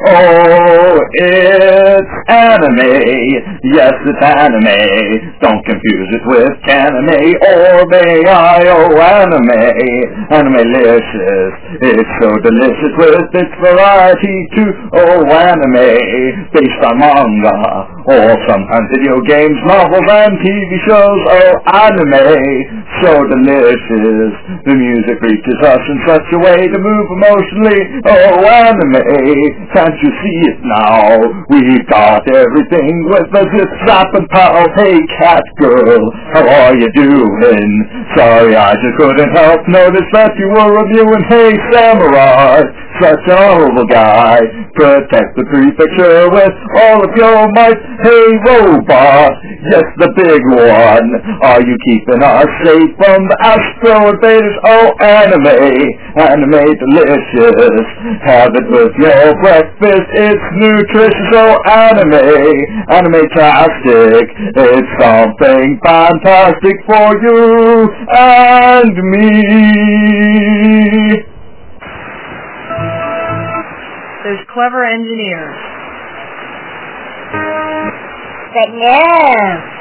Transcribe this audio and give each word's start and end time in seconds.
Oh, 0.00 0.96
it's 1.12 2.12
anime. 2.32 3.60
Yes, 3.68 3.92
it's 4.00 4.22
anime. 4.24 5.36
Don't 5.44 5.60
confuse 5.60 6.08
it 6.16 6.24
with 6.24 6.56
anime 6.72 7.36
or 7.36 7.84
may-I-oh 7.84 8.96
anime. 8.96 9.60
Anime-licious. 10.32 11.52
It's 11.84 12.12
so 12.16 12.32
delicious 12.40 12.94
with 12.96 13.28
its 13.44 13.52
variety 13.60 14.48
too. 14.56 14.72
Oh, 14.96 15.20
anime. 15.28 16.48
Based 16.48 16.80
on 16.80 16.96
manga. 16.96 18.00
Or 18.08 18.40
sometimes 18.48 18.88
video 18.96 19.20
games, 19.28 19.58
novels, 19.68 20.08
and 20.08 20.32
TV 20.40 20.70
shows. 20.88 21.20
Oh, 21.28 21.60
anime. 21.76 22.88
So 23.00 23.24
delicious. 23.24 24.32
The 24.68 24.76
music 24.76 25.16
reaches 25.24 25.58
us 25.64 25.80
in 25.88 25.98
such 26.04 26.26
a 26.36 26.38
way 26.38 26.68
to 26.68 26.78
move 26.78 27.06
emotionally. 27.16 27.80
Oh, 28.04 28.44
anime. 28.44 29.00
Can't 29.72 29.96
you 30.04 30.10
see 30.20 30.38
it 30.52 30.60
now? 30.60 31.24
We've 31.48 31.86
got 31.88 32.28
everything 32.28 33.08
with 33.08 33.32
a 33.32 33.44
zip, 33.56 33.70
zap, 33.88 34.12
and 34.12 34.28
pow. 34.28 34.68
Hey, 34.76 35.00
cat 35.16 35.44
girl, 35.56 36.12
how 36.36 36.44
are 36.44 36.76
you 36.76 36.92
doing? 36.92 37.70
Sorry, 38.16 38.52
I 38.54 38.76
just 38.76 38.96
couldn't 39.00 39.32
help 39.32 39.64
notice 39.68 40.08
that 40.12 40.36
you 40.36 40.52
were 40.52 40.84
reviewing 40.84 41.24
Hey, 41.30 41.56
Samurai. 41.72 42.60
Such 43.00 43.24
an 43.32 43.38
honorable 43.38 43.86
guy. 43.88 44.44
Protect 44.76 45.32
the 45.40 45.44
prefecture 45.48 46.28
with 46.28 46.52
all 46.76 47.00
of 47.00 47.16
your 47.16 47.48
might. 47.56 47.80
Hey, 48.04 48.28
robot. 48.44 49.32
Yes, 49.72 49.88
the 49.96 50.12
big 50.20 50.42
one. 50.52 51.08
Are 51.40 51.62
you 51.64 51.76
keeping 51.88 52.20
us 52.20 52.44
safe 52.64 52.89
from 52.96 53.28
the 53.28 53.36
astro 53.42 54.10
invaders? 54.10 54.56
Oh, 54.64 54.94
anime. 54.98 55.60
Anime 56.16 56.64
delicious. 56.78 57.86
Have 58.24 58.54
it 58.54 58.66
with 58.70 58.94
your 58.98 59.34
breakfast. 59.42 60.08
It's 60.14 60.46
nutritious. 60.56 61.30
Oh, 61.34 61.58
anime. 61.66 62.90
Anime-tastic. 62.90 64.26
It's 64.56 64.90
something 65.00 65.78
fantastic 65.84 66.76
for 66.86 67.14
you 67.20 67.90
and 68.12 68.94
me. 69.10 69.40
Those 74.24 74.44
clever 74.52 74.84
engineers. 74.84 75.56
But 78.52 78.68
no. 78.74 79.79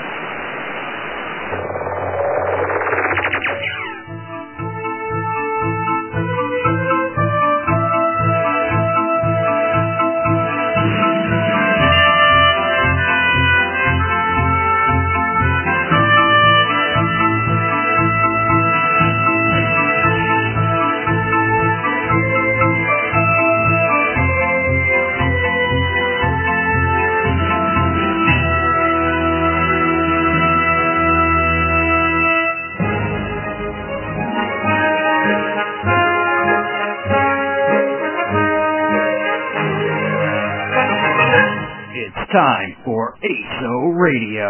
Time 42.40 42.72
for 42.88 43.20
ASO 43.20 43.76
Radio. 44.00 44.48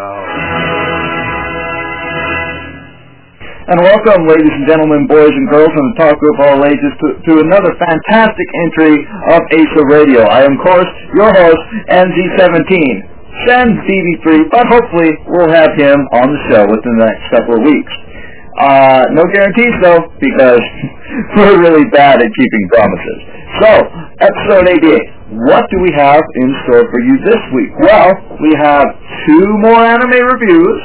And 3.66 3.82
welcome, 3.82 4.30
ladies 4.30 4.54
and 4.54 4.70
gentlemen, 4.70 5.10
boys 5.10 5.34
and 5.34 5.50
girls, 5.50 5.74
and 5.74 5.86
the 5.90 5.98
talk 5.98 6.14
group 6.22 6.38
of 6.38 6.46
all 6.54 6.62
ages, 6.70 6.94
to, 7.02 7.08
to 7.18 7.34
another 7.42 7.74
fantastic 7.82 8.50
entry 8.70 8.94
of 9.34 9.42
ASO 9.42 9.82
Radio. 9.90 10.22
I 10.22 10.46
am, 10.46 10.54
of 10.54 10.62
course, 10.62 10.86
your 11.18 11.34
host, 11.34 11.66
NZ17. 11.90 12.70
Send 13.50 13.74
DB3, 13.82 14.54
but 14.54 14.70
hopefully 14.70 15.10
we'll 15.26 15.50
have 15.50 15.74
him 15.74 15.98
on 16.14 16.30
the 16.30 16.42
show 16.54 16.70
within 16.70 16.94
the 16.94 17.10
next 17.10 17.26
couple 17.34 17.58
of 17.58 17.66
weeks. 17.66 17.94
Uh, 18.60 19.08
no 19.16 19.24
guarantees, 19.32 19.72
though, 19.80 20.04
because 20.20 20.60
we're 21.40 21.64
really 21.64 21.88
bad 21.96 22.20
at 22.20 22.28
keeping 22.28 22.64
promises. 22.68 23.20
So, 23.64 23.72
episode 24.20 24.68
88. 24.68 25.48
What 25.48 25.64
do 25.72 25.80
we 25.80 25.96
have 25.96 26.20
in 26.36 26.50
store 26.68 26.84
for 26.92 27.00
you 27.00 27.16
this 27.24 27.40
week? 27.56 27.72
Well, 27.80 28.12
we 28.44 28.52
have 28.60 28.84
two 29.26 29.48
more 29.64 29.80
anime 29.80 30.12
reviews. 30.12 30.80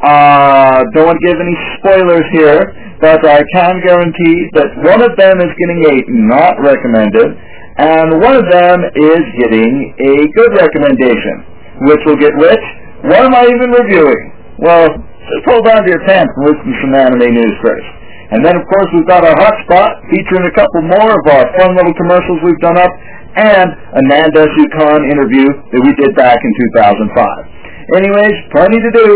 Uh, 0.00 0.88
don't 0.94 1.10
want 1.10 1.18
to 1.20 1.26
give 1.26 1.36
any 1.36 1.56
spoilers 1.76 2.24
here, 2.32 2.72
but 3.02 3.20
I 3.26 3.42
can 3.52 3.82
guarantee 3.84 4.36
that 4.54 4.70
one 4.86 5.02
of 5.02 5.12
them 5.18 5.42
is 5.44 5.52
getting 5.58 5.80
a 5.84 5.94
not 6.32 6.56
recommended, 6.64 7.28
and 7.76 8.22
one 8.22 8.40
of 8.40 8.46
them 8.48 8.78
is 8.94 9.22
getting 9.36 9.92
a 10.00 10.14
good 10.32 10.52
recommendation. 10.56 11.44
Which 11.92 12.00
will 12.06 12.16
get 12.16 12.32
which? 12.38 12.64
What 13.04 13.26
am 13.26 13.34
I 13.34 13.44
even 13.50 13.70
reviewing? 13.70 14.32
Well, 14.58 14.86
just 15.28 15.44
hold 15.48 15.64
on 15.68 15.84
to 15.84 15.88
your 15.88 16.04
pants 16.08 16.32
and 16.36 16.42
listen 16.48 16.64
to 16.64 16.76
some 16.82 16.94
anime 16.96 17.28
news 17.32 17.56
first. 17.60 17.88
And 18.28 18.44
then, 18.44 18.56
of 18.56 18.64
course, 18.68 18.88
we've 18.92 19.08
got 19.08 19.24
our 19.24 19.36
hotspot 19.36 20.04
featuring 20.12 20.44
a 20.44 20.52
couple 20.52 20.84
more 20.84 21.12
of 21.16 21.24
our 21.32 21.44
fun 21.56 21.72
little 21.76 21.96
commercials 21.96 22.40
we've 22.44 22.60
done 22.60 22.76
up, 22.76 22.92
and 23.36 23.68
a 23.72 24.02
Nan 24.04 24.28
Desu 24.36 24.64
Kan 24.76 25.00
interview 25.08 25.48
that 25.48 25.80
we 25.80 25.92
did 25.96 26.12
back 26.16 26.36
in 26.36 26.52
2005. 27.08 27.08
Anyways, 27.96 28.36
plenty 28.52 28.76
to 28.84 28.90
do, 28.92 29.06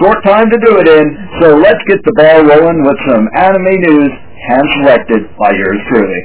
short 0.00 0.16
time 0.24 0.48
to 0.48 0.58
do 0.64 0.80
it 0.80 0.88
in, 0.88 1.06
so 1.44 1.60
let's 1.60 1.80
get 1.84 2.00
the 2.08 2.14
ball 2.16 2.40
rolling 2.40 2.80
with 2.80 2.96
some 3.12 3.28
anime 3.36 3.76
news 3.84 4.12
hand-selected 4.48 5.28
by 5.36 5.52
yours 5.52 5.80
truly. 5.92 6.22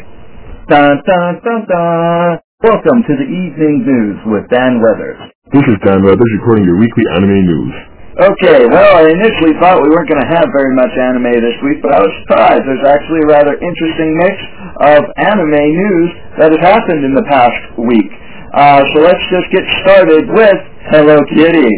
Dun 0.72 0.96
dun 1.04 1.44
dun 1.44 1.62
dun! 1.68 2.40
Welcome 2.64 3.04
to 3.04 3.14
the 3.20 3.28
evening 3.28 3.84
news 3.84 4.18
with 4.32 4.48
Dan 4.48 4.80
Weathers. 4.80 5.20
This 5.52 5.64
is 5.68 5.76
Dan 5.84 6.04
Weathers 6.08 6.32
recording 6.40 6.64
your 6.64 6.80
weekly 6.80 7.04
anime 7.20 7.44
news. 7.44 7.99
Okay, 8.20 8.68
well, 8.68 9.00
I 9.00 9.16
initially 9.16 9.56
thought 9.64 9.80
we 9.80 9.88
weren't 9.96 10.12
going 10.12 10.20
to 10.20 10.28
have 10.28 10.52
very 10.52 10.76
much 10.76 10.92
anime 10.92 11.40
this 11.40 11.56
week, 11.64 11.80
but 11.80 11.96
I 11.96 12.04
was 12.04 12.12
surprised. 12.20 12.68
There's 12.68 12.84
actually 12.84 13.24
a 13.24 13.32
rather 13.32 13.56
interesting 13.56 14.12
mix 14.20 14.36
of 14.92 15.08
anime 15.24 15.56
news 15.56 16.10
that 16.36 16.52
has 16.52 16.60
happened 16.60 17.08
in 17.08 17.16
the 17.16 17.24
past 17.32 17.80
week. 17.80 18.12
Uh, 18.52 18.84
so 18.92 19.08
let's 19.08 19.24
just 19.32 19.48
get 19.56 19.64
started 19.88 20.28
with 20.36 20.60
Hello 20.92 21.16
Kitty. 21.32 21.72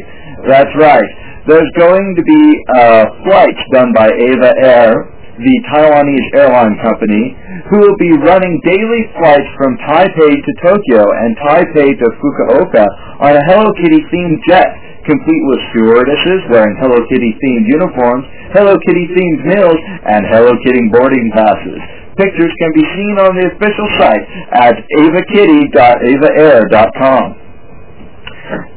That's 0.49 0.73
right. 0.81 1.05
There's 1.45 1.69
going 1.77 2.17
to 2.17 2.23
be 2.25 2.43
uh, 2.73 3.05
flights 3.21 3.61
done 3.69 3.93
by 3.93 4.09
EVA 4.09 4.51
Air, 4.65 4.97
the 5.37 5.55
Taiwanese 5.69 6.27
airline 6.41 6.73
company, 6.81 7.37
who 7.69 7.85
will 7.85 7.99
be 8.01 8.17
running 8.17 8.57
daily 8.65 9.05
flights 9.13 9.49
from 9.61 9.77
Taipei 9.85 10.33
to 10.41 10.51
Tokyo 10.65 11.05
and 11.05 11.37
Taipei 11.45 11.93
to 12.01 12.07
Fukuoka 12.17 12.85
on 13.29 13.37
a 13.37 13.43
Hello 13.45 13.69
Kitty 13.77 14.01
themed 14.09 14.41
jet 14.49 14.89
complete 15.05 15.43
with 15.49 15.59
stewardesses 15.73 16.41
wearing 16.49 16.75
Hello 16.79 17.05
Kitty 17.09 17.35
themed 17.41 17.67
uniforms, 17.67 18.25
Hello 18.53 18.77
Kitty 18.85 19.07
themed 19.13 19.45
meals, 19.45 19.77
and 20.05 20.25
Hello 20.29 20.53
Kitty 20.65 20.89
boarding 20.93 21.31
passes. 21.33 21.79
Pictures 22.17 22.51
can 22.59 22.71
be 22.75 22.83
seen 22.93 23.17
on 23.17 23.35
the 23.39 23.47
official 23.55 23.87
site 23.97 24.21
at 24.51 24.75
avakitty.avaair.com. 24.99 27.35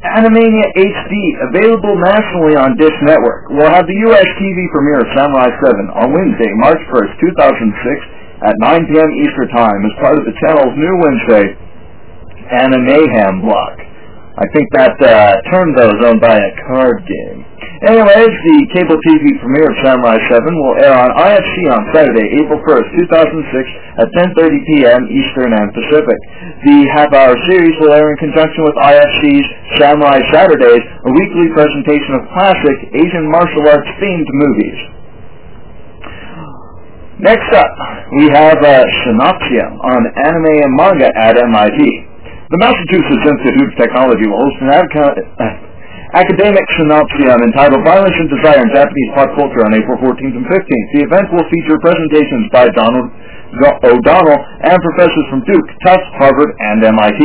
Animania 0.06 0.70
HD, 0.78 1.34
available 1.50 1.98
nationally 1.98 2.54
on 2.54 2.78
Dish 2.78 2.94
Network, 3.02 3.50
will 3.50 3.66
have 3.66 3.90
the 3.90 3.98
U.S. 4.06 4.22
TV 4.38 4.70
premiere 4.70 5.02
of 5.02 5.10
Samurai 5.18 5.50
7 5.50 5.90
on 5.98 6.14
Wednesday, 6.14 6.46
March 6.62 6.78
1st, 6.94 7.10
2006 7.18 8.46
at 8.46 8.54
9 8.60 8.86
p.m. 8.86 9.10
Eastern 9.18 9.50
Time 9.50 9.82
as 9.82 9.90
part 9.98 10.14
of 10.14 10.22
the 10.24 10.30
channel's 10.46 10.78
new 10.78 10.94
Wednesday 11.02 11.58
Animaham 12.54 13.42
block. 13.42 13.82
I 14.34 14.50
think 14.50 14.66
that 14.74 14.98
uh, 14.98 15.38
term, 15.54 15.78
though, 15.78 15.94
is 15.94 16.02
owned 16.02 16.18
by 16.18 16.34
a 16.34 16.52
card 16.66 17.06
game. 17.06 17.46
Anyways, 17.86 18.34
the 18.34 18.58
cable 18.74 18.98
TV 19.06 19.38
premiere 19.38 19.70
of 19.70 19.78
Samurai 19.78 20.18
7 20.26 20.42
will 20.58 20.74
air 20.82 20.90
on 20.90 21.14
IFC 21.14 21.70
on 21.70 21.86
Saturday, 21.94 22.42
April 22.42 22.58
1st, 22.66 22.88
2006 23.14 24.02
at 24.02 24.10
10.30 24.34 24.58
p.m. 24.74 25.06
Eastern 25.06 25.54
and 25.54 25.70
Pacific. 25.70 26.18
The 26.66 26.82
half-hour 26.98 27.38
series 27.46 27.78
will 27.78 27.94
air 27.94 28.10
in 28.10 28.18
conjunction 28.18 28.66
with 28.66 28.74
IFC's 28.74 29.46
Samurai 29.78 30.18
Saturdays, 30.34 30.82
a 30.82 31.10
weekly 31.14 31.54
presentation 31.54 32.18
of 32.18 32.26
classic 32.34 32.90
Asian 32.90 33.30
martial 33.30 33.70
arts 33.70 33.90
themed 34.02 34.30
movies. 34.34 34.78
Next 37.22 37.54
up, 37.54 37.70
we 38.18 38.34
have 38.34 38.58
uh, 38.58 38.82
Synopsium 39.06 39.78
on 39.78 40.02
anime 40.26 40.54
and 40.58 40.74
manga 40.74 41.10
at 41.14 41.38
MIT. 41.38 42.13
The 42.54 42.62
Massachusetts 42.62 43.26
Institute 43.26 43.66
of 43.66 43.74
Technology 43.82 44.30
will 44.30 44.38
host 44.38 44.62
an 44.62 44.70
uh, 44.70 45.42
academic 46.14 46.62
synopsium 46.78 47.42
entitled 47.50 47.82
Violence 47.82 48.14
and 48.14 48.30
Desire 48.30 48.62
in 48.62 48.70
Japanese 48.70 49.10
Pop 49.18 49.34
Culture 49.34 49.66
on 49.66 49.74
April 49.74 49.98
14th 49.98 50.38
and 50.38 50.46
15th. 50.46 50.88
The 50.94 51.02
event 51.02 51.34
will 51.34 51.42
feature 51.50 51.74
presentations 51.82 52.46
by 52.54 52.70
Donald 52.70 53.10
O'Donnell 53.58 54.38
and 54.70 54.78
professors 54.78 55.26
from 55.34 55.42
Duke, 55.50 55.66
Tufts, 55.82 56.06
Harvard, 56.14 56.54
and 56.70 56.78
MIT. 56.94 57.22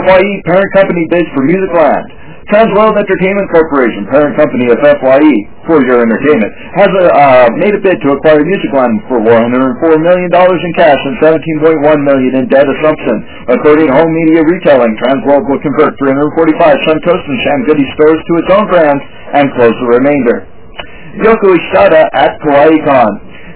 FYE 0.00 0.32
parent 0.48 0.70
company 0.72 1.12
bids 1.12 1.28
for 1.36 1.44
Music 1.44 1.68
Musicland. 1.68 2.23
Transworld 2.52 2.92
Entertainment 3.00 3.48
Corporation, 3.56 4.04
parent 4.12 4.36
company 4.36 4.68
of 4.68 4.76
FYE, 4.76 5.36
for 5.64 5.80
your 5.80 6.04
entertainment, 6.04 6.52
has 6.76 6.92
uh, 6.92 7.48
made 7.56 7.72
a 7.72 7.80
bid 7.80 7.96
to 8.04 8.12
acquire 8.12 8.44
Musicland 8.44 9.00
for 9.08 9.16
$104 9.16 9.40
million 10.04 10.28
in 10.28 10.72
cash 10.76 11.00
and 11.08 11.16
17.1 11.24 11.80
million 12.04 12.32
in 12.36 12.44
debt 12.52 12.68
assumption. 12.68 13.16
According 13.48 13.88
to 13.88 13.96
Home 13.96 14.12
Media 14.12 14.44
Retailing, 14.44 14.92
Transworld 15.00 15.48
will 15.48 15.62
convert 15.64 15.96
345 15.96 16.84
Suncoast 16.84 17.24
and 17.32 17.40
Sam 17.48 17.60
Goody 17.64 17.88
stores 17.96 18.20
to 18.20 18.32
its 18.36 18.50
own 18.52 18.68
brands 18.68 19.04
and 19.40 19.48
close 19.56 19.72
the 19.80 19.88
remainder. 19.96 20.44
Yoko 21.24 21.48
Ishida 21.48 22.12
at 22.12 22.36
KawaiiCon. 22.44 23.12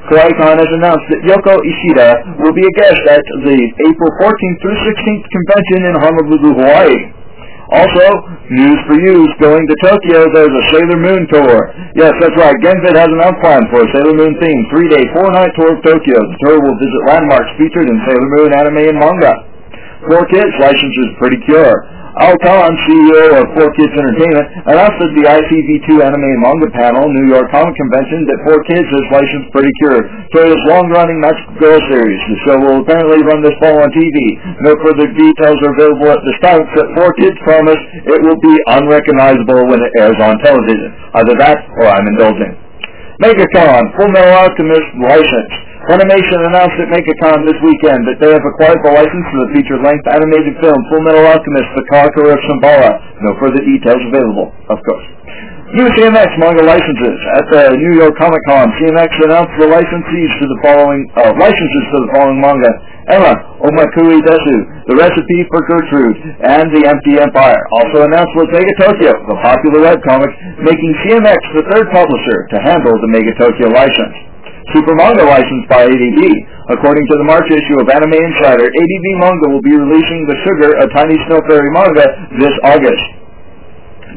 KawaiiCon 0.08 0.56
has 0.64 0.70
announced 0.80 1.04
that 1.12 1.20
Yoko 1.28 1.60
Ishida 1.60 2.40
will 2.40 2.56
be 2.56 2.64
a 2.64 2.74
guest 2.80 3.04
at 3.04 3.20
the 3.44 3.58
April 3.84 4.10
14th 4.16 4.58
through 4.64 4.78
16th 4.80 5.24
convention 5.28 5.80
in 5.92 5.94
Honolulu, 6.00 6.56
Hawaii. 6.56 7.17
Also, 7.68 8.04
news 8.48 8.80
for 8.88 8.96
you, 8.96 9.28
going 9.44 9.60
to 9.60 9.76
Tokyo, 9.84 10.24
there's 10.32 10.56
a 10.56 10.64
Sailor 10.72 10.96
Moon 11.04 11.28
tour. 11.28 11.68
Yes, 11.92 12.16
that's 12.16 12.32
right, 12.40 12.56
Genfit 12.64 12.96
has 12.96 13.12
an 13.12 13.20
outline 13.20 13.68
for 13.68 13.84
a 13.84 13.88
Sailor 13.92 14.16
Moon 14.16 14.32
theme, 14.40 14.60
three-day, 14.72 15.04
four-night 15.12 15.52
tour 15.52 15.76
of 15.76 15.84
Tokyo. 15.84 16.16
The 16.16 16.38
tour 16.48 16.56
will 16.64 16.78
visit 16.80 17.00
landmarks 17.12 17.52
featured 17.60 17.84
in 17.92 17.96
Sailor 18.08 18.28
Moon 18.40 18.50
anime 18.56 18.88
and 18.88 18.96
manga. 18.96 19.34
Four 20.06 20.22
kids, 20.30 20.54
license 20.62 20.94
is 20.94 21.10
pretty 21.18 21.42
cure. 21.42 21.74
Al 22.22 22.34
Kahn, 22.42 22.70
CEO 22.86 23.34
of 23.34 23.46
4Kids 23.54 23.94
Entertainment, 23.94 24.46
announced 24.66 24.98
at 24.98 25.10
the 25.14 25.26
ICV2 25.26 26.02
Anime 26.02 26.22
and 26.22 26.42
Manga 26.42 26.70
Panel, 26.70 27.06
New 27.10 27.30
York 27.30 27.46
Comic 27.50 27.74
Convention, 27.74 28.26
that 28.26 28.38
4Kids 28.46 28.86
has 28.90 29.04
licensed 29.10 29.50
Pretty 29.54 29.70
Cure, 29.82 30.02
Toei's 30.34 30.62
long-running 30.70 31.18
Magical 31.18 31.54
Girl 31.62 31.78
series. 31.90 32.18
The 32.30 32.38
show 32.46 32.56
will 32.58 32.82
apparently 32.82 33.22
run 33.26 33.42
this 33.42 33.54
fall 33.58 33.74
on 33.74 33.90
TV. 33.90 34.18
No 34.66 34.74
further 34.82 35.06
details 35.14 35.58
are 35.66 35.74
available 35.74 36.10
at 36.14 36.22
this 36.26 36.38
time, 36.42 36.62
except 36.62 36.90
4Kids 36.94 37.38
promise 37.42 37.78
it 38.06 38.18
will 38.22 38.38
be 38.38 38.54
unrecognizable 38.70 39.66
when 39.66 39.82
it 39.82 39.92
airs 39.98 40.18
on 40.18 40.38
television. 40.42 40.90
Either 41.22 41.34
that, 41.38 41.58
or 41.82 41.86
I'm 41.90 42.06
indulging. 42.18 42.54
MegaCon, 43.18 43.82
Full 43.98 44.10
Metal 44.14 44.46
Alchemist 44.46 44.90
license. 45.02 45.54
Funimation 45.88 46.44
announced 46.44 46.76
at 46.84 46.92
MegaCon 46.92 47.48
this 47.48 47.56
weekend 47.64 48.04
that 48.12 48.20
they 48.20 48.28
have 48.28 48.44
acquired 48.44 48.76
the 48.84 48.92
license 48.92 49.24
to 49.32 49.36
the 49.40 49.48
feature-length 49.56 50.04
animated 50.12 50.52
film 50.60 50.76
Full 50.92 51.00
Metal 51.00 51.24
Alchemist, 51.24 51.64
The 51.80 51.86
Conqueror 51.88 52.36
of 52.36 52.40
Shambhala. 52.44 52.92
No 53.24 53.32
further 53.40 53.64
details 53.64 54.04
available, 54.04 54.52
of 54.68 54.76
course. 54.84 55.06
New 55.72 55.88
CMX 55.96 56.28
manga 56.36 56.60
licenses. 56.60 57.18
At 57.40 57.44
the 57.48 57.64
New 57.80 58.04
York 58.04 58.12
Comic 58.20 58.40
Con, 58.44 58.68
CMX 58.76 59.16
announced 59.32 59.56
the 59.56 59.68
licensees 59.68 60.32
to 60.36 60.44
the 60.44 60.58
following, 60.60 61.08
uh, 61.16 61.32
licenses 61.40 61.84
to 61.88 61.96
the 62.04 62.10
following 62.12 62.36
manga. 62.36 62.72
Emma, 63.08 63.32
Omakui 63.64 64.20
Desu, 64.28 64.56
The 64.92 64.96
Recipe 64.96 65.40
for 65.48 65.64
Gertrude, 65.72 66.20
and 66.44 66.68
The 66.68 66.84
Empty 66.84 67.16
Empire. 67.16 67.64
Also 67.80 68.04
announced 68.04 68.36
was 68.36 68.52
Mega 68.52 68.76
Tokyo, 68.76 69.16
the 69.24 69.40
popular 69.40 69.88
webcomic, 69.88 70.32
making 70.60 70.92
CMX 71.08 71.40
the 71.56 71.64
third 71.72 71.88
publisher 71.96 72.38
to 72.52 72.56
handle 72.60 72.92
the 72.92 73.08
Mega 73.08 73.32
Tokyo 73.40 73.72
license. 73.72 74.28
Sugar 74.76 74.92
Manga 74.94 75.24
licensed 75.24 75.68
by 75.72 75.88
ADV. 75.88 76.20
According 76.76 77.08
to 77.08 77.14
the 77.16 77.24
March 77.24 77.48
issue 77.48 77.80
of 77.80 77.88
Anime 77.88 78.12
Insider, 78.12 78.68
ADV 78.68 79.06
Manga 79.16 79.46
will 79.48 79.64
be 79.64 79.72
releasing 79.72 80.28
the 80.28 80.36
Sugar, 80.44 80.76
a 80.76 80.86
Tiny 80.92 81.16
Snow 81.24 81.40
Fairy 81.48 81.72
manga 81.72 82.04
this 82.36 82.52
August. 82.68 83.06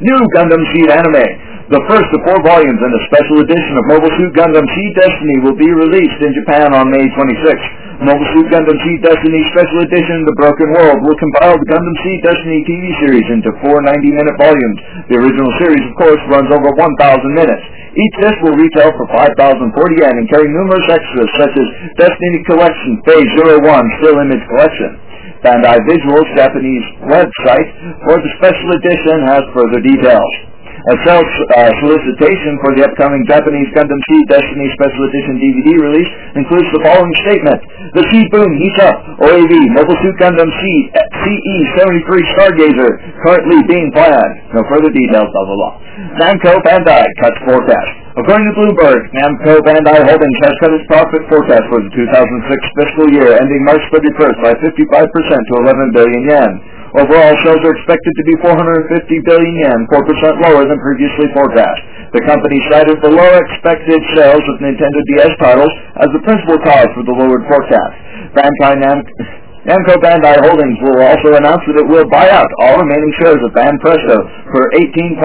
New 0.03 0.19
Gundam 0.35 0.59
Seed 0.75 0.91
Anime. 0.91 1.71
The 1.71 1.79
first 1.87 2.09
of 2.11 2.19
four 2.27 2.35
volumes 2.43 2.83
in 2.83 2.91
a 2.91 3.01
special 3.07 3.47
edition 3.47 3.73
of 3.79 3.83
Mobile 3.95 4.11
Suit 4.19 4.35
Gundam 4.35 4.67
Seed 4.75 4.91
Destiny 4.99 5.39
will 5.39 5.55
be 5.55 5.71
released 5.71 6.19
in 6.19 6.35
Japan 6.43 6.75
on 6.75 6.91
May 6.91 7.07
26th. 7.15 7.71
Mobile 8.01 8.49
Gundam 8.49 8.81
Seed 8.81 8.97
Destiny 9.05 9.45
Special 9.53 9.85
Edition 9.85 10.25
The 10.25 10.33
Broken 10.33 10.73
World 10.73 11.05
will 11.05 11.13
compile 11.21 11.53
the 11.53 11.69
Gundam 11.69 11.93
Seed 12.01 12.19
Destiny 12.25 12.65
TV 12.65 12.89
series 12.97 13.27
into 13.29 13.53
four 13.61 13.77
90-minute 13.77 14.41
volumes. 14.41 14.79
The 15.05 15.21
original 15.21 15.53
series, 15.61 15.85
of 15.85 15.93
course, 16.01 16.17
runs 16.33 16.49
over 16.49 16.73
1,000 16.81 16.97
minutes. 17.29 17.61
Each 17.93 18.15
disc 18.25 18.41
will 18.41 18.57
retail 18.57 18.89
for 18.97 19.05
5,040 19.05 20.01
yen 20.01 20.17
and 20.17 20.25
carry 20.33 20.49
numerous 20.49 20.87
extras 20.89 21.29
such 21.37 21.53
as 21.53 21.67
Destiny 22.01 22.41
Collection 22.49 23.05
Phase 23.05 23.31
01 23.37 23.69
Still 24.01 24.17
Image 24.17 24.45
Collection. 24.49 24.97
Bandai 25.45 25.77
Visuals 25.85 26.25
Japanese 26.33 26.85
website 27.05 27.69
for 28.09 28.17
the 28.17 28.31
special 28.41 28.81
edition 28.81 29.29
has 29.29 29.45
further 29.53 29.77
details. 29.77 30.50
A 30.81 30.95
sales 31.05 31.29
uh, 31.53 31.69
solicitation 31.77 32.57
for 32.65 32.73
the 32.73 32.81
upcoming 32.81 33.21
Japanese 33.29 33.69
Gundam 33.77 34.01
Seed 34.09 34.25
Destiny 34.33 34.65
Special 34.73 35.03
Edition 35.13 35.35
DVD 35.37 35.69
release 35.77 36.11
includes 36.33 36.65
the 36.73 36.81
following 36.81 37.13
statement. 37.21 37.61
The 37.93 38.01
Seed 38.09 38.25
Boom 38.33 38.49
heats 38.57 38.81
up. 38.81 38.97
OAV, 39.21 39.53
Mobile 39.77 39.99
Suit 40.01 40.17
Gundam 40.17 40.49
Seed 40.49 40.83
CE-73 41.21 42.09
Stargazer, 42.33 42.91
currently 43.21 43.61
being 43.69 43.93
planned. 43.93 44.33
No 44.57 44.65
further 44.73 44.89
details, 44.89 45.29
blah, 45.29 45.45
blah, 45.45 45.57
blah. 45.61 45.73
Namco 46.17 46.57
Bandai 46.65 47.05
cuts 47.21 47.37
forecast. 47.45 48.10
According 48.11 48.43
to 48.43 48.55
Bloomberg, 48.59 49.07
Namco 49.15 49.63
Bandai 49.63 50.03
Holdings 50.03 50.39
has 50.43 50.51
cut 50.59 50.75
its 50.75 50.83
profit 50.91 51.23
forecast 51.31 51.63
for 51.71 51.79
the 51.79 51.87
2006 51.95 52.75
fiscal 52.75 53.07
year 53.07 53.39
ending 53.39 53.63
March 53.63 53.79
31st 53.87 54.35
by 54.43 54.51
55% 54.67 54.83
to 54.91 55.53
11 55.63 55.95
billion 55.95 56.21
yen. 56.27 56.51
Overall, 56.91 57.31
sales 57.47 57.63
are 57.63 57.71
expected 57.71 58.11
to 58.19 58.23
be 58.27 58.35
450 58.43 59.15
billion 59.23 59.55
yen, 59.63 59.79
4% 59.95 60.43
lower 60.43 60.67
than 60.67 60.75
previously 60.83 61.31
forecast. 61.31 61.79
The 62.11 62.19
company 62.27 62.59
cited 62.67 62.99
below 62.99 63.31
expected 63.47 64.03
sales 64.11 64.43
of 64.43 64.59
Nintendo 64.59 64.99
DS 65.15 65.31
titles 65.39 65.71
as 66.03 66.11
the 66.11 66.19
principal 66.27 66.59
cause 66.67 66.91
for 66.91 67.07
the 67.07 67.15
lowered 67.15 67.47
forecast. 67.47 67.95
Bandai 68.35 68.75
Namco 68.75 69.40
Namco 69.61 69.93
Bandai 70.01 70.41
Holdings 70.41 70.81
will 70.81 70.97
also 71.05 71.37
announce 71.37 71.61
that 71.69 71.77
it 71.77 71.85
will 71.85 72.09
buy 72.09 72.25
out 72.33 72.49
all 72.65 72.81
remaining 72.81 73.13
shares 73.21 73.37
of 73.45 73.53
Banpresto 73.53 74.17
for 74.49 74.63
18.3 74.73 75.21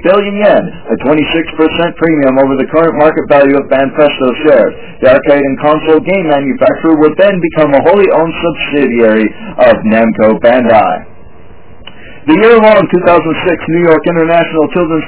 billion 0.00 0.34
yen, 0.40 0.64
a 0.88 0.96
26% 1.04 2.00
premium 2.00 2.34
over 2.40 2.56
the 2.56 2.64
current 2.72 2.96
market 2.96 3.28
value 3.28 3.60
of 3.60 3.68
Banpresto 3.68 4.28
shares. 4.48 4.72
The 5.04 5.12
arcade 5.12 5.44
and 5.44 5.60
console 5.60 6.00
game 6.00 6.32
manufacturer 6.32 6.96
would 6.96 7.12
then 7.20 7.36
become 7.36 7.76
a 7.76 7.84
wholly 7.84 8.08
owned 8.08 8.32
subsidiary 8.40 9.28
of 9.68 9.76
Namco 9.84 10.40
Bandai. 10.40 11.13
The 12.24 12.40
year-long 12.40 12.88
2006 12.88 12.88
New 13.68 13.84
York 13.84 14.00
International 14.08 14.64
Children's 14.72 15.04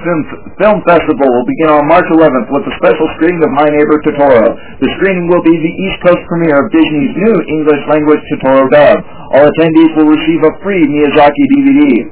Film, 0.60 0.84
Festival 0.84 1.24
will 1.24 1.48
begin 1.48 1.72
on 1.72 1.88
March 1.88 2.04
11th 2.12 2.52
with 2.52 2.68
a 2.68 2.74
special 2.76 3.08
screening 3.16 3.40
of 3.40 3.56
My 3.56 3.64
Neighbor 3.72 4.04
Totoro. 4.04 4.52
The 4.52 4.90
screening 5.00 5.24
will 5.32 5.40
be 5.40 5.56
the 5.56 5.74
East 5.80 5.96
Coast 6.04 6.20
premiere 6.28 6.60
of 6.60 6.68
Disney's 6.68 7.16
new 7.16 7.36
English-language 7.56 8.20
Totoro 8.36 8.68
dub. 8.68 9.00
All 9.32 9.48
attendees 9.48 9.96
will 9.96 10.12
receive 10.12 10.44
a 10.44 10.60
free 10.60 10.84
Miyazaki 10.92 11.44
DVD. 11.56 12.04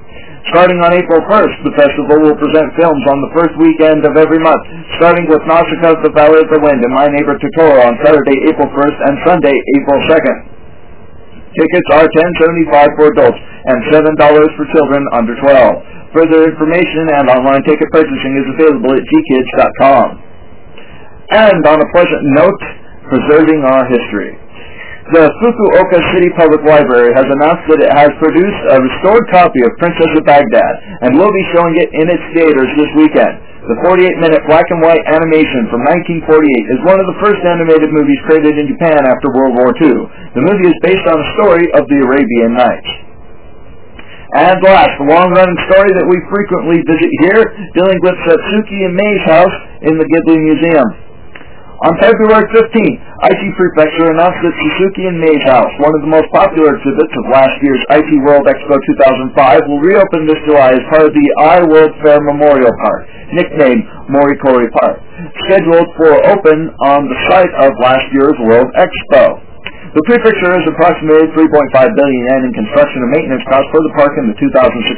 Starting 0.56 0.80
on 0.80 0.96
April 0.96 1.20
1st, 1.29 1.56
the 1.69 1.76
festival 1.76 2.24
will 2.24 2.40
present 2.40 2.72
films 2.81 3.05
on 3.05 3.20
the 3.29 3.32
first 3.36 3.52
weekend 3.60 4.08
of 4.08 4.17
every 4.17 4.40
month, 4.40 4.64
starting 4.96 5.29
with 5.29 5.44
Nausicaa 5.44 6.00
the 6.00 6.17
Valley 6.17 6.40
of 6.40 6.48
the 6.48 6.64
Wind 6.64 6.81
and 6.81 6.94
My 6.96 7.12
Neighbor 7.12 7.36
Totoro 7.36 7.76
on 7.93 8.00
Saturday, 8.00 8.40
April 8.48 8.72
1st 8.72 8.98
and 9.05 9.14
Sunday, 9.29 9.52
April 9.52 10.00
2nd. 10.08 10.54
Tickets 11.55 11.89
are 11.94 12.06
$10.75 12.11 12.99
for 12.99 13.06
adults 13.15 13.39
and 13.70 13.79
$7 13.94 14.11
for 14.58 14.65
children 14.75 15.03
under 15.15 15.34
12. 15.39 16.15
Further 16.15 16.46
information 16.51 17.11
and 17.15 17.31
online 17.31 17.63
ticket 17.67 17.87
purchasing 17.91 18.34
is 18.39 18.46
available 18.58 18.91
at 18.94 19.03
gkids.com. 19.03 20.06
And 21.31 21.63
on 21.67 21.79
a 21.79 21.89
pleasant 21.94 22.23
note, 22.39 22.63
preserving 23.11 23.63
our 23.67 23.87
history. 23.87 24.34
The 25.13 25.29
Fukuoka 25.37 26.01
City 26.17 26.32
Public 26.32 26.65
Library 26.65 27.13
has 27.13 27.29
announced 27.29 27.69
that 27.69 27.84
it 27.84 27.93
has 27.93 28.08
produced 28.17 28.63
a 28.73 28.81
restored 28.81 29.25
copy 29.29 29.61
of 29.61 29.70
Princess 29.77 30.08
of 30.17 30.25
Baghdad 30.25 30.75
and 31.05 31.20
will 31.20 31.29
be 31.29 31.44
showing 31.53 31.77
it 31.77 31.93
in 31.93 32.08
its 32.08 32.25
theaters 32.32 32.73
this 32.81 32.89
weekend. 32.96 33.37
The 33.64 33.80
48-minute 33.80 34.44
black 34.44 34.68
and 34.68 34.84
white 34.84 35.00
animation 35.08 35.64
from 35.72 35.80
1948 35.88 36.28
is 36.68 36.84
one 36.84 37.00
of 37.00 37.08
the 37.08 37.16
first 37.24 37.40
animated 37.48 37.88
movies 37.96 38.20
created 38.28 38.60
in 38.60 38.68
Japan 38.68 39.00
after 39.08 39.32
World 39.32 39.56
War 39.56 39.72
II. 39.80 40.04
The 40.36 40.44
movie 40.44 40.68
is 40.68 40.76
based 40.84 41.08
on 41.08 41.16
a 41.16 41.28
story 41.32 41.72
of 41.72 41.88
the 41.88 41.98
Arabian 42.04 42.60
Nights. 42.60 42.90
And 44.36 44.60
last, 44.60 45.00
the 45.00 45.08
long-running 45.08 45.60
story 45.72 45.96
that 45.96 46.04
we 46.12 46.20
frequently 46.28 46.84
visit 46.84 47.08
here, 47.24 47.40
dealing 47.72 47.96
with 48.04 48.12
Satsuki 48.28 48.84
and 48.84 48.92
Mei's 49.00 49.24
house 49.24 49.56
in 49.80 49.96
the 49.96 50.04
Ghibli 50.12 50.44
Museum. 50.44 50.88
On 51.88 51.96
February 52.04 52.44
15th, 52.52 53.00
Aichi 53.24 53.48
Prefecture 53.56 54.12
announced 54.12 54.36
that 54.44 54.52
Satsuki 54.52 55.08
and 55.08 55.16
Mei's 55.16 55.40
House, 55.48 55.72
one 55.81 55.96
of 55.96 56.04
the 56.04 56.12
most 56.12 56.28
popular 56.28 56.76
exhibits 56.76 57.08
of 57.08 57.24
last 57.32 57.56
year's 57.64 57.81
Aichi 57.88 58.20
World 58.20 58.44
Expo 58.44 58.76
2005, 58.76 59.64
will 59.64 59.81
reopen 59.81 60.28
this 60.28 60.36
July 60.44 60.76
as 60.76 60.84
part 60.93 61.08
of 61.08 61.12
the 61.16 61.26
I 61.40 61.64
World 61.64 61.96
Fair 62.04 62.20
Memorial 62.20 62.69
Park, 62.84 63.08
nicknamed 63.32 63.88
Moricoro 64.12 64.69
Park, 64.76 65.00
scheduled 65.48 65.88
for 65.96 66.12
open 66.36 66.69
on 66.84 67.08
the 67.08 67.16
site 67.32 67.54
of 67.64 67.72
last 67.81 68.04
year's 68.12 68.36
World 68.44 68.69
Expo. 68.76 69.40
The 69.94 70.03
prefecture 70.10 70.51
has 70.51 70.67
approximated 70.67 71.31
3.5 71.39 71.55
billion 71.70 72.22
yen 72.27 72.43
in 72.51 72.53
construction 72.67 72.98
and 73.06 73.15
maintenance 73.15 73.46
costs 73.46 73.70
for 73.70 73.79
the 73.79 73.94
park 73.94 74.10
in 74.19 74.27
the 74.27 74.34
2006 74.43 74.51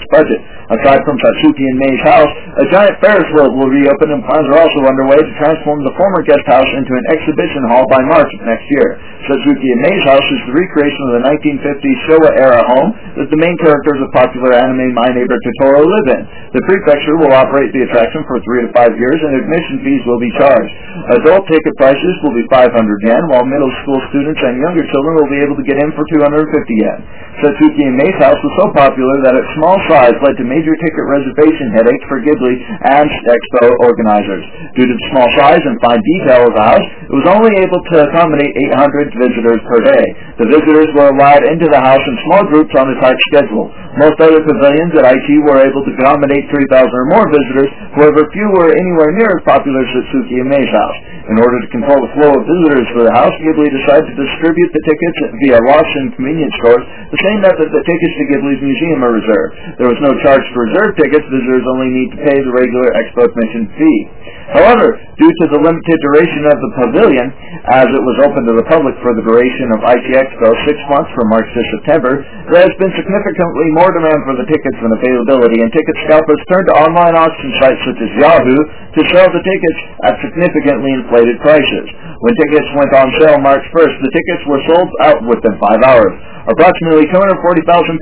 budget. 0.08 0.40
Aside 0.72 1.04
from 1.04 1.20
Satsuki 1.20 1.68
and 1.68 1.76
Mei's 1.76 2.00
house, 2.00 2.32
a 2.56 2.66
giant 2.72 2.96
Ferris 3.04 3.28
wheel 3.36 3.52
will 3.60 3.68
reopen 3.68 4.08
and 4.16 4.24
plans 4.24 4.48
are 4.48 4.64
also 4.64 4.88
underway 4.88 5.20
to 5.20 5.32
transform 5.36 5.84
the 5.84 5.92
former 6.00 6.24
guest 6.24 6.48
house 6.48 6.72
into 6.80 6.96
an 6.96 7.06
exhibition 7.12 7.68
hall 7.68 7.84
by 7.92 8.00
March 8.08 8.32
of 8.40 8.48
next 8.48 8.64
year. 8.72 8.96
Satsuki 9.28 9.68
and 9.68 9.84
Mei's 9.84 10.04
house 10.08 10.28
is 10.32 10.40
the 10.48 10.56
recreation 10.64 11.02
of 11.12 11.12
the 11.20 11.24
1950s 11.28 11.98
Showa-era 12.08 12.64
home 12.64 12.90
that 13.20 13.28
the 13.28 13.36
main 13.36 13.56
characters 13.60 14.00
of 14.00 14.08
popular 14.16 14.56
anime 14.56 14.96
My 14.96 15.12
Neighbor 15.12 15.36
Totoro 15.44 15.84
live 15.84 16.08
in. 16.08 16.22
The 16.56 16.64
prefecture 16.64 17.20
will 17.20 17.36
operate 17.36 17.68
the 17.76 17.84
attraction 17.84 18.24
for 18.24 18.40
three 18.48 18.64
to 18.64 18.72
five 18.72 18.96
years 18.96 19.20
and 19.20 19.44
admission 19.44 19.84
fees 19.84 20.00
will 20.08 20.22
be 20.24 20.32
charged. 20.40 20.72
Adult 21.20 21.44
ticket 21.52 21.76
prices 21.76 22.14
will 22.24 22.32
be 22.32 22.48
500 22.48 22.72
yen, 23.04 23.20
while 23.28 23.44
middle 23.44 23.68
school 23.84 24.00
students 24.08 24.40
and 24.40 24.56
younger 24.56 24.85
children 24.92 25.12
will 25.18 25.32
be 25.32 25.40
able 25.42 25.56
to 25.58 25.66
get 25.66 25.78
in 25.78 25.90
for 25.94 26.04
250 26.08 26.48
yen. 26.48 26.98
Satsuki 27.42 27.84
and 27.84 28.00
Mei's 28.00 28.16
house 28.16 28.40
was 28.40 28.54
so 28.64 28.66
popular 28.72 29.16
that 29.28 29.36
its 29.36 29.50
small 29.60 29.76
size 29.92 30.16
led 30.24 30.40
to 30.40 30.44
major 30.48 30.72
ticket 30.72 31.04
reservation 31.04 31.68
headaches 31.76 32.04
for 32.08 32.24
Ghibli 32.24 32.54
and 32.88 33.08
Expo 33.28 33.76
organizers. 33.84 34.44
Due 34.72 34.88
to 34.88 34.94
the 34.96 35.06
small 35.12 35.28
size 35.36 35.60
and 35.60 35.76
fine 35.84 36.00
detail 36.00 36.48
of 36.48 36.56
the 36.56 36.64
house, 36.64 36.86
it 37.06 37.12
was 37.12 37.28
only 37.28 37.52
able 37.60 37.80
to 37.92 38.08
accommodate 38.08 38.52
800 38.72 39.12
visitors 39.20 39.60
per 39.68 39.84
day. 39.84 40.04
The 40.40 40.48
visitors 40.48 40.88
were 40.96 41.12
allowed 41.12 41.44
into 41.44 41.68
the 41.68 41.80
house 41.80 42.04
in 42.04 42.16
small 42.24 42.44
groups 42.48 42.72
on 42.72 42.88
a 42.88 42.96
tight 43.04 43.20
schedule. 43.28 43.68
Most 44.00 44.20
other 44.20 44.44
pavilions 44.44 44.92
at 44.96 45.08
Aichi 45.08 45.40
were 45.44 45.60
able 45.60 45.84
to 45.84 45.92
accommodate 45.96 46.44
3,000 46.52 46.68
or 46.68 47.06
more 47.12 47.26
visitors, 47.32 47.72
however 47.96 48.28
few 48.32 48.48
were 48.52 48.68
anywhere 48.68 49.12
near 49.16 49.28
as 49.32 49.42
popular 49.48 49.80
as 49.80 49.88
Satsuki 49.92 50.40
and 50.40 50.52
Mei's 50.52 50.68
house. 50.68 50.98
In 51.32 51.40
order 51.40 51.58
to 51.58 51.68
control 51.72 51.98
the 52.04 52.12
flow 52.14 52.32
of 52.38 52.44
visitors 52.44 52.86
for 52.92 53.02
the 53.02 53.10
house, 53.10 53.34
Ghibli 53.40 53.66
decided 53.72 54.06
to 54.12 54.16
distribute 54.20 54.75
tickets 54.84 55.18
via 55.40 55.60
lots 55.64 55.90
and 55.96 56.12
convenience 56.18 56.52
stores, 56.60 56.84
the 57.12 57.20
same 57.22 57.40
method 57.40 57.68
that 57.70 57.82
tickets 57.86 58.14
to 58.20 58.24
Ghibli's 58.34 58.62
museum 58.62 59.00
are 59.00 59.14
reserved. 59.14 59.54
There 59.80 59.88
was 59.88 60.00
no 60.02 60.12
charge 60.20 60.44
for 60.52 60.68
reserved 60.68 61.00
tickets, 61.00 61.24
visitors 61.30 61.64
only 61.72 61.90
need 61.94 62.10
to 62.12 62.18
pay 62.20 62.36
the 62.36 62.52
regular 62.52 62.92
expo 62.98 63.24
admission 63.30 63.70
fee. 63.78 64.00
However, 64.46 64.94
due 65.18 65.34
to 65.42 65.46
the 65.50 65.58
limited 65.58 65.98
duration 66.06 66.46
of 66.46 66.54
the 66.54 66.70
pavilion, 66.78 67.26
as 67.66 67.90
it 67.90 67.98
was 67.98 68.16
open 68.22 68.46
to 68.46 68.54
the 68.54 68.66
public 68.70 68.94
for 69.02 69.10
the 69.10 69.26
duration 69.26 69.74
of 69.74 69.82
Aichi 69.82 70.14
Expo, 70.14 70.54
six 70.70 70.78
months 70.86 71.10
from 71.18 71.26
March 71.34 71.50
to 71.50 71.62
September, 71.78 72.22
there 72.54 72.62
has 72.62 72.74
been 72.78 72.94
significantly 72.94 73.68
more 73.74 73.90
demand 73.90 74.22
for 74.22 74.38
the 74.38 74.46
tickets 74.46 74.78
than 74.78 74.94
availability, 74.94 75.58
and 75.58 75.70
ticket 75.74 75.96
scalpers 76.06 76.38
turned 76.46 76.70
to 76.70 76.74
online 76.78 77.18
auction 77.18 77.50
sites 77.58 77.82
such 77.90 77.98
as 77.98 78.10
Yahoo 78.22 78.60
to 78.94 79.00
sell 79.10 79.28
the 79.34 79.42
tickets 79.42 79.80
at 80.06 80.14
significantly 80.22 80.94
inflated 80.94 81.42
prices. 81.42 81.86
When 82.22 82.32
tickets 82.38 82.70
went 82.78 82.92
on 82.94 83.08
sale 83.18 83.42
March 83.42 83.66
1st, 83.74 83.94
the 83.98 84.12
tickets 84.14 84.42
were 84.46 84.62
sold 84.66 84.90
out 85.02 85.22
within 85.24 85.54
five 85.62 85.80
hours. 85.86 86.14
Approximately 86.46 87.10
240,000 87.10 87.42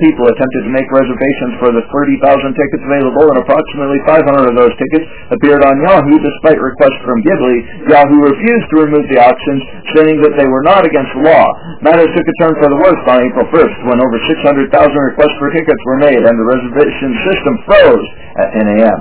people 0.05 0.29
attempted 0.29 0.69
to 0.69 0.71
make 0.73 0.85
reservations 0.93 1.57
for 1.57 1.73
the 1.73 1.81
30,000 1.89 2.21
tickets 2.53 2.83
available, 2.85 3.25
and 3.33 3.41
approximately 3.41 3.97
500 4.05 4.21
of 4.21 4.53
those 4.53 4.69
tickets 4.77 5.01
appeared 5.33 5.65
on 5.65 5.81
Yahoo 5.81 6.21
despite 6.21 6.61
requests 6.61 7.01
from 7.01 7.25
Ghibli. 7.25 7.89
Yahoo 7.89 8.21
refused 8.21 8.67
to 8.69 8.85
remove 8.85 9.09
the 9.09 9.17
auctions, 9.17 9.65
stating 9.97 10.21
that 10.21 10.37
they 10.37 10.45
were 10.45 10.61
not 10.61 10.85
against 10.85 11.09
the 11.17 11.25
law. 11.25 11.45
Matters 11.81 12.13
took 12.13 12.21
a 12.21 12.35
turn 12.37 12.53
for 12.61 12.69
the 12.69 12.77
worse 12.85 13.01
on 13.09 13.25
April 13.25 13.49
1st, 13.49 13.77
when 13.89 13.97
over 13.97 14.17
600,000 14.29 14.69
requests 14.69 15.37
for 15.41 15.49
tickets 15.49 15.81
were 15.89 15.97
made, 16.05 16.21
and 16.21 16.37
the 16.37 16.45
reservation 16.45 17.17
system 17.25 17.53
froze 17.65 18.07
at 18.45 18.53
10 18.61 18.77
a.m. 18.77 18.99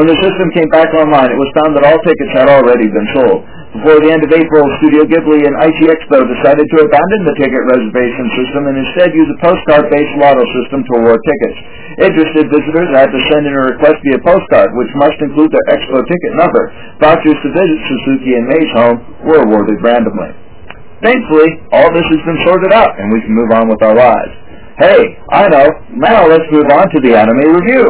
When 0.00 0.08
the 0.08 0.16
system 0.24 0.48
came 0.56 0.68
back 0.72 0.92
online, 0.96 1.32
it 1.32 1.40
was 1.40 1.52
found 1.56 1.76
that 1.76 1.84
all 1.84 2.00
tickets 2.00 2.32
had 2.32 2.48
already 2.48 2.88
been 2.88 3.08
sold. 3.12 3.44
Before 3.76 4.00
the 4.00 4.08
end 4.08 4.24
of 4.24 4.32
April, 4.32 4.64
Studio 4.80 5.04
Ghibli 5.04 5.44
and 5.44 5.52
Aichi 5.60 5.84
Expo 5.88 6.16
decided 6.16 6.64
to 6.64 6.76
abandon 6.84 7.05
the 7.26 7.36
ticket 7.38 7.62
reservation 7.70 8.26
system 8.34 8.66
and 8.66 8.76
instead 8.80 9.14
use 9.14 9.30
a 9.30 9.38
postcard-based 9.38 10.14
lotto 10.18 10.42
system 10.62 10.82
to 10.82 10.92
award 10.98 11.20
tickets. 11.22 11.58
Interested 12.02 12.50
visitors 12.50 12.90
had 12.96 13.14
to 13.14 13.20
send 13.30 13.46
in 13.46 13.54
a 13.54 13.64
request 13.70 14.02
via 14.02 14.18
postcard, 14.26 14.74
which 14.74 14.90
must 14.98 15.14
include 15.22 15.54
their 15.54 15.66
Expo 15.70 16.02
ticket 16.02 16.32
number. 16.34 16.74
Vouchers 16.98 17.38
to 17.40 17.48
visit 17.54 17.78
Satsuki 17.86 18.32
and 18.34 18.46
Mei's 18.50 18.72
home 18.74 18.98
were 19.22 19.40
awarded 19.46 19.78
randomly. 19.80 20.34
Thankfully, 21.04 21.60
all 21.70 21.92
this 21.92 22.08
has 22.08 22.22
been 22.24 22.40
sorted 22.42 22.72
out, 22.72 22.96
and 22.98 23.12
we 23.12 23.20
can 23.20 23.36
move 23.36 23.52
on 23.52 23.68
with 23.68 23.80
our 23.84 23.94
lives. 23.94 24.32
Hey, 24.80 25.16
I 25.32 25.48
know. 25.48 25.68
Now 25.96 26.26
let's 26.26 26.44
move 26.52 26.68
on 26.72 26.88
to 26.90 26.98
the 27.00 27.16
anime 27.16 27.48
review. 27.52 27.84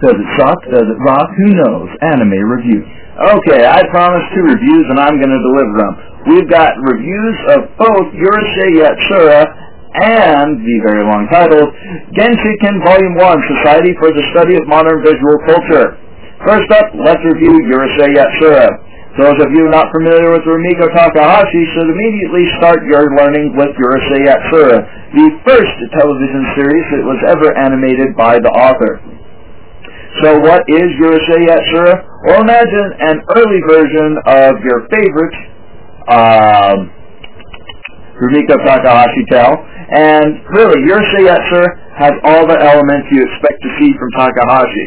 Does 0.00 0.16
it 0.16 0.28
suck? 0.40 0.56
Does 0.72 0.88
it 0.88 1.00
rock? 1.04 1.28
Who 1.36 1.48
knows? 1.60 1.88
Anime 2.00 2.40
review. 2.44 2.80
Okay, 3.10 3.66
I 3.66 3.82
promised 3.90 4.30
two 4.38 4.46
reviews 4.46 4.86
and 4.86 5.02
I'm 5.02 5.18
going 5.18 5.34
to 5.34 5.42
deliver 5.42 5.74
them. 5.82 5.92
We've 6.30 6.46
got 6.46 6.78
reviews 6.78 7.36
of 7.58 7.60
both 7.74 8.06
Urusei 8.14 8.78
Yatsura 8.78 9.50
and 9.98 10.62
the 10.62 10.76
very 10.86 11.02
long 11.02 11.26
title, 11.26 11.66
Genshiken 12.14 12.78
Volume 12.86 13.18
1, 13.18 13.50
Society 13.58 13.98
for 13.98 14.14
the 14.14 14.22
Study 14.30 14.54
of 14.54 14.62
Modern 14.70 15.02
Visual 15.02 15.42
Culture. 15.42 15.98
First 16.46 16.70
up, 16.70 16.94
let's 17.02 17.18
review 17.26 17.50
Urusei 17.74 18.14
Yatsura. 18.14 18.78
Those 19.18 19.42
of 19.42 19.50
you 19.50 19.66
not 19.74 19.90
familiar 19.90 20.30
with 20.30 20.46
Rumiko 20.46 20.86
Takahashi 20.94 21.66
should 21.74 21.90
immediately 21.90 22.46
start 22.62 22.86
your 22.86 23.10
learning 23.18 23.58
with 23.58 23.74
Urusei 23.74 24.22
Yatsura, 24.22 24.86
the 25.18 25.26
first 25.42 25.74
television 25.98 26.46
series 26.54 26.86
that 26.94 27.02
was 27.02 27.18
ever 27.26 27.50
animated 27.58 28.14
by 28.14 28.38
the 28.38 28.54
author. 28.54 29.02
So 30.18 30.38
what 30.42 30.66
is 30.66 30.90
your 30.98 31.14
Urusei 31.14 31.46
Yatsura? 31.46 31.94
Well, 32.26 32.42
imagine 32.42 32.88
an 32.98 33.22
early 33.38 33.62
version 33.70 34.18
of 34.26 34.58
your 34.66 34.90
favorite 34.90 35.36
um, 36.10 36.90
Rumiko 38.18 38.58
Takahashi 38.66 39.24
tale, 39.30 39.54
and 39.94 40.42
really, 40.50 40.82
Urusei 40.90 41.30
Yatsura 41.30 41.70
has 41.94 42.12
all 42.24 42.42
the 42.46 42.58
elements 42.58 43.06
you 43.12 43.22
expect 43.22 43.62
to 43.62 43.70
see 43.78 43.94
from 43.96 44.10
Takahashi. 44.18 44.86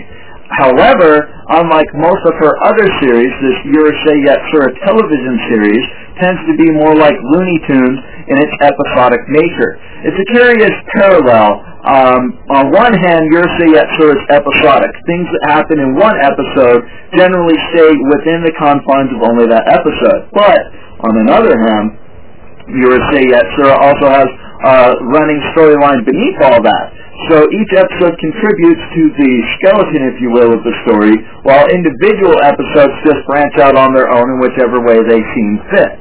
However, 0.61 1.25
unlike 1.49 1.89
most 1.97 2.21
of 2.29 2.35
her 2.37 2.53
other 2.61 2.85
series, 3.01 3.31
this 3.41 3.57
Urusei 3.73 4.21
Yatsura 4.21 4.69
television 4.85 5.35
series 5.49 5.83
tends 6.21 6.37
to 6.45 6.53
be 6.53 6.69
more 6.69 6.93
like 6.93 7.17
Looney 7.33 7.57
Tunes 7.65 7.97
in 8.29 8.37
its 8.37 8.53
episodic 8.61 9.19
nature. 9.33 9.81
It's 10.05 10.13
a 10.13 10.27
curious 10.29 10.75
parallel. 10.93 11.57
Um, 11.83 12.37
on 12.53 12.69
one 12.69 12.93
hand, 12.93 13.33
Urusei 13.33 13.73
Yatsura 13.73 14.13
is 14.13 14.23
episodic. 14.29 14.93
Things 15.09 15.25
that 15.33 15.57
happen 15.57 15.81
in 15.81 15.97
one 15.97 16.21
episode 16.21 16.85
generally 17.17 17.57
stay 17.73 17.89
within 18.13 18.45
the 18.45 18.53
confines 18.53 19.09
of 19.09 19.25
only 19.25 19.49
that 19.49 19.65
episode. 19.65 20.29
But, 20.37 20.61
on 21.01 21.17
another 21.17 21.57
hand, 21.57 21.97
Urusei 22.71 23.27
Yatsura 23.31 23.75
also 23.75 24.07
has 24.07 24.29
a 24.63 24.95
running 25.11 25.41
storyline 25.51 26.05
beneath 26.05 26.39
all 26.39 26.63
that. 26.63 26.85
So 27.29 27.45
each 27.51 27.71
episode 27.75 28.17
contributes 28.19 28.83
to 28.95 29.03
the 29.15 29.31
skeleton, 29.59 30.01
if 30.11 30.17
you 30.19 30.31
will, 30.31 30.51
of 30.51 30.63
the 30.63 30.73
story, 30.83 31.19
while 31.43 31.67
individual 31.69 32.39
episodes 32.41 32.95
just 33.05 33.21
branch 33.27 33.55
out 33.59 33.77
on 33.77 33.93
their 33.93 34.09
own 34.09 34.27
in 34.33 34.37
whichever 34.39 34.81
way 34.81 34.99
they 35.03 35.21
seem 35.35 35.59
fit. 35.71 35.99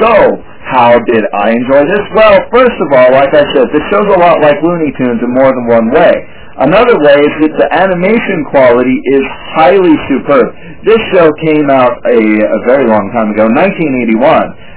So, 0.00 0.40
how 0.68 1.00
did 1.08 1.24
I 1.32 1.56
enjoy 1.56 1.82
this? 1.88 2.04
Well, 2.12 2.36
first 2.52 2.76
of 2.76 2.88
all, 2.92 3.08
like 3.16 3.32
I 3.32 3.44
said, 3.56 3.66
this 3.72 3.84
show's 3.88 4.08
a 4.12 4.20
lot 4.20 4.40
like 4.44 4.60
Looney 4.60 4.92
Tunes 5.00 5.20
in 5.24 5.32
more 5.32 5.48
than 5.48 5.66
one 5.66 5.88
way. 5.90 6.12
Another 6.58 6.98
way 7.06 7.14
is 7.22 7.34
that 7.46 7.54
the 7.54 7.68
animation 7.70 8.42
quality 8.50 8.98
is 9.14 9.24
highly 9.54 9.94
superb. 10.10 10.50
This 10.82 10.98
show 11.14 11.30
came 11.46 11.70
out 11.70 11.94
a, 12.02 12.18
a 12.18 12.58
very 12.66 12.82
long 12.82 13.14
time 13.14 13.30
ago, 13.30 13.46
1981. 13.46 14.18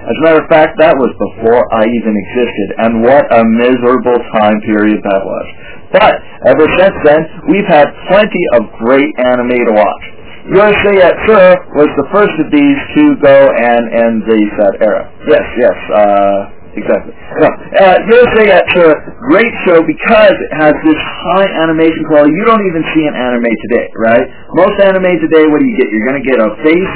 As 0.05 0.13
a 0.13 0.21
matter 0.21 0.41
of 0.45 0.49
fact, 0.49 0.77
that 0.77 0.93
was 0.93 1.09
before 1.17 1.61
I 1.73 1.81
even 1.81 2.13
existed, 2.13 2.67
and 2.85 2.91
what 3.01 3.25
a 3.33 3.41
miserable 3.41 4.21
time 4.37 4.61
period 4.61 5.01
that 5.01 5.21
was. 5.25 5.45
But 5.89 6.13
ever 6.53 6.65
since 6.77 6.95
then, 7.01 7.21
we've 7.49 7.67
had 7.67 7.89
plenty 8.07 8.43
of 8.61 8.69
great 8.77 9.09
anime 9.25 9.65
to 9.65 9.73
watch. 9.73 10.03
Urusei 10.49 10.97
Yatsura 10.97 11.53
was 11.77 11.89
the 12.01 12.07
first 12.09 12.33
of 12.41 12.49
these 12.49 12.79
to 12.97 13.03
go 13.21 13.37
and 13.53 13.83
end 13.93 14.25
the 14.25 14.39
set 14.57 14.73
era. 14.81 15.05
Yes, 15.29 15.45
yes, 15.53 15.77
uh, 15.93 16.49
exactly. 16.73 17.13
No, 17.37 17.45
uh, 17.77 18.09
Urusei 18.09 18.49
Yatsura, 18.49 18.97
great 19.29 19.53
show 19.69 19.85
because 19.85 20.33
it 20.33 20.53
has 20.57 20.73
this 20.81 20.97
high 21.29 21.45
animation 21.61 22.09
quality. 22.09 22.33
You 22.33 22.45
don't 22.49 22.65
even 22.65 22.81
see 22.97 23.05
an 23.05 23.13
anime 23.13 23.53
today, 23.69 23.85
right? 24.01 24.25
Most 24.57 24.81
anime 24.81 25.13
today, 25.21 25.45
what 25.45 25.61
do 25.61 25.67
you 25.69 25.77
get? 25.77 25.93
You're 25.93 26.09
going 26.09 26.17
to 26.17 26.25
get 26.25 26.41
a 26.41 26.49
face 26.65 26.95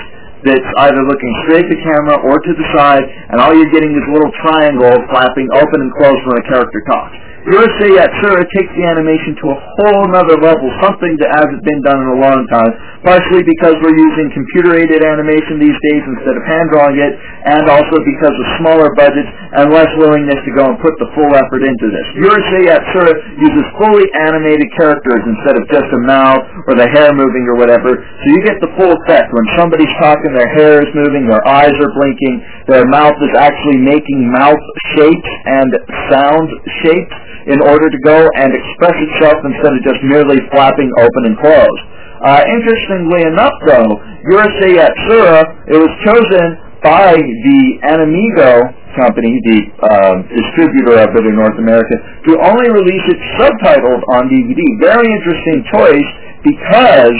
that's 0.50 0.70
either 0.90 1.02
looking 1.06 1.34
straight 1.46 1.66
at 1.66 1.72
the 1.74 1.82
camera 1.86 2.18
or 2.25 2.42
to 2.42 2.52
the 2.54 2.68
side, 2.74 3.06
and 3.30 3.38
all 3.42 3.54
you're 3.54 3.74
getting 3.74 3.94
is 3.94 4.06
a 4.10 4.14
little 4.14 4.34
triangle 4.42 4.94
flapping 5.14 5.50
open 5.54 5.86
and 5.86 5.92
closed 6.02 6.22
when 6.25 6.38
a 6.42 6.46
character 6.50 6.82
talks. 6.90 7.14
Urusei 7.46 7.94
Yatsura 7.94 8.42
takes 8.58 8.74
the 8.74 8.90
animation 8.90 9.38
to 9.38 9.54
a 9.54 9.58
whole 9.78 10.10
nother 10.10 10.34
level, 10.42 10.66
something 10.82 11.14
that 11.22 11.30
hasn't 11.30 11.62
been 11.62 11.78
done 11.86 12.02
in 12.02 12.10
a 12.18 12.20
long 12.25 12.42
time, 12.50 12.74
partially 13.06 13.46
because 13.46 13.78
we're 13.86 13.94
using 13.94 14.34
computer-aided 14.34 15.06
animation 15.06 15.62
these 15.62 15.78
days 15.94 16.02
instead 16.10 16.34
of 16.34 16.42
hand-drawing 16.42 16.98
it, 16.98 17.14
and 17.46 17.70
also 17.70 18.02
because 18.02 18.34
of 18.34 18.46
smaller 18.58 18.90
budgets 18.98 19.30
and 19.62 19.70
less 19.70 19.86
willingness 20.02 20.42
to 20.42 20.58
go 20.58 20.74
and 20.74 20.82
put 20.82 20.98
the 20.98 21.06
full 21.14 21.30
effort 21.38 21.62
into 21.62 21.88
this. 21.94 22.08
Urusei 22.18 22.66
Yatsura 22.66 23.14
uses 23.38 23.66
fully 23.78 24.10
animated 24.25 24.66
characters 24.74 25.22
instead 25.22 25.54
of 25.54 25.70
just 25.70 25.86
a 25.94 26.02
mouth 26.02 26.42
or 26.66 26.74
the 26.74 26.90
hair 26.98 27.14
moving 27.14 27.46
or 27.46 27.62
whatever, 27.62 27.94
so 27.94 28.25
you 28.25 28.42
get 28.42 28.58
the 28.58 28.74
full 28.74 28.90
effect. 29.06 29.30
When 29.30 29.46
somebody's 29.54 29.94
talking, 30.02 30.34
their 30.34 30.50
hair 30.58 30.82
is 30.82 30.90
moving, 30.98 31.30
their 31.30 31.46
eyes 31.46 31.78
are 31.78 31.94
blinking, 31.94 32.42
their 32.74 32.90
mouth 32.90 33.22
is 33.22 33.38
actually 33.38 33.86
making 33.86 34.34
mouth 34.34 34.58
shapes 34.98 35.30
and 35.46 35.70
sound 36.10 36.50
shapes 36.82 37.14
in 37.48 37.60
order 37.62 37.89
to 37.89 38.00
go 38.04 38.30
and 38.36 38.51
express 38.54 38.96
itself 38.96 39.38
instead 39.46 39.74
of 39.74 39.82
just 39.84 40.01
merely 40.04 40.42
flapping 40.51 40.89
open 40.98 41.22
and 41.30 41.36
closed. 41.38 41.84
Uh, 42.25 42.42
interestingly 42.48 43.22
enough, 43.27 43.54
though, 43.68 44.01
Urusei 44.32 44.80
Yatsura, 44.80 45.46
it 45.70 45.77
was 45.77 45.94
chosen 46.01 46.58
by 46.82 47.13
the 47.18 47.62
AnimEigo 47.86 48.74
company, 48.96 49.36
the 49.44 49.60
uh, 49.84 50.15
distributor 50.32 51.01
of 51.04 51.12
it 51.13 51.25
in 51.27 51.36
North 51.36 51.58
America, 51.60 51.96
to 52.25 52.39
only 52.42 52.72
release 52.72 53.04
it 53.12 53.20
subtitled 53.36 54.01
on 54.15 54.32
DVD. 54.32 54.62
Very 54.80 55.06
interesting 55.06 55.65
choice 55.70 56.10
because 56.46 57.18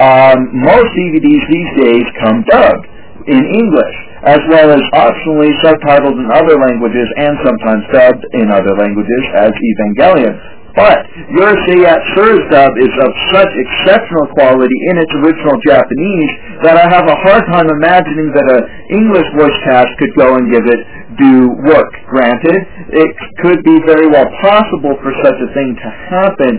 um, 0.00 0.38
most 0.64 0.88
DVDs 0.96 1.42
these 1.50 1.70
days 1.76 2.04
come 2.24 2.42
dubbed 2.48 2.86
in 3.30 3.42
English 3.54 3.96
as 4.26 4.40
well 4.52 4.68
as 4.68 4.82
optionally 4.92 5.48
subtitled 5.64 6.12
in 6.12 6.28
other 6.28 6.60
languages 6.60 7.08
and 7.16 7.38
sometimes 7.40 7.82
dubbed 7.88 8.24
in 8.36 8.52
other 8.52 8.76
languages 8.76 9.22
as 9.32 9.48
Evangelion. 9.48 10.36
But 10.76 11.02
Urusei 11.34 11.82
Yatsura's 11.82 12.46
dub 12.52 12.72
is 12.78 12.94
of 13.02 13.10
such 13.34 13.50
exceptional 13.50 14.30
quality 14.38 14.78
in 14.86 15.02
its 15.02 15.10
original 15.18 15.58
Japanese 15.66 16.30
that 16.62 16.78
I 16.78 16.86
have 16.86 17.10
a 17.10 17.18
hard 17.26 17.42
time 17.50 17.66
imagining 17.66 18.30
that 18.30 18.46
an 18.54 18.62
English 18.94 19.26
voice 19.34 19.56
cast 19.66 19.90
could 19.98 20.14
go 20.14 20.36
and 20.38 20.46
give 20.46 20.62
it 20.70 20.80
due 21.18 21.58
work. 21.66 21.90
Granted, 22.06 22.54
it 22.92 23.10
could 23.42 23.64
be 23.66 23.82
very 23.82 24.06
well 24.14 24.30
possible 24.38 24.94
for 25.02 25.10
such 25.26 25.38
a 25.42 25.48
thing 25.58 25.74
to 25.74 25.88
happen, 26.06 26.52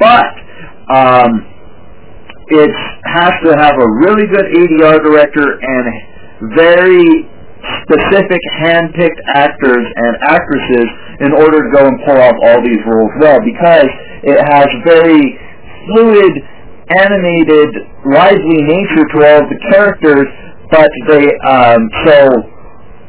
but 0.00 0.32
um, 0.90 1.30
it 2.50 2.72
has 3.06 3.32
to 3.46 3.54
have 3.54 3.78
a 3.78 3.88
really 4.02 4.26
good 4.26 4.46
ADR 4.58 4.98
director 5.06 5.46
and 5.62 6.11
very 6.54 7.28
specific 7.86 8.42
hand-picked 8.58 9.20
actors 9.34 9.84
and 9.86 10.12
actresses 10.26 10.86
in 11.22 11.30
order 11.32 11.62
to 11.62 11.70
go 11.70 11.86
and 11.86 11.96
pull 12.02 12.18
off 12.18 12.34
all 12.42 12.58
these 12.62 12.82
roles 12.86 13.12
well 13.22 13.38
because 13.46 13.90
it 14.26 14.38
has 14.50 14.66
very 14.82 15.38
fluid, 15.86 16.32
animated, 16.98 17.70
lively 18.06 18.60
nature 18.66 19.06
to 19.14 19.18
all 19.22 19.38
of 19.46 19.48
the 19.48 19.60
characters, 19.70 20.26
but 20.70 20.90
they, 21.06 21.24
um, 21.46 21.80
so 22.02 22.16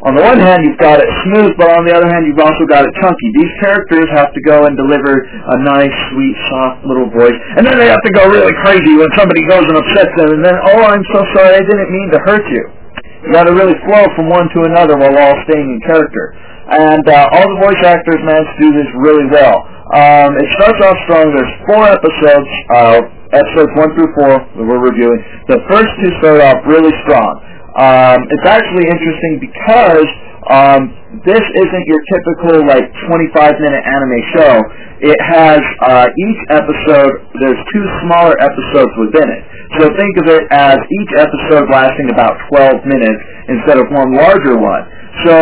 on 0.05 0.19
the 0.19 0.21
one 0.21 0.37
hand 0.37 0.67
you've 0.67 0.77
got 0.77 0.99
it 0.99 1.07
smooth, 1.25 1.55
but 1.57 1.71
on 1.73 1.87
the 1.87 1.93
other 1.95 2.11
hand 2.11 2.27
you've 2.27 2.43
also 2.43 2.67
got 2.67 2.85
it 2.85 2.93
chunky. 3.01 3.27
These 3.39 3.53
characters 3.63 4.05
have 4.13 4.35
to 4.35 4.41
go 4.43 4.67
and 4.67 4.77
deliver 4.77 5.23
a 5.23 5.57
nice, 5.63 5.95
sweet, 6.11 6.35
soft 6.51 6.85
little 6.85 7.09
voice, 7.09 7.37
and 7.57 7.65
then 7.65 7.79
they 7.79 7.89
have 7.89 8.03
to 8.03 8.13
go 8.13 8.29
really 8.29 8.53
crazy 8.61 8.93
when 8.99 9.09
somebody 9.17 9.41
goes 9.49 9.65
and 9.65 9.79
upsets 9.79 10.13
them, 10.19 10.29
and 10.37 10.41
then, 10.45 10.55
oh, 10.59 10.81
I'm 10.85 11.05
so 11.09 11.25
sorry, 11.33 11.57
I 11.57 11.63
didn't 11.65 11.89
mean 11.89 12.11
to 12.13 12.19
hurt 12.27 12.45
you. 12.51 12.82
You 13.23 13.31
got 13.31 13.47
to 13.47 13.55
really 13.55 13.75
flow 13.87 14.03
from 14.19 14.27
one 14.27 14.51
to 14.51 14.59
another 14.67 14.99
while 14.99 15.15
all 15.15 15.35
staying 15.47 15.67
in 15.67 15.79
character. 15.87 16.35
And 16.63 17.03
uh, 17.07 17.35
all 17.35 17.47
the 17.55 17.59
voice 17.63 17.81
actors 17.87 18.19
managed 18.23 18.51
to 18.55 18.59
do 18.67 18.69
this 18.75 18.89
really 18.99 19.27
well. 19.31 19.63
Um, 19.95 20.35
it 20.39 20.47
starts 20.59 20.79
off 20.83 20.97
strong. 21.07 21.31
There's 21.31 21.55
four 21.67 21.83
episodes, 21.87 22.49
uh, 22.71 22.99
episodes 23.35 23.71
one 23.79 23.91
through 23.95 24.11
four 24.15 24.33
that 24.43 24.63
we're 24.63 24.83
reviewing. 24.83 25.19
The 25.47 25.59
first 25.71 25.91
two 26.03 26.11
start 26.19 26.39
off 26.39 26.63
really 26.67 26.91
strong. 27.07 27.39
Um, 27.79 28.19
it's 28.29 28.47
actually 28.47 28.85
interesting 28.85 29.41
because 29.41 30.07
um, 30.51 30.81
this 31.23 31.41
isn't 31.41 31.85
your 31.87 32.01
typical 32.11 32.67
like 32.67 32.85
25 33.07 33.59
minute 33.59 33.83
anime 33.87 34.21
show. 34.35 34.53
It 35.03 35.19
has 35.19 35.59
uh, 35.83 36.07
each 36.11 36.41
episode. 36.51 37.13
There's 37.39 37.59
two 37.71 37.85
smaller 38.03 38.35
episodes 38.39 38.91
within 38.99 39.27
it. 39.31 39.43
So 39.79 39.89
think 39.97 40.13
of 40.21 40.27
it 40.29 40.43
as 40.53 40.77
each 40.77 41.11
episode 41.17 41.65
lasting 41.73 42.13
about 42.13 42.37
12 42.53 42.85
minutes 42.85 43.21
instead 43.49 43.81
of 43.81 43.89
one 43.89 44.13
larger 44.13 44.57
one. 44.57 44.85
So 45.25 45.33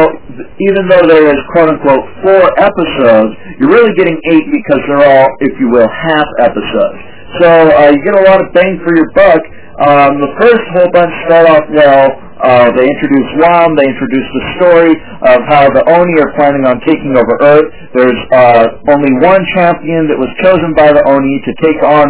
even 0.59 0.87
though 0.91 1.07
there 1.07 1.31
is 1.31 1.39
quote 1.55 1.71
unquote 1.71 2.03
four 2.23 2.43
episodes, 2.59 3.31
you're 3.59 3.71
really 3.71 3.95
getting 3.95 4.19
eight 4.31 4.47
because 4.51 4.79
they're 4.87 5.03
all, 5.03 5.27
if 5.39 5.55
you 5.59 5.71
will, 5.71 5.87
half 5.87 6.27
episodes. 6.43 6.99
So 7.39 7.47
uh, 7.47 7.91
you 7.91 7.99
get 8.03 8.15
a 8.19 8.25
lot 8.27 8.43
of 8.43 8.51
bang 8.51 8.79
for 8.83 8.91
your 8.95 9.07
buck. 9.15 9.39
Um, 9.79 10.19
the 10.19 10.31
first 10.39 10.63
whole 10.75 10.91
bunch 10.91 11.11
start 11.27 11.47
off 11.47 11.65
well. 11.71 12.07
Uh, 12.41 12.73
they 12.73 12.89
introduce 12.89 13.29
WAM. 13.37 13.77
They 13.77 13.85
introduce 13.85 14.27
the 14.33 14.43
story 14.57 14.93
of 15.29 15.39
how 15.45 15.69
the 15.69 15.85
Oni 15.85 16.15
are 16.25 16.33
planning 16.33 16.65
on 16.65 16.81
taking 16.89 17.13
over 17.13 17.37
Earth. 17.37 17.69
There's 17.93 18.21
uh, 18.33 18.65
only 18.89 19.13
one 19.21 19.45
champion 19.53 20.09
that 20.09 20.17
was 20.17 20.29
chosen 20.41 20.73
by 20.73 20.89
the 20.89 21.05
Oni 21.05 21.37
to 21.45 21.51
take 21.61 21.81
on 21.85 22.07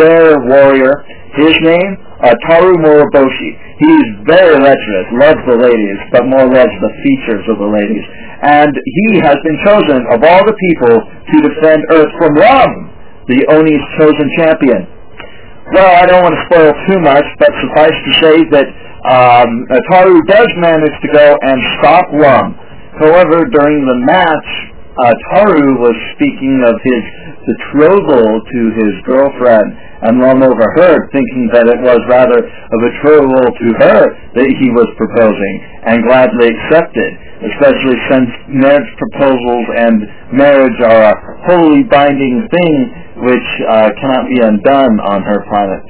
their 0.00 0.40
warrior. 0.40 1.04
His 1.36 1.52
name, 1.60 2.00
uh, 2.24 2.32
Taru 2.48 2.80
Moroboshi. 2.80 3.50
He's 3.76 4.08
very 4.24 4.56
lecherous, 4.56 5.06
loves 5.20 5.42
the 5.44 5.58
ladies, 5.60 5.98
but 6.14 6.24
more 6.32 6.48
loves 6.48 6.72
the 6.80 6.92
features 7.04 7.44
of 7.52 7.60
the 7.60 7.68
ladies. 7.68 8.06
And 8.40 8.72
he 8.72 9.20
has 9.20 9.36
been 9.44 9.58
chosen, 9.68 10.00
of 10.14 10.24
all 10.24 10.42
the 10.48 10.56
people, 10.56 10.96
to 10.96 11.36
defend 11.44 11.84
Earth 11.92 12.12
from 12.16 12.38
Ram, 12.40 12.70
the 13.28 13.44
Oni's 13.52 13.84
chosen 14.00 14.30
champion. 14.40 14.88
Well, 15.72 15.92
I 15.96 16.06
don't 16.06 16.22
want 16.22 16.36
to 16.36 16.44
spoil 16.48 16.72
too 16.86 17.00
much, 17.00 17.24
but 17.40 17.48
suffice 17.64 17.96
to 17.96 18.12
say 18.20 18.36
that 18.52 18.68
um, 19.04 19.68
Taru 19.92 20.16
does 20.26 20.48
manage 20.56 20.96
to 21.04 21.08
go 21.12 21.36
and 21.42 21.58
stop 21.78 22.04
Rum. 22.12 22.56
However, 22.96 23.44
during 23.52 23.84
the 23.84 23.98
match, 24.06 24.50
uh, 24.96 25.12
Taru 25.28 25.76
was 25.76 25.96
speaking 26.16 26.62
of 26.64 26.72
his 26.80 27.04
betrothal 27.44 28.40
to 28.40 28.60
his 28.80 28.94
girlfriend, 29.04 29.76
and 30.08 30.22
Rum 30.24 30.40
overheard, 30.40 31.10
thinking 31.12 31.50
that 31.52 31.68
it 31.68 31.80
was 31.84 32.00
rather 32.08 32.40
a 32.40 32.78
betrothal 32.80 33.52
to 33.52 33.68
her 33.84 34.00
that 34.40 34.48
he 34.48 34.68
was 34.72 34.88
proposing, 34.96 35.54
and 35.84 36.06
gladly 36.08 36.48
accepted, 36.48 37.10
especially 37.44 37.98
since 38.08 38.30
marriage 38.48 38.92
proposals 38.96 39.66
and 39.84 39.96
marriage 40.32 40.78
are 40.80 41.12
a 41.12 41.16
wholly 41.44 41.84
binding 41.84 42.48
thing 42.48 42.74
which 43.20 43.48
uh, 43.68 43.90
cannot 44.00 44.32
be 44.32 44.40
undone 44.40 44.96
on 45.04 45.20
her 45.28 45.44
planet. 45.52 45.84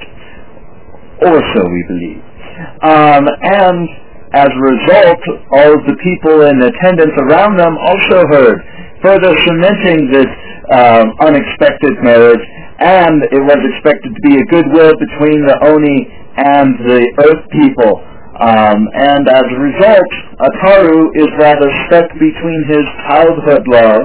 Or 1.31 1.39
so 1.55 1.61
we 1.63 1.81
believe. 1.87 2.34
Um, 2.81 3.23
and 3.27 3.87
as 4.35 4.51
a 4.51 4.63
result, 4.67 5.21
all 5.51 5.71
of 5.79 5.81
the 5.87 5.95
people 6.03 6.43
in 6.43 6.59
attendance 6.59 7.15
around 7.23 7.55
them 7.55 7.77
also 7.79 8.27
heard, 8.27 8.59
further 9.01 9.31
cementing 9.47 10.11
this 10.11 10.27
um, 10.75 11.13
unexpected 11.23 11.95
marriage, 12.03 12.43
and 12.79 13.23
it 13.31 13.39
was 13.39 13.61
expected 13.63 14.11
to 14.11 14.21
be 14.27 14.35
a 14.35 14.45
goodwill 14.51 14.91
between 14.99 15.45
the 15.47 15.55
Oni 15.63 16.11
and 16.35 16.75
the 16.83 17.01
Earth 17.23 17.43
people. 17.55 18.03
Um, 18.35 18.91
and 18.91 19.23
as 19.31 19.47
a 19.47 19.59
result, 19.63 20.11
Ataru 20.43 21.15
is 21.15 21.31
rather 21.39 21.71
stuck 21.87 22.11
between 22.19 22.61
his 22.67 22.83
childhood 23.07 23.63
love 23.71 24.03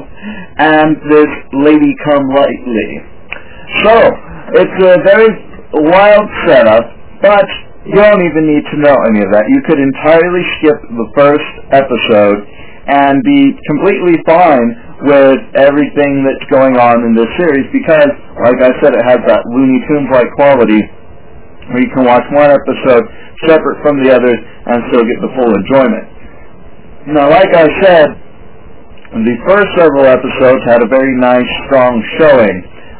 and 0.63 0.95
this 1.11 1.33
lady 1.59 1.91
come 2.07 2.23
lightly. 2.31 2.91
So, 3.83 3.95
it's 4.55 4.79
a 4.87 5.03
very 5.03 5.31
wild 5.75 6.29
setup, 6.47 6.87
but 7.23 7.49
you 7.89 7.97
don't 7.97 8.21
even 8.21 8.45
need 8.45 8.65
to 8.73 8.77
know 8.77 8.97
any 9.09 9.25
of 9.25 9.33
that. 9.33 9.49
You 9.49 9.61
could 9.65 9.81
entirely 9.81 10.45
skip 10.61 10.79
the 10.85 11.09
first 11.17 11.51
episode 11.73 12.45
and 12.91 13.23
be 13.25 13.57
completely 13.73 14.21
fine 14.29 14.69
with 15.09 15.41
everything 15.57 16.21
that's 16.27 16.45
going 16.53 16.77
on 16.77 17.01
in 17.09 17.17
this 17.17 17.29
series 17.41 17.65
because, 17.73 18.13
like 18.45 18.61
I 18.61 18.77
said, 18.85 18.93
it 18.93 19.05
has 19.09 19.21
that 19.25 19.49
Looney 19.49 19.81
Tunes-like 19.89 20.29
quality 20.37 20.83
where 21.73 21.81
you 21.81 21.91
can 21.95 22.05
watch 22.05 22.27
one 22.37 22.53
episode 22.53 23.05
separate 23.49 23.81
from 23.81 24.03
the 24.03 24.13
others 24.13 24.37
and 24.37 24.77
still 24.93 25.07
get 25.07 25.17
the 25.25 25.33
full 25.39 25.49
enjoyment. 25.49 26.05
Now, 27.17 27.31
like 27.33 27.49
I 27.57 27.65
said, 27.81 28.07
the 29.25 29.37
first 29.49 29.69
several 29.79 30.05
episodes 30.05 30.61
had 30.69 30.83
a 30.85 30.89
very 30.91 31.17
nice, 31.17 31.49
strong 31.65 31.97
showing, 32.21 32.57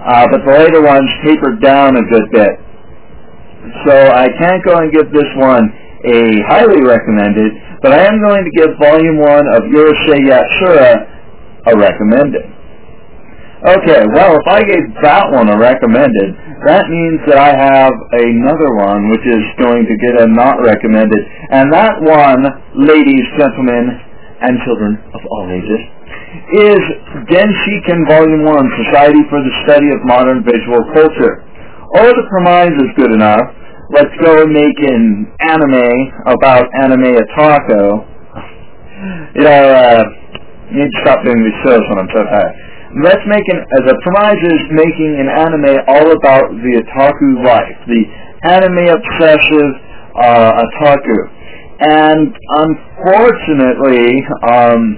uh, 0.09 0.25
but 0.33 0.41
the 0.47 0.55
later 0.57 0.81
ones 0.81 1.11
tapered 1.27 1.61
down 1.61 2.01
a 2.01 2.05
good 2.09 2.27
bit. 2.33 2.70
So 3.85 3.93
I 3.93 4.29
can't 4.41 4.65
go 4.65 4.79
and 4.81 4.93
give 4.93 5.13
this 5.13 5.29
one 5.37 5.69
a 6.05 6.41
highly 6.49 6.81
recommended, 6.81 7.53
but 7.83 7.93
I 7.93 8.09
am 8.09 8.21
going 8.25 8.41
to 8.41 8.53
give 8.57 8.73
Volume 8.81 9.21
1 9.21 9.55
of 9.57 9.63
Urusei 9.69 10.25
Yatsura 10.25 11.05
a 11.69 11.77
recommended. 11.77 12.45
Okay, 13.61 14.01
well, 14.17 14.41
if 14.41 14.47
I 14.49 14.65
gave 14.65 14.85
that 15.05 15.29
one 15.37 15.53
a 15.53 15.59
recommended, 15.61 16.33
that 16.65 16.89
means 16.89 17.21
that 17.29 17.37
I 17.37 17.53
have 17.53 17.93
another 18.17 18.73
one 18.81 19.13
which 19.13 19.27
is 19.29 19.45
going 19.61 19.85
to 19.85 19.95
get 20.01 20.17
a 20.17 20.27
not 20.33 20.65
recommended. 20.65 21.21
And 21.53 21.69
that 21.69 22.01
one, 22.01 22.41
ladies, 22.81 23.25
gentlemen, 23.37 24.01
and 24.41 24.57
children 24.65 24.97
of 25.13 25.21
all 25.29 25.53
ages, 25.53 25.83
is 26.57 26.83
Genshiken 27.29 28.09
Volume 28.09 28.49
1, 28.49 28.81
Society 28.89 29.21
for 29.29 29.45
the 29.45 29.53
Study 29.69 29.93
of 29.93 30.09
Modern 30.09 30.41
Visual 30.41 30.81
Culture. 30.97 31.45
Oh, 31.91 32.07
the 32.07 32.23
premise 32.31 32.71
is 32.79 32.91
good 32.95 33.11
enough. 33.11 33.51
Let's 33.91 34.15
go 34.23 34.47
and 34.47 34.55
make 34.55 34.79
an 34.79 35.27
anime 35.43 35.91
about 36.31 36.63
anime 36.87 37.19
otaku. 37.19 38.07
You 39.35 39.43
know, 39.43 39.63
uh, 39.75 40.03
need 40.71 40.87
to 40.87 40.99
stop 41.03 41.27
doing 41.27 41.43
these 41.43 41.59
shows 41.67 41.83
when 41.91 41.99
I'm 41.99 42.11
so 42.15 42.23
tired. 42.31 42.55
Let's 43.03 43.27
make 43.27 43.43
an, 43.51 43.67
uh, 43.67 43.91
the 43.91 43.99
premise 44.07 44.39
is 44.39 44.63
making 44.71 45.19
an 45.19 45.35
anime 45.35 45.83
all 45.91 46.15
about 46.15 46.55
the 46.63 46.73
otaku 46.79 47.43
life, 47.43 47.75
the 47.91 48.03
anime 48.47 48.87
obsessive 48.87 49.71
uh, 50.15 50.63
otaku. 50.63 51.19
And 51.83 52.31
unfortunately, 52.31 54.15
um, 54.47 54.95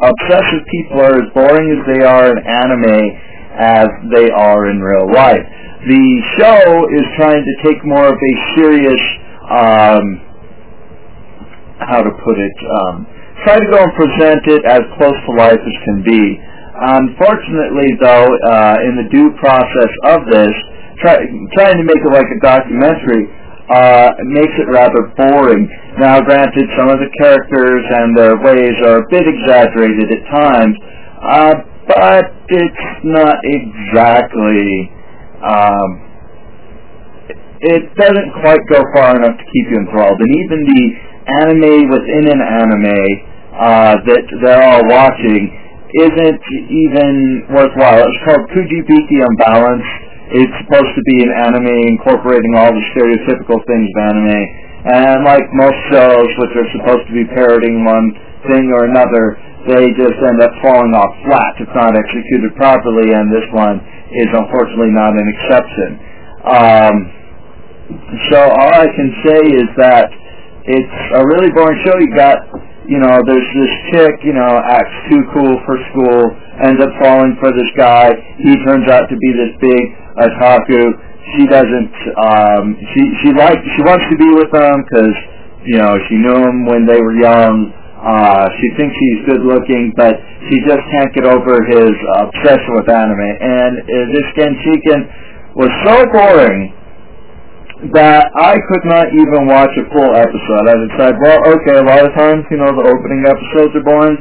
obsessive 0.00 0.64
people 0.72 0.96
are 0.96 1.20
as 1.20 1.28
boring 1.36 1.76
as 1.76 1.80
they 1.92 2.00
are 2.00 2.32
in 2.32 2.40
anime 2.40 3.20
as 3.58 3.88
they 4.12 4.30
are 4.30 4.70
in 4.70 4.80
real 4.80 5.08
life. 5.12 5.42
The 5.86 6.04
show 6.38 6.60
is 6.92 7.04
trying 7.16 7.44
to 7.44 7.54
take 7.64 7.84
more 7.84 8.06
of 8.06 8.18
a 8.18 8.32
serious, 8.56 9.02
um, 9.48 10.04
how 11.80 12.02
to 12.02 12.12
put 12.24 12.36
it, 12.38 12.56
um, 12.80 13.06
try 13.44 13.58
to 13.60 13.66
go 13.70 13.78
and 13.80 13.92
present 13.94 14.42
it 14.48 14.62
as 14.64 14.80
close 14.98 15.14
to 15.14 15.32
life 15.36 15.60
as 15.60 15.76
can 15.84 16.02
be. 16.02 16.40
Unfortunately, 16.76 17.88
though, 18.00 18.28
uh, 18.28 18.76
in 18.84 19.00
the 19.00 19.08
due 19.08 19.32
process 19.40 19.92
of 20.12 20.28
this, 20.28 20.52
try, 21.00 21.16
trying 21.56 21.78
to 21.80 21.86
make 21.86 22.00
it 22.00 22.12
like 22.12 22.28
a 22.28 22.40
documentary 22.44 23.32
uh, 23.66 24.14
makes 24.30 24.54
it 24.62 24.68
rather 24.70 25.10
boring. 25.16 25.66
Now, 25.98 26.20
granted, 26.20 26.68
some 26.78 26.88
of 26.88 26.98
the 27.02 27.10
characters 27.18 27.82
and 27.82 28.16
their 28.16 28.36
ways 28.38 28.76
are 28.86 29.02
a 29.02 29.06
bit 29.10 29.26
exaggerated 29.26 30.06
at 30.12 30.22
times, 30.30 30.74
uh, 31.22 31.54
but 31.86 32.24
it's 32.48 32.86
not 33.04 33.36
exactly. 33.44 34.90
Um, 35.42 35.88
it 37.60 37.82
doesn't 37.96 38.30
quite 38.42 38.60
go 38.68 38.82
far 38.94 39.16
enough 39.16 39.38
to 39.38 39.46
keep 39.48 39.66
you 39.70 39.78
enthralled, 39.80 40.18
and 40.20 40.32
even 40.34 40.58
the 40.66 40.84
anime 41.42 41.90
within 41.90 42.24
an 42.30 42.42
anime 42.42 43.02
uh, 43.56 43.94
that 44.04 44.24
they're 44.42 44.62
all 44.62 44.84
watching 44.86 45.48
isn't 45.96 46.44
even 46.68 47.46
worthwhile. 47.48 48.04
It's 48.04 48.20
called 48.28 48.44
Kujibiki 48.52 49.18
Unbalanced. 49.24 49.96
It's 50.36 50.56
supposed 50.66 50.92
to 50.92 51.02
be 51.06 51.22
an 51.22 51.32
anime 51.32 51.96
incorporating 51.96 52.52
all 52.58 52.68
the 52.68 52.84
stereotypical 52.92 53.62
things 53.64 53.86
of 53.94 53.98
anime. 54.10 54.42
And 54.86 55.24
like 55.24 55.46
most 55.54 55.78
shows, 55.90 56.28
which 56.36 56.54
are 56.58 56.68
supposed 56.76 57.06
to 57.08 57.14
be 57.14 57.24
parroting 57.32 57.86
one 57.86 58.12
thing 58.50 58.70
or 58.74 58.86
another, 58.90 59.38
they 59.66 59.90
just 59.98 60.18
end 60.22 60.40
up 60.42 60.52
falling 60.62 60.94
off 60.94 61.12
flat 61.26 61.54
if 61.58 61.68
not 61.74 61.92
executed 61.98 62.54
properly, 62.56 63.12
and 63.12 63.30
this 63.30 63.46
one 63.52 63.82
is 64.14 64.30
unfortunately 64.30 64.94
not 64.94 65.12
an 65.12 65.26
exception. 65.26 65.90
Um, 66.46 66.94
so 68.30 68.38
all 68.38 68.72
I 68.74 68.86
can 68.94 69.10
say 69.26 69.40
is 69.58 69.68
that 69.78 70.10
it's 70.66 70.98
a 71.14 71.22
really 71.22 71.50
boring 71.54 71.78
show. 71.86 71.94
You 71.98 72.10
got, 72.14 72.38
you 72.86 72.98
know, 72.98 73.22
there's 73.26 73.50
this 73.54 73.72
chick, 73.90 74.14
you 74.26 74.34
know, 74.34 74.58
acts 74.66 74.96
too 75.10 75.22
cool 75.34 75.54
for 75.66 75.78
school, 75.94 76.34
ends 76.66 76.82
up 76.82 76.90
falling 77.02 77.38
for 77.38 77.50
this 77.54 77.70
guy. 77.78 78.10
He 78.42 78.54
turns 78.66 78.90
out 78.90 79.06
to 79.06 79.16
be 79.18 79.30
this 79.34 79.52
big 79.62 79.82
otaku. 80.18 80.82
She 81.34 81.46
doesn't, 81.46 81.94
um, 82.22 82.64
she 82.94 83.02
she 83.22 83.30
likes, 83.34 83.62
she 83.74 83.82
wants 83.82 84.06
to 84.10 84.16
be 84.18 84.30
with 84.34 84.50
him 84.54 84.76
because, 84.86 85.14
you 85.66 85.78
know, 85.78 85.98
she 86.06 86.14
knew 86.18 86.38
him 86.38 86.66
when 86.66 86.86
they 86.86 87.02
were 87.02 87.18
young. 87.18 87.74
Uh, 88.06 88.46
she 88.62 88.70
thinks 88.78 88.94
he's 88.94 89.20
good 89.26 89.42
looking, 89.42 89.90
but 89.98 90.14
she 90.46 90.62
just 90.62 90.78
can't 90.94 91.10
get 91.10 91.26
over 91.26 91.58
his 91.66 91.90
obsession 92.22 92.70
with 92.78 92.86
anime. 92.86 93.18
And 93.42 93.82
uh, 93.82 93.94
this 94.14 94.26
Genshiken 94.38 95.00
was 95.58 95.72
so 95.82 96.06
boring 96.14 96.70
that 97.92 98.30
I 98.38 98.56
could 98.70 98.86
not 98.86 99.10
even 99.10 99.50
watch 99.50 99.74
a 99.74 99.84
full 99.90 100.12
episode. 100.14 100.64
I 100.64 100.74
decided, 100.86 101.18
well, 101.18 101.40
okay, 101.58 101.76
a 101.76 101.84
lot 101.84 102.06
of 102.06 102.14
times, 102.14 102.46
you 102.48 102.62
know, 102.62 102.70
the 102.72 102.86
opening 102.86 103.26
episodes 103.26 103.74
are 103.74 103.84
boring. 103.84 104.16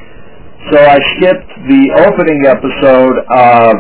So 0.74 0.82
I 0.82 0.98
skipped 1.16 1.52
the 1.70 1.84
opening 2.10 2.42
episode 2.50 3.16
um, 3.32 3.78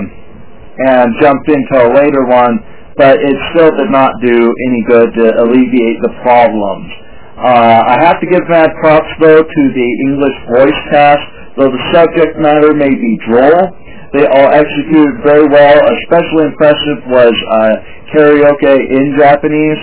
and 0.85 1.07
jumped 1.19 1.49
into 1.49 1.75
a 1.81 1.89
later 1.97 2.29
one, 2.29 2.61
but 2.95 3.17
it 3.17 3.35
still 3.51 3.73
did 3.73 3.89
not 3.89 4.13
do 4.21 4.37
any 4.69 4.81
good 4.85 5.09
to 5.17 5.25
alleviate 5.43 5.97
the 6.05 6.13
problems. 6.21 6.87
Uh, 7.35 7.83
I 7.83 7.99
have 7.99 8.15
to 8.23 8.27
give 8.31 8.47
mad 8.47 8.71
props, 8.79 9.11
though, 9.19 9.43
to 9.43 9.63
the 9.75 9.89
English 10.07 10.37
voice 10.55 10.79
cast, 10.87 11.25
though 11.59 11.67
the 11.67 11.83
subject 11.91 12.39
matter 12.39 12.71
may 12.71 12.87
be 12.87 13.19
droll. 13.27 13.75
They 14.15 14.23
all 14.23 14.55
executed 14.55 15.19
very 15.19 15.43
well. 15.43 15.75
Especially 15.99 16.47
impressive 16.47 17.03
was 17.11 17.35
uh, 17.51 17.75
karaoke 18.15 18.75
in 18.87 19.19
Japanese. 19.19 19.81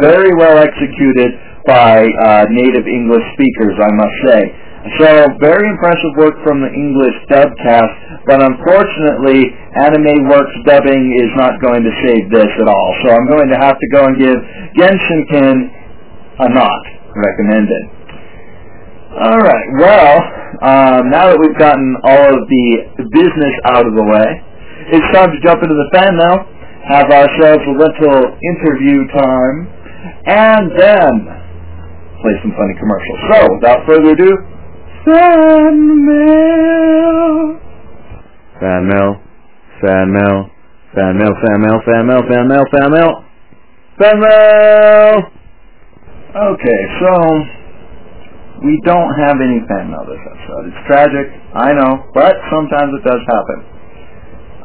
Very 0.00 0.32
well 0.40 0.56
executed 0.64 1.36
by 1.68 2.08
uh, 2.08 2.48
native 2.48 2.88
English 2.88 3.24
speakers, 3.36 3.76
I 3.76 3.92
must 3.92 4.16
say. 4.24 4.40
So, 4.96 5.08
very 5.44 5.68
impressive 5.68 6.12
work 6.16 6.36
from 6.40 6.64
the 6.64 6.72
English 6.72 7.16
dub 7.28 7.52
cast, 7.60 7.92
but 8.24 8.40
unfortunately, 8.40 9.52
Anime 9.76 10.28
Works 10.28 10.56
dubbing 10.64 11.04
is 11.20 11.28
not 11.36 11.60
going 11.60 11.84
to 11.84 11.92
save 12.04 12.32
this 12.32 12.48
at 12.48 12.68
all. 12.68 12.90
So 13.04 13.12
I'm 13.12 13.28
going 13.28 13.48
to 13.48 13.60
have 13.60 13.76
to 13.80 13.88
go 13.92 14.04
and 14.04 14.16
give 14.20 14.36
Genshiken 14.76 15.83
a 16.38 16.48
not 16.50 16.82
recommended. 17.14 17.82
Alright, 19.14 19.68
well, 19.78 20.14
um, 20.66 21.10
now 21.10 21.30
that 21.30 21.38
we've 21.38 21.58
gotten 21.58 21.94
all 22.02 22.34
of 22.34 22.42
the 22.50 22.66
business 23.14 23.54
out 23.70 23.86
of 23.86 23.94
the 23.94 24.02
way, 24.02 24.28
it's 24.90 25.06
time 25.14 25.30
to 25.30 25.38
jump 25.46 25.62
into 25.62 25.74
the 25.74 25.88
fan 25.94 26.10
mail, 26.18 26.42
have 26.90 27.06
ourselves 27.06 27.62
a 27.62 27.74
little 27.78 28.20
interview 28.42 29.06
time, 29.14 29.70
and 30.26 30.64
then 30.74 31.12
play 32.18 32.34
some 32.42 32.52
funny 32.58 32.74
commercials. 32.82 33.18
So, 33.30 33.38
without 33.54 33.86
further 33.86 34.18
ado, 34.18 34.32
fan 35.06 35.74
mail! 36.04 37.60
Fan 38.58 38.82
mail, 38.90 39.22
fan 39.78 40.06
mail, 40.10 40.50
fan 40.94 41.14
mail, 41.18 41.34
fan 41.38 41.60
mail, 41.62 41.80
fan 41.86 42.06
mail, 42.06 42.22
fan 42.26 42.46
mail, 42.48 42.64
fan 42.66 42.90
mail, 42.90 43.12
fan 43.98 44.16
mail! 44.18 45.33
Okay, 46.34 46.80
so 46.98 47.10
we 48.66 48.74
don't 48.82 49.14
have 49.22 49.38
any 49.38 49.62
fan 49.70 49.94
mail 49.94 50.02
this 50.02 50.18
episode. 50.18 50.66
It's 50.66 50.82
tragic, 50.90 51.30
I 51.54 51.70
know, 51.78 52.10
but 52.10 52.34
sometimes 52.50 52.90
it 52.90 53.06
does 53.06 53.22
happen. 53.30 53.58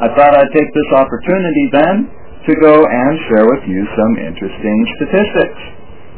I 0.02 0.08
thought 0.18 0.34
I'd 0.34 0.50
take 0.50 0.66
this 0.66 0.92
opportunity 0.98 1.66
then 1.70 1.96
to 2.50 2.54
go 2.66 2.74
and 2.74 3.14
share 3.30 3.46
with 3.46 3.70
you 3.70 3.86
some 3.94 4.18
interesting 4.18 4.78
statistics. 4.98 5.62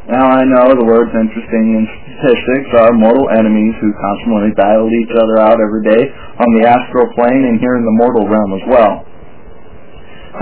Now 0.08 0.24
I 0.24 0.48
know 0.48 0.72
the 0.72 0.88
words 0.88 1.12
interesting 1.12 1.66
and 1.76 1.84
statistics 2.00 2.72
are 2.80 2.96
mortal 2.96 3.28
enemies 3.36 3.76
who 3.84 3.92
constantly 3.92 4.56
battle 4.56 4.88
each 4.88 5.12
other 5.12 5.36
out 5.52 5.60
every 5.60 5.84
day 5.84 6.02
on 6.40 6.48
the 6.56 6.64
astral 6.64 7.12
plane 7.12 7.44
and 7.52 7.60
here 7.60 7.76
in 7.76 7.84
the 7.84 7.96
mortal 8.00 8.24
realm 8.24 8.56
as 8.56 8.64
well. 8.72 8.94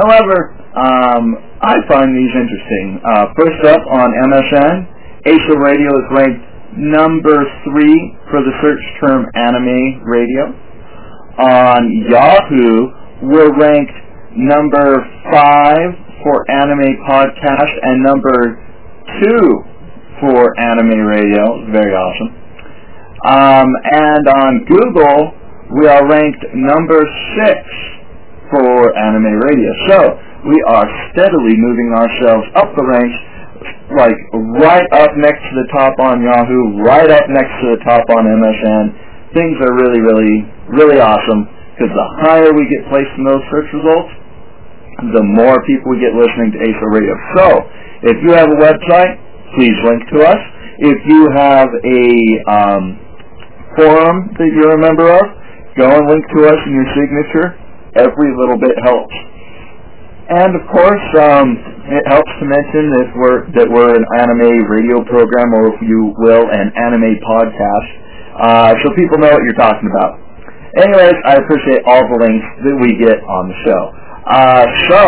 However, 0.07 0.55
um, 0.79 1.35
I 1.67 1.83
find 1.91 2.15
these 2.15 2.31
interesting. 2.31 3.03
Uh, 3.03 3.27
first 3.35 3.59
up 3.75 3.83
on 3.91 4.07
MSN, 4.31 5.00
ASO 5.27 5.53
Radio 5.61 5.93
is 6.01 6.07
ranked 6.17 6.45
number 6.81 7.45
three 7.69 8.17
for 8.33 8.41
the 8.41 8.55
search 8.65 8.81
term 9.05 9.27
anime 9.37 10.01
radio. 10.09 10.49
On 11.37 11.83
Yahoo, 12.09 13.29
we're 13.29 13.53
ranked 13.53 13.93
number 14.33 15.05
five 15.31 15.93
for 16.25 16.51
anime 16.51 17.05
podcast 17.05 17.73
and 17.83 18.03
number 18.03 18.65
two 19.21 19.45
for 20.25 20.59
anime 20.59 21.05
radio. 21.05 21.69
Very 21.71 21.93
awesome. 21.93 22.33
Um, 23.21 23.69
and 23.93 24.25
on 24.25 24.65
Google, 24.65 25.37
we 25.77 25.87
are 25.87 26.09
ranked 26.09 26.45
number 26.55 27.05
six 27.37 27.61
for 28.49 28.97
anime 28.97 29.37
radio. 29.37 29.71
So 29.87 29.99
we 30.49 30.57
are 30.67 30.89
steadily 31.13 31.61
moving 31.61 31.93
ourselves 31.93 32.47
up 32.57 32.73
the 32.75 32.87
ranks 32.89 33.21
like 33.97 34.17
right 34.63 34.87
up 34.95 35.11
next 35.19 35.43
to 35.43 35.53
the 35.59 35.69
top 35.75 35.95
on 35.99 36.23
Yahoo, 36.23 36.83
right 36.83 37.11
up 37.11 37.27
next 37.31 37.53
to 37.63 37.67
the 37.75 37.81
top 37.83 38.07
on 38.11 38.27
MSN. 38.27 39.35
Things 39.35 39.55
are 39.63 39.75
really, 39.75 40.03
really, 40.03 40.47
really 40.71 40.99
awesome 40.99 41.47
because 41.75 41.91
the 41.97 42.09
higher 42.23 42.53
we 42.53 42.69
get 42.69 42.85
placed 42.91 43.11
in 43.17 43.25
those 43.25 43.43
search 43.49 43.71
results, 43.73 44.11
the 45.17 45.25
more 45.25 45.57
people 45.65 45.97
we 45.97 45.99
get 45.99 46.13
listening 46.13 46.53
to 46.53 46.59
ASO 46.61 46.87
Radio. 46.93 47.15
So, 47.39 47.47
if 48.05 48.17
you 48.21 48.37
have 48.37 48.53
a 48.53 48.59
website, 48.61 49.17
please 49.57 49.77
link 49.89 50.03
to 50.13 50.19
us. 50.29 50.41
If 50.81 50.99
you 51.09 51.21
have 51.33 51.69
a 51.73 52.05
um, 52.53 52.85
forum 53.77 54.29
that 54.37 54.51
you're 54.53 54.77
a 54.77 54.83
member 54.83 55.09
of, 55.09 55.25
go 55.79 55.89
and 55.89 56.05
link 56.05 56.25
to 56.37 56.41
us 56.53 56.59
in 56.67 56.73
your 56.77 56.89
signature. 56.93 57.49
Every 57.97 58.31
little 58.37 58.61
bit 58.61 58.77
helps. 58.85 59.15
And 60.31 60.55
of 60.55 60.63
course, 60.71 61.07
um, 61.27 61.59
it 61.91 62.05
helps 62.07 62.31
to 62.39 62.47
mention 62.47 62.83
if 63.03 63.11
we're, 63.19 63.41
that 63.59 63.67
we're 63.67 63.91
an 63.91 64.07
anime 64.23 64.63
radio 64.71 65.03
program, 65.03 65.51
or 65.59 65.75
if 65.75 65.79
you 65.83 66.15
will, 66.23 66.47
an 66.55 66.71
anime 66.79 67.19
podcast. 67.19 67.89
uh, 68.39 68.73
so 68.79 68.95
people 68.95 69.19
know 69.19 69.31
what 69.35 69.43
you're 69.43 69.59
talking 69.59 69.91
about. 69.91 70.23
Anyways, 70.79 71.19
I 71.27 71.35
appreciate 71.35 71.83
all 71.83 71.99
the 72.07 72.19
links 72.23 72.47
that 72.63 72.77
we 72.79 72.95
get 73.03 73.19
on 73.27 73.43
the 73.51 73.59
show. 73.67 73.83
Uh, 74.31 74.65
so, 74.87 75.03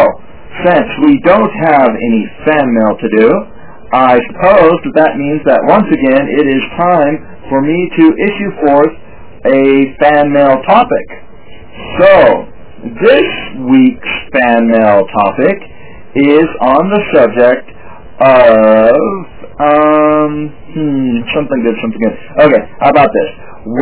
since 0.67 0.91
we 1.07 1.23
don't 1.23 1.55
have 1.71 1.87
any 1.87 2.23
fan 2.43 2.67
mail 2.75 2.99
to 2.99 3.09
do, 3.15 3.29
I 3.95 4.19
suppose 4.27 4.75
that 4.91 4.95
that 4.99 5.13
means 5.23 5.39
that 5.47 5.63
once 5.71 5.87
again 5.87 6.25
it 6.35 6.47
is 6.51 6.63
time 6.75 7.15
for 7.47 7.63
me 7.63 7.79
to 7.95 8.05
issue 8.11 8.51
forth 8.67 8.95
a 9.47 9.95
fan 10.03 10.33
mail 10.35 10.59
topic. 10.67 11.07
So, 12.03 12.52
this 12.83 13.31
week's 13.71 14.15
fan 14.35 14.67
mail 14.67 15.07
topic 15.07 15.59
is 16.19 16.49
on 16.59 16.91
the 16.91 17.03
subject 17.15 17.67
of, 18.19 18.99
um, 19.63 20.51
hmm, 20.75 21.23
something 21.31 21.61
good, 21.63 21.79
something 21.79 22.03
good. 22.03 22.17
Okay, 22.43 22.63
how 22.83 22.91
about 22.91 23.11
this? 23.15 23.31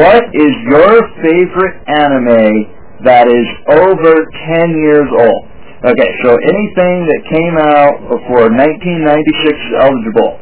What 0.05 0.25
is 0.37 0.53
your 0.69 0.93
favorite 1.25 1.81
anime 1.89 2.69
that 3.09 3.25
is 3.25 3.49
over 3.73 4.13
10 4.53 4.77
years 4.77 5.09
old? 5.09 5.49
Okay, 5.81 6.11
so 6.21 6.37
anything 6.37 7.09
that 7.09 7.21
came 7.33 7.57
out 7.57 7.97
before 8.05 8.53
1996 8.53 9.57
is 9.57 9.75
eligible. 9.81 10.37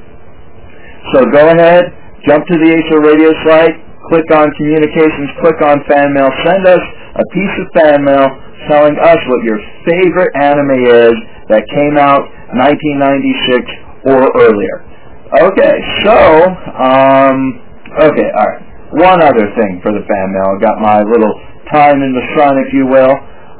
So 1.14 1.22
go 1.30 1.46
ahead, 1.46 1.94
jump 2.26 2.42
to 2.50 2.54
the 2.58 2.74
ASO 2.74 2.98
radio 3.06 3.30
site, 3.46 3.78
click 4.10 4.26
on 4.34 4.50
communications, 4.58 5.30
click 5.38 5.62
on 5.62 5.78
fan 5.86 6.10
mail, 6.10 6.26
send 6.42 6.66
us 6.66 6.82
a 7.14 7.24
piece 7.30 7.54
of 7.62 7.66
fan 7.78 8.02
mail 8.02 8.26
telling 8.68 8.96
us 9.00 9.18
what 9.28 9.40
your 9.42 9.58
favorite 9.84 10.32
anime 10.36 10.78
is 10.84 11.16
that 11.48 11.64
came 11.72 11.96
out 11.96 12.22
1996 12.54 14.12
or 14.12 14.28
earlier. 14.38 14.84
Okay, 15.28 15.74
so, 16.04 16.16
um, 16.76 17.60
okay, 18.00 18.28
alright. 18.32 18.64
One 18.96 19.20
other 19.20 19.52
thing 19.52 19.80
for 19.84 19.92
the 19.92 20.00
fan 20.08 20.26
mail. 20.32 20.56
I 20.56 20.58
got 20.64 20.80
my 20.80 21.04
little 21.04 21.34
time 21.68 22.00
in 22.00 22.16
the 22.16 22.24
sun, 22.36 22.56
if 22.64 22.72
you 22.72 22.88
will. 22.88 23.12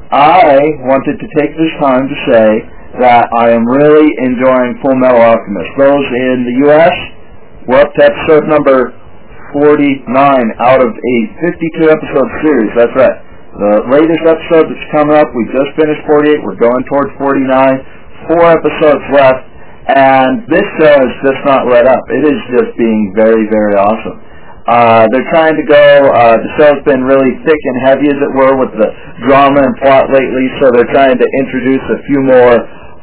I 0.09 0.57
wanted 0.89 1.21
to 1.21 1.27
take 1.37 1.53
this 1.53 1.69
time 1.77 2.09
to 2.09 2.17
say 2.25 2.47
that 2.97 3.29
I 3.29 3.53
am 3.53 3.61
really 3.69 4.09
enjoying 4.25 4.81
Full 4.81 4.97
Metal 4.97 5.21
Alchemist. 5.21 5.69
Those 5.77 6.07
in 6.09 6.37
the 6.49 6.55
U.S., 6.73 6.95
we're 7.69 7.85
up 7.85 7.93
to 7.93 8.01
episode 8.01 8.49
number 8.49 8.89
49 9.53 10.09
out 10.57 10.81
of 10.81 10.89
a 10.89 11.15
52 11.45 11.85
episode 11.85 12.29
series. 12.41 12.71
That's 12.73 12.95
right. 12.97 13.28
The 13.59 13.91
latest 13.91 14.23
episode 14.23 14.71
that's 14.71 14.87
coming 14.95 15.19
up, 15.19 15.35
we 15.35 15.43
just 15.51 15.75
finished 15.75 15.99
48. 16.07 16.47
We're 16.47 16.55
going 16.55 16.79
towards 16.87 17.11
49. 17.19 18.31
Four 18.31 18.55
episodes 18.55 19.03
left. 19.11 19.43
And 19.91 20.47
this 20.47 20.63
show 20.79 20.95
has 20.95 21.11
just 21.27 21.43
not 21.43 21.67
let 21.67 21.83
up. 21.83 21.99
It 22.07 22.23
is 22.23 22.39
just 22.55 22.71
being 22.79 23.11
very, 23.19 23.51
very 23.51 23.75
awesome. 23.75 24.15
Uh, 24.63 25.11
they're 25.11 25.27
trying 25.35 25.59
to 25.59 25.65
go, 25.67 25.83
uh, 26.07 26.39
the 26.39 26.51
show's 26.55 26.79
been 26.87 27.03
really 27.03 27.35
thick 27.43 27.59
and 27.59 27.75
heavy 27.83 28.07
as 28.07 28.19
it 28.23 28.31
were 28.31 28.55
with 28.55 28.71
the 28.79 28.87
drama 29.27 29.59
and 29.59 29.75
plot 29.83 30.07
lately, 30.07 30.45
so 30.63 30.71
they're 30.71 30.93
trying 30.95 31.19
to 31.19 31.27
introduce 31.43 31.83
a 31.83 31.99
few 32.07 32.21
more 32.31 32.55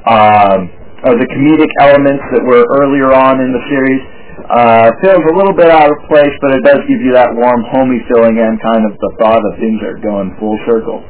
um, 0.09 0.73
of 1.05 1.21
the 1.21 1.29
comedic 1.37 1.69
elements 1.85 2.25
that 2.33 2.41
were 2.41 2.65
earlier 2.81 3.13
on 3.13 3.45
in 3.45 3.53
the 3.53 3.61
series. 3.69 4.01
Uh, 4.47 4.95
feels 5.03 5.25
a 5.27 5.35
little 5.35 5.55
bit 5.59 5.67
out 5.67 5.91
of 5.91 5.99
place, 6.07 6.31
but 6.39 6.55
it 6.55 6.63
does 6.63 6.79
give 6.87 7.03
you 7.03 7.11
that 7.13 7.35
warm, 7.35 7.67
homey 7.75 7.99
feeling 8.07 8.39
and 8.39 8.63
kind 8.63 8.87
of 8.87 8.95
the 8.95 9.11
thought 9.19 9.43
of 9.43 9.53
things 9.59 9.83
are 9.83 9.99
going 9.99 10.31
full 10.39 10.55
circle. 10.71 11.03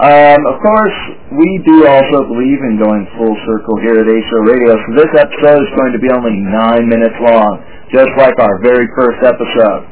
Um, 0.00 0.40
of 0.48 0.56
course, 0.60 0.98
we 1.32 1.50
do 1.64 1.88
also 1.88 2.24
believe 2.28 2.60
in 2.64 2.80
going 2.80 3.04
full 3.16 3.36
circle 3.48 3.76
here 3.84 4.00
at 4.00 4.08
ASO 4.08 4.38
Radio, 4.48 4.76
so 4.76 4.88
this 4.96 5.12
episode 5.12 5.60
is 5.60 5.72
going 5.76 5.92
to 5.92 6.00
be 6.00 6.08
only 6.12 6.36
nine 6.36 6.88
minutes 6.88 7.16
long 7.20 7.60
just 7.92 8.10
like 8.16 8.38
our 8.38 8.62
very 8.62 8.86
first 8.94 9.18
episode. 9.26 9.82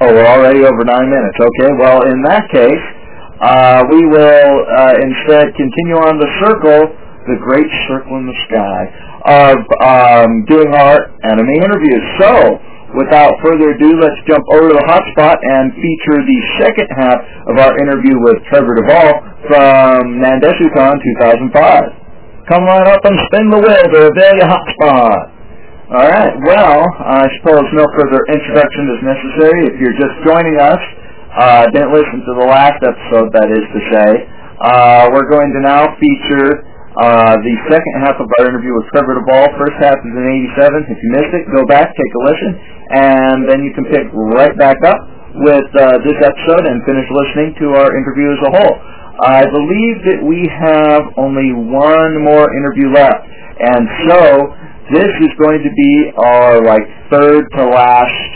Oh, 0.00 0.12
we're 0.12 0.28
already 0.28 0.64
over 0.64 0.84
nine 0.84 1.08
minutes. 1.08 1.36
Okay, 1.36 1.70
well, 1.76 2.04
in 2.08 2.22
that 2.24 2.44
case, 2.52 2.84
uh, 3.40 3.84
we 3.88 4.04
will 4.04 4.52
uh, 4.68 4.94
instead 5.00 5.52
continue 5.56 5.96
on 5.96 6.20
the 6.20 6.28
circle, 6.44 6.92
the 7.28 7.36
great 7.40 7.68
circle 7.88 8.16
in 8.16 8.28
the 8.28 8.38
sky, 8.48 8.80
of 9.26 9.56
um, 9.84 10.44
doing 10.48 10.70
our 10.72 11.12
anime 11.28 11.54
interviews. 11.60 12.04
So, 12.20 12.56
without 12.96 13.36
further 13.44 13.76
ado, 13.76 13.90
let's 14.00 14.16
jump 14.26 14.44
over 14.56 14.72
to 14.72 14.76
the 14.76 14.86
hotspot 14.88 15.36
and 15.40 15.72
feature 15.76 16.18
the 16.24 16.40
second 16.64 16.88
half 16.96 17.20
of 17.52 17.54
our 17.60 17.76
interview 17.80 18.16
with 18.24 18.40
Trevor 18.48 18.76
Devall 18.80 19.12
from 19.48 20.20
Nan 20.20 20.40
Desu 20.40 20.68
Kan 20.72 20.96
2005. 21.20 22.48
Come 22.48 22.64
right 22.64 22.88
up 22.88 23.04
and 23.04 23.16
spin 23.30 23.50
the 23.50 23.60
wheel 23.60 23.84
to 23.94 23.98
reveal 24.10 24.34
your 24.40 24.48
hotspot. 24.48 25.40
All 25.90 26.06
right. 26.06 26.34
Well, 26.46 26.86
I 27.02 27.26
suppose 27.38 27.66
no 27.74 27.82
further 27.98 28.22
introduction 28.30 28.84
is 28.94 29.00
necessary. 29.02 29.60
If 29.70 29.76
you're 29.82 29.98
just 29.98 30.16
joining 30.22 30.54
us, 30.58 30.78
uh, 31.34 31.66
didn't 31.74 31.90
listen 31.90 32.22
to 32.26 32.32
the 32.38 32.46
last 32.46 32.78
episode, 32.78 33.30
that 33.34 33.50
is 33.50 33.64
to 33.74 33.80
say, 33.90 34.08
uh, 34.62 35.10
we're 35.10 35.30
going 35.30 35.50
to 35.50 35.60
now 35.62 35.90
feature 35.98 36.62
uh, 36.98 37.38
the 37.38 37.54
second 37.70 37.94
half 38.02 38.18
of 38.18 38.26
our 38.26 38.50
interview 38.50 38.74
with 38.74 38.82
Trevor 38.90 39.22
Devall. 39.22 39.46
First 39.62 39.78
half 39.78 39.94
is 40.02 40.10
in 40.10 40.26
87. 40.58 40.90
If 40.90 40.98
you 40.98 41.10
missed 41.14 41.32
it, 41.38 41.46
go 41.54 41.62
back, 41.70 41.86
take 41.94 42.12
a 42.18 42.22
listen, 42.26 42.50
and 42.90 43.38
then 43.46 43.62
you 43.62 43.70
can 43.78 43.86
pick 43.86 44.10
right 44.34 44.50
back 44.58 44.74
up 44.82 44.98
with 45.46 45.70
uh, 45.78 46.02
this 46.02 46.18
episode 46.18 46.66
and 46.66 46.82
finish 46.82 47.06
listening 47.14 47.54
to 47.62 47.78
our 47.78 47.94
interview 47.94 48.34
as 48.34 48.40
a 48.42 48.50
whole. 48.58 48.74
I 49.22 49.46
believe 49.46 49.96
that 50.10 50.20
we 50.26 50.50
have 50.50 51.14
only 51.14 51.54
one 51.54 52.26
more 52.26 52.50
interview 52.58 52.90
left, 52.90 53.22
and 53.22 53.86
so 54.10 54.20
this 54.90 55.12
is 55.22 55.30
going 55.38 55.62
to 55.62 55.70
be 55.70 55.92
our 56.18 56.58
like 56.66 56.82
third 57.12 57.46
to 57.54 57.62
last 57.70 58.30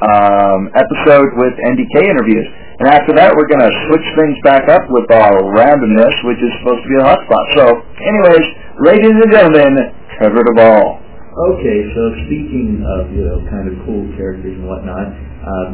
um, 0.00 0.72
episode 0.72 1.28
with 1.36 1.52
NDK 1.60 2.08
interviews. 2.08 2.48
And 2.80 2.88
after 2.88 3.12
that, 3.12 3.36
we're 3.36 3.44
going 3.44 3.60
to 3.60 3.74
switch 3.92 4.06
things 4.16 4.40
back 4.40 4.64
up 4.72 4.88
with 4.88 5.04
our 5.12 5.36
randomness, 5.52 6.16
which 6.24 6.40
is 6.40 6.48
supposed 6.64 6.80
to 6.80 6.88
be 6.88 6.96
a 6.96 7.04
hotspot. 7.04 7.44
So, 7.52 7.64
anyways, 8.00 8.46
ladies 8.80 9.16
and 9.20 9.28
gentlemen, 9.28 9.72
Trevor 10.16 10.40
Devall. 10.48 10.96
Okay, 11.30 11.78
so 11.92 12.02
speaking 12.24 12.80
of, 12.80 13.12
you 13.12 13.28
know, 13.28 13.44
kind 13.52 13.68
of 13.68 13.76
cool 13.84 14.08
characters 14.16 14.56
and 14.56 14.64
whatnot, 14.64 15.12
um, 15.44 15.70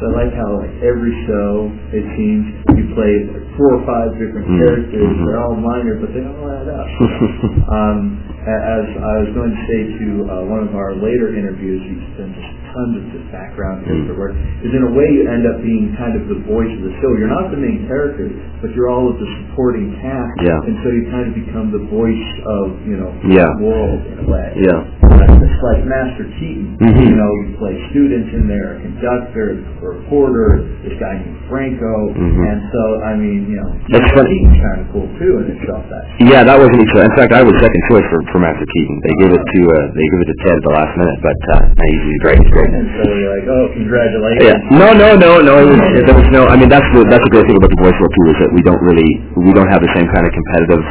so 0.00 0.12
I 0.12 0.24
like 0.24 0.32
how 0.32 0.60
like 0.60 0.76
every 0.80 1.12
show 1.24 1.72
it 1.92 2.04
seems 2.20 2.44
you 2.72 2.84
play 2.92 3.14
four 3.56 3.80
or 3.80 3.82
five 3.88 4.12
different 4.16 4.44
mm-hmm. 4.44 4.60
characters. 4.60 5.08
Mm-hmm. 5.08 5.24
They're 5.24 5.40
all 5.40 5.56
minor, 5.56 5.96
but 6.00 6.12
they 6.12 6.20
all 6.24 6.48
add 6.52 6.68
up. 6.68 6.88
um, 7.80 7.98
as 8.44 8.84
I 8.92 9.14
was 9.24 9.30
going 9.32 9.52
to 9.56 9.62
say 9.68 9.80
to 9.96 10.08
uh, 10.24 10.32
one 10.52 10.68
of 10.68 10.76
our 10.76 10.96
later 11.00 11.32
interviews, 11.32 11.80
you 11.84 11.96
spend 12.12 12.32
of 12.76 13.02
this 13.08 13.24
background 13.32 13.88
mm. 13.88 14.12
work. 14.16 14.36
Is 14.60 14.72
in 14.72 14.84
a 14.84 14.92
way 14.92 15.08
you 15.08 15.24
end 15.24 15.48
up 15.48 15.64
being 15.64 15.96
kind 15.96 16.14
of 16.18 16.28
the 16.28 16.40
voice 16.44 16.70
of 16.76 16.82
the 16.84 16.94
show. 17.00 17.10
You're 17.16 17.32
not 17.32 17.48
the 17.48 17.60
main 17.60 17.88
character, 17.88 18.28
but 18.60 18.74
you're 18.76 18.92
all 18.92 19.08
of 19.08 19.16
the 19.16 19.28
supporting 19.44 19.96
cast. 20.04 20.36
Yeah. 20.44 20.66
And 20.68 20.76
so 20.84 20.88
you 20.92 21.08
kind 21.08 21.26
of 21.30 21.34
become 21.34 21.72
the 21.72 21.84
voice 21.88 22.28
of 22.44 22.64
you 22.84 22.96
know 23.00 23.10
yeah. 23.32 23.48
the 23.56 23.64
world 23.64 24.00
in 24.04 24.16
a 24.20 24.26
way. 24.28 24.48
Yeah. 24.60 24.80
It's 25.16 25.64
like 25.64 25.88
Master 25.88 26.28
Keaton. 26.36 26.76
Mm-hmm. 26.76 27.00
You 27.08 27.16
know, 27.16 27.30
you 27.48 27.56
play 27.56 27.74
students 27.88 28.28
in 28.36 28.44
there, 28.44 28.76
a 28.76 28.80
conductor, 28.84 29.56
a 29.56 29.84
reporter, 29.84 30.68
this 30.84 30.92
guy 31.00 31.16
named 31.16 31.48
Franco, 31.48 32.12
mm-hmm. 32.12 32.44
and 32.44 32.58
so 32.68 32.82
I 33.00 33.12
mean, 33.16 33.48
you 33.48 33.56
know, 33.56 33.70
That's 33.88 34.04
Keaton's 34.04 34.60
kind 34.60 34.78
of 34.84 34.86
cool 34.92 35.08
too 35.16 35.32
in 35.40 35.56
itself. 35.56 35.80
That. 35.88 36.02
Yeah, 36.20 36.44
that 36.44 36.56
wasn't 36.60 36.84
each. 36.84 36.92
In 36.92 37.14
fact, 37.16 37.32
I 37.32 37.40
was 37.40 37.56
second 37.56 37.82
choice 37.88 38.04
for 38.12 38.20
for 38.36 38.38
Master 38.44 38.68
Keaton. 38.68 38.96
They 39.00 39.14
give 39.24 39.32
it 39.32 39.40
to 39.40 39.60
uh, 39.64 39.76
they 39.96 40.06
give 40.12 40.20
it 40.20 40.28
to 40.28 40.36
Ted 40.44 40.56
at 40.60 40.64
the 40.68 40.74
last 40.76 40.92
minute, 41.00 41.18
but 41.24 41.40
uh, 41.56 41.60
he's 41.72 42.20
great. 42.20 42.38
He's 42.44 42.52
great. 42.52 42.65
And 42.72 42.86
so 42.98 43.02
you're 43.06 43.32
like, 43.34 43.46
oh, 43.46 43.66
congratulations. 43.74 44.46
Yeah. 44.46 44.58
No, 44.74 44.88
no, 44.94 45.08
no, 45.14 45.30
no. 45.42 45.54
It 45.62 45.66
was, 45.70 45.80
there 46.06 46.18
was 46.18 46.28
no. 46.32 46.42
I 46.46 46.56
mean, 46.58 46.70
that's 46.70 46.86
the 46.94 47.06
that's 47.06 47.22
the 47.22 47.32
great 47.32 47.46
thing 47.46 47.58
about 47.58 47.70
the 47.70 47.80
voice 47.82 47.96
world 47.98 48.14
too 48.14 48.26
is 48.32 48.38
that 48.42 48.50
we 48.50 48.62
don't 48.62 48.82
really 48.82 49.10
we 49.38 49.52
don't 49.54 49.70
have 49.70 49.82
the 49.82 49.92
same 49.94 50.08
kind 50.10 50.24
of 50.24 50.32
competitive 50.32 50.82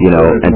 you 0.00 0.08
know, 0.08 0.24
and 0.24 0.52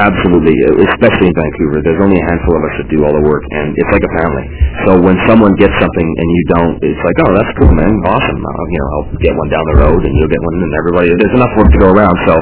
absolutely, 0.00 0.56
especially 0.88 1.28
in 1.28 1.36
Vancouver. 1.36 1.84
There's 1.84 2.00
only 2.00 2.16
a 2.16 2.24
handful 2.24 2.56
of 2.56 2.62
us 2.64 2.74
that 2.80 2.88
do 2.88 3.04
all 3.04 3.12
the 3.12 3.24
work, 3.28 3.44
and 3.52 3.76
it's 3.76 3.92
like 3.92 4.00
a 4.00 4.12
family. 4.24 4.46
So 4.88 4.90
when 5.04 5.20
someone 5.28 5.52
gets 5.60 5.74
something 5.76 6.08
and 6.08 6.28
you 6.32 6.42
don't, 6.56 6.74
it's 6.80 7.02
like, 7.04 7.18
oh, 7.28 7.32
that's 7.36 7.52
cool, 7.60 7.72
man, 7.76 7.92
awesome. 8.08 8.40
I'll, 8.40 8.68
you 8.72 8.80
know, 8.80 8.88
I'll 8.88 9.08
get 9.20 9.32
one 9.36 9.48
down 9.52 9.64
the 9.68 9.78
road, 9.84 10.00
and 10.00 10.12
you'll 10.16 10.32
get 10.32 10.40
one, 10.40 10.54
and 10.64 10.74
everybody. 10.80 11.12
There's 11.12 11.36
enough 11.36 11.52
work 11.60 11.68
to 11.68 11.80
go 11.80 11.92
around, 11.92 12.16
so 12.24 12.34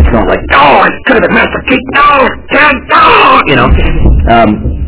it's 0.00 0.12
not 0.16 0.24
like, 0.32 0.40
oh, 0.56 0.76
I 0.80 0.88
could 1.04 1.20
have 1.20 1.24
been 1.28 1.36
Master 1.36 1.60
Keith, 1.68 1.86
no, 1.92 2.08
Ted, 2.48 2.76
no, 2.88 3.04
you 3.44 3.56
know. 3.60 3.68
Um, 4.32 4.79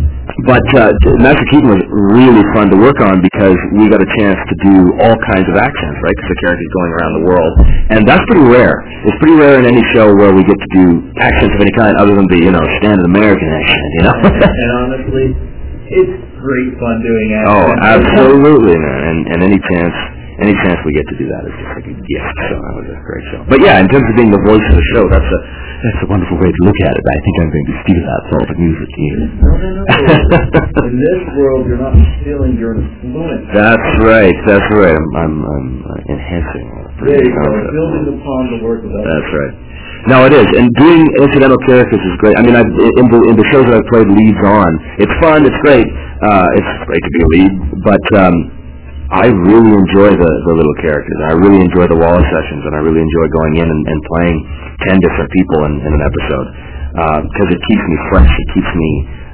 but 0.49 0.65
uh, 0.75 0.93
Master 1.21 1.45
Keaton 1.53 1.69
was 1.69 1.85
really 1.93 2.43
fun 2.57 2.73
to 2.73 2.79
work 2.81 2.99
on 3.05 3.21
because 3.21 3.57
we 3.77 3.89
got 3.93 4.01
a 4.01 4.11
chance 4.17 4.41
to 4.41 4.55
do 4.65 4.75
all 5.05 5.17
kinds 5.29 5.45
of 5.49 5.57
accents, 5.61 5.99
right? 6.01 6.15
Because 6.17 6.31
the 6.33 6.41
character's 6.41 6.73
going 6.73 6.93
around 6.97 7.13
the 7.21 7.25
world, 7.29 7.53
and 7.93 8.01
that's 8.09 8.25
pretty 8.31 8.47
rare. 8.49 8.81
It's 9.05 9.19
pretty 9.21 9.37
rare 9.37 9.61
in 9.61 9.69
any 9.69 9.85
show 9.93 10.15
where 10.17 10.33
we 10.33 10.43
get 10.45 10.57
to 10.57 10.71
do 10.73 10.85
accents 11.21 11.53
of 11.53 11.61
any 11.61 11.75
kind 11.77 11.97
other 12.01 12.17
than 12.17 12.27
the 12.33 12.41
you 12.41 12.53
know 12.53 12.65
standard 12.81 13.05
American 13.05 13.49
accent, 13.53 13.89
you 14.01 14.03
know. 14.09 14.17
and, 14.17 14.41
and 14.63 14.71
honestly, 14.81 15.27
it's 15.93 16.15
great 16.41 16.71
fun 16.81 16.97
doing 17.05 17.29
accents. 17.37 17.53
Oh, 17.53 17.69
absolutely, 17.77 18.77
man! 18.81 19.01
And, 19.05 19.19
and 19.37 19.39
any 19.45 19.61
chance 19.61 19.97
any 20.43 20.55
chance 20.67 20.79
we 20.83 20.93
get 20.93 21.07
to 21.07 21.17
do 21.17 21.27
that 21.31 21.43
is 21.47 21.55
just 21.55 21.73
like 21.79 21.89
a 21.89 21.97
gift. 21.97 22.37
So 22.51 22.55
that 22.59 22.75
was 22.75 22.87
a 22.91 22.99
great 23.07 23.25
show. 23.31 23.41
But 23.47 23.61
yeah, 23.63 23.79
in 23.79 23.87
terms 23.89 24.07
of 24.11 24.15
being 24.19 24.35
the 24.35 24.43
voice 24.43 24.63
of 24.63 24.77
the 24.77 24.87
show, 24.95 25.05
that's 25.07 25.31
a 25.31 25.41
that's 25.83 26.01
a 26.07 26.09
wonderful 26.11 26.39
way 26.39 26.47
to 26.47 26.61
look 26.63 26.79
at 26.87 26.95
it. 26.95 27.03
I 27.03 27.19
think 27.27 27.35
I'm 27.43 27.51
going 27.51 27.69
to 27.71 27.77
steal 27.83 28.03
that 28.07 28.21
sort 28.31 28.47
the 28.47 28.59
music 28.59 28.91
here. 28.95 29.19
No, 29.43 29.51
no, 29.51 29.69
no. 29.83 30.87
In 30.87 30.95
this 31.03 31.23
world, 31.35 31.67
you're 31.67 31.83
not 31.83 31.95
stealing, 32.23 32.55
you're 32.55 32.79
influencing. 32.79 33.51
That's 33.51 33.91
right. 34.07 34.37
That's 34.47 34.69
right. 34.79 34.95
I'm, 34.95 35.11
I'm, 35.19 35.35
I'm 35.43 35.69
uh, 35.83 36.13
enhancing. 36.15 36.67
There 37.03 37.19
you 37.19 37.35
go, 37.35 37.47
building 37.75 38.15
upon 38.15 38.43
the 38.55 38.59
work 38.63 38.87
of 38.87 38.95
others. 38.95 39.11
That's 39.11 39.31
right. 39.35 39.55
No, 40.07 40.27
it 40.27 40.35
is, 40.35 40.47
and 40.59 40.67
doing 40.79 41.03
incidental 41.19 41.59
characters 41.67 41.99
is 41.99 42.15
great. 42.19 42.35
I 42.39 42.43
mean, 42.43 42.59
I've, 42.59 42.67
in 42.67 43.07
the 43.07 43.21
in 43.31 43.35
the 43.39 43.47
shows 43.55 43.67
that 43.71 43.75
I've 43.79 43.91
played 43.91 44.11
leads 44.11 44.43
on, 44.43 44.71
it's 44.99 45.15
fun, 45.23 45.47
it's 45.47 45.61
great. 45.63 45.87
Uh, 45.87 46.47
it's 46.59 46.73
great 46.91 47.03
to 47.03 47.11
be 47.11 47.21
a 47.23 47.29
lead, 47.39 47.53
but 47.87 48.05
um, 48.19 48.35
I 49.13 49.29
really 49.29 49.73
enjoy 49.77 50.09
the 50.17 50.33
the 50.49 50.55
little 50.57 50.77
characters. 50.81 51.19
I 51.29 51.37
really 51.37 51.61
enjoy 51.61 51.85
the 51.85 51.99
Walla 52.01 52.25
sessions, 52.33 52.63
and 52.65 52.73
I 52.73 52.81
really 52.81 53.05
enjoy 53.05 53.25
going 53.29 53.55
in 53.61 53.69
and, 53.69 53.83
and 53.85 53.99
playing 54.09 54.37
ten 54.89 54.97
different 55.05 55.29
people 55.37 55.69
in, 55.69 55.85
in 55.85 55.93
an 55.93 56.03
episode 56.03 56.49
because 57.29 57.49
it 57.53 57.61
keeps 57.69 57.85
me 57.89 57.97
fresh. 58.09 58.33
It 58.33 58.49
keeps 58.57 58.73
me 58.73 58.91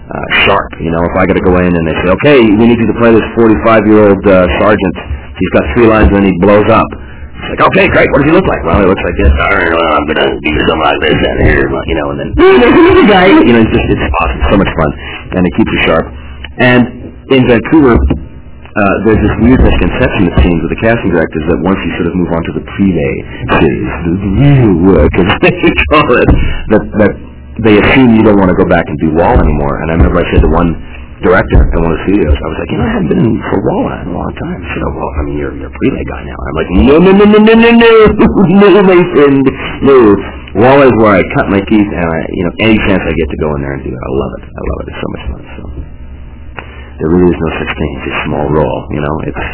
uh, 0.08 0.26
sharp. 0.46 0.70
You 0.82 0.90
know, 0.90 1.02
if 1.06 1.14
I 1.14 1.26
got 1.26 1.36
to 1.38 1.46
go 1.46 1.58
in 1.62 1.70
and 1.70 1.84
they 1.86 1.94
say, 2.02 2.10
okay, 2.22 2.40
we 2.42 2.64
need 2.66 2.78
you 2.78 2.88
to 2.90 2.98
play 2.98 3.12
this 3.14 3.26
45 3.38 3.86
year 3.86 4.00
old 4.08 4.22
uh, 4.26 4.46
sergeant. 4.58 4.96
He's 5.38 5.52
got 5.54 5.64
three 5.74 5.86
lines 5.86 6.10
and 6.10 6.26
he 6.26 6.34
blows 6.42 6.66
up. 6.70 6.86
It's 7.38 7.54
like, 7.54 7.62
okay, 7.70 7.86
great. 7.86 8.10
What 8.10 8.26
does 8.26 8.28
he 8.30 8.34
look 8.34 8.50
like? 8.50 8.58
Well, 8.66 8.82
he 8.82 8.86
looks 8.90 9.04
like 9.04 9.14
this. 9.14 9.30
All 9.30 9.54
right, 9.54 9.70
well, 9.70 9.90
I'm 9.94 10.06
gonna 10.10 10.26
do 10.42 10.50
something 10.66 10.86
like 10.90 11.00
this 11.06 11.18
and 11.22 11.38
here, 11.46 11.70
you 11.70 11.94
know, 11.94 12.06
and 12.10 12.18
then 12.18 12.28
there's 12.34 12.74
another 12.74 13.06
guy. 13.06 13.30
You 13.30 13.54
know, 13.54 13.62
it's 13.62 13.70
just 13.70 13.86
it's 13.94 14.06
awesome, 14.18 14.42
so 14.50 14.56
much 14.58 14.72
fun, 14.74 14.90
and 15.38 15.46
it 15.46 15.52
keeps 15.54 15.70
you 15.70 15.80
sharp. 15.86 16.06
And 16.58 16.82
in 17.30 17.46
Vancouver, 17.46 17.94
uh, 18.78 18.94
there's 19.02 19.18
this 19.18 19.34
weird 19.42 19.58
misconception 19.58 20.30
it 20.30 20.36
seems 20.38 20.58
with 20.62 20.70
the 20.70 20.80
casting 20.86 21.10
directors 21.10 21.44
that 21.50 21.58
once 21.66 21.78
you 21.82 21.90
sort 21.98 22.06
of 22.06 22.14
move 22.14 22.30
on 22.30 22.42
to 22.46 22.52
the 22.54 22.64
pre-lay 22.78 23.14
series, 23.58 23.90
the 24.06 24.14
real 24.38 24.72
work, 24.86 25.12
as 25.18 25.28
they 25.42 25.54
call 25.90 26.06
it, 26.14 26.30
that 26.70 26.82
that 27.02 27.12
they 27.66 27.74
assume 27.74 28.14
you 28.14 28.22
don't 28.22 28.38
want 28.38 28.54
to 28.54 28.58
go 28.58 28.70
back 28.70 28.86
and 28.86 28.94
do 29.02 29.10
Wall 29.18 29.34
anymore. 29.34 29.82
And 29.82 29.90
I 29.90 29.94
remember 29.98 30.22
I 30.22 30.26
said 30.30 30.46
to 30.46 30.50
one 30.54 30.78
director 31.26 31.58
at 31.58 31.78
one 31.82 31.90
of 31.90 31.98
the 31.98 32.04
studios, 32.06 32.30
I 32.38 32.46
was 32.46 32.58
like, 32.62 32.70
you 32.70 32.78
know, 32.78 32.86
I 32.86 32.92
haven't 32.94 33.10
been 33.10 33.26
for 33.50 33.58
Wall 33.66 33.84
in 33.90 34.06
a 34.06 34.14
long 34.14 34.32
time. 34.38 34.58
She 34.62 34.70
said, 34.78 34.84
oh, 34.86 34.94
well, 34.94 35.10
I 35.10 35.20
mean, 35.26 35.36
you're, 35.42 35.54
you're 35.58 35.72
a 35.72 35.74
pre-lay 35.74 36.06
guy 36.06 36.22
now. 36.22 36.38
I'm 36.38 36.54
like, 36.54 36.70
no, 36.86 36.94
no, 37.02 37.10
no, 37.18 37.24
no, 37.26 37.38
no, 37.42 37.54
no, 37.58 37.70
no, 37.74 37.90
no, 38.62 38.80
my 38.86 39.00
friend, 39.10 39.42
no. 39.82 39.96
Wall 40.54 40.78
is 40.86 40.94
where 41.02 41.18
I 41.18 41.22
cut 41.34 41.50
my 41.50 41.58
teeth, 41.66 41.90
and 41.90 42.06
I, 42.06 42.18
you 42.30 42.44
know, 42.46 42.52
any 42.70 42.78
chance 42.86 43.02
I 43.02 43.10
get 43.10 43.26
to 43.26 43.38
go 43.42 43.58
in 43.58 43.60
there 43.66 43.74
and 43.74 43.82
do 43.82 43.90
it, 43.90 43.98
I 43.98 44.10
love 44.14 44.32
it. 44.38 44.42
I 44.46 44.62
love 44.62 44.78
it. 44.78 44.86
It's 44.86 45.02
so 45.02 45.10
much 45.10 45.24
fun. 45.26 45.42
So 45.58 45.97
there 46.98 47.10
really 47.14 47.30
is 47.30 47.38
no 47.38 47.50
such 47.62 47.72
thing 47.72 47.90
as 47.98 48.04
a 48.10 48.14
small 48.26 48.46
role. 48.50 48.80
You 48.90 49.00
know, 49.02 49.14
it's 49.30 49.46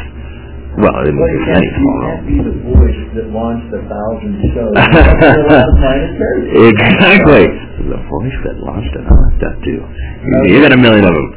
well, 0.75 0.91
I 0.91 1.07
mean, 1.07 1.15
Well, 1.15 1.31
there's 1.31 1.63
you 1.63 1.71
small 1.79 1.99
can't 2.03 2.27
be 2.27 2.37
the 2.43 2.57
voice 2.67 3.01
that 3.15 3.27
launched 3.31 3.71
a 3.71 3.83
thousand 3.87 4.35
shows. 4.51 4.75
You 4.75 4.83
have 4.91 5.07
to 5.07 5.23
be 5.23 5.39
a 5.39 5.47
lot 5.47 5.71
of 5.71 5.77
minor 5.79 6.11
characters. 6.19 6.67
Exactly. 6.67 7.45
The 7.95 8.01
voice 8.11 8.39
that 8.43 8.57
launched 8.59 8.91
it. 8.91 9.05
I 9.07 9.15
like 9.15 9.39
that 9.39 9.55
too. 9.63 9.79
You 10.51 10.57
got 10.67 10.75
a 10.75 10.81
million 10.83 11.07
of 11.07 11.15
them. 11.15 11.29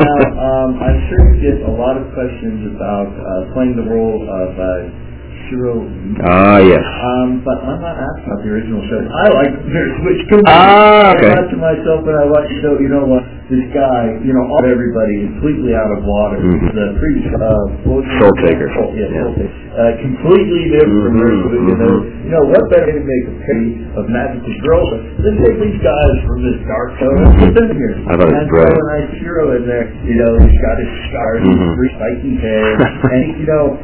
now, 0.00 0.16
um, 0.48 0.70
I'm 0.80 0.98
sure 1.12 1.20
you 1.28 1.36
get 1.44 1.56
a 1.68 1.72
lot 1.76 2.00
of 2.00 2.08
questions 2.16 2.72
about 2.72 3.12
uh, 3.12 3.52
playing 3.52 3.76
the 3.76 3.84
role 3.84 4.16
of 4.24 4.50
uh, 4.56 4.68
Shiro. 5.44 5.76
Ah, 6.24 6.58
yes. 6.64 6.80
Um, 6.80 7.44
but 7.44 7.60
I'm 7.68 7.84
not 7.84 8.00
asking 8.00 8.24
about 8.32 8.40
the 8.40 8.50
original 8.50 8.80
show. 8.88 8.96
I 9.12 9.26
like 9.44 9.52
their 9.76 9.88
switch 10.00 10.22
to 10.32 10.36
Ah, 10.48 11.12
okay. 11.20 11.30
I 11.30 11.36
thought 11.36 11.52
to 11.52 11.58
myself 11.60 11.98
when 12.00 12.16
I 12.16 12.24
watched 12.32 12.48
the 12.48 12.58
show, 12.64 12.74
you 12.80 12.88
know 12.88 13.04
what, 13.04 13.22
this 13.46 13.62
guy, 13.70 14.18
you 14.26 14.34
know, 14.34 14.42
all 14.50 14.64
everybody 14.66 15.30
completely 15.38 15.70
out 15.70 15.86
of 15.94 16.02
water. 16.02 16.42
Mhm. 16.42 16.66
The 16.74 16.86
previous, 16.98 17.30
uh, 17.30 17.86
what 17.86 18.02
was 18.02 18.04
his 18.10 18.18
Soul? 18.18 18.34
Taker. 18.42 18.66
Yeah, 18.66 19.06
Yeah. 19.06 19.22
Soul 19.22 19.34
Taker. 19.38 19.54
Uh, 19.76 19.92
completely 20.02 20.62
different. 20.74 21.14
Mhm, 21.14 21.54
You 21.54 21.76
know, 21.78 21.94
mhm. 21.94 22.24
you 22.26 22.30
know, 22.34 22.42
what 22.50 22.62
better 22.70 22.86
way 22.90 22.98
to 22.98 23.04
make 23.06 23.24
a 23.30 23.34
parody 23.46 23.70
of 23.94 24.08
magical 24.10 24.54
girls 24.66 24.90
than 25.22 25.32
take 25.46 25.56
these 25.62 25.78
guys 25.82 26.14
from 26.26 26.42
this 26.42 26.58
dark 26.66 26.90
show 26.98 27.10
and 27.14 27.38
put 27.38 27.54
them 27.54 27.76
here. 27.76 27.94
I 28.08 28.16
thought 28.18 28.34
it 28.34 28.50
was 28.50 28.66
and 28.66 28.82
a 28.82 28.98
nice 28.98 29.12
hero 29.22 29.44
in 29.56 29.62
there. 29.66 29.86
You 30.02 30.14
know, 30.26 30.32
he's 30.42 30.60
got 30.60 30.76
his 30.82 30.90
scars, 31.06 31.42
Mhm. 31.46 31.76
his 31.78 31.90
spiky 31.94 32.34
hair, 32.42 32.66
and 33.14 33.38
you 33.38 33.46
know, 33.46 33.78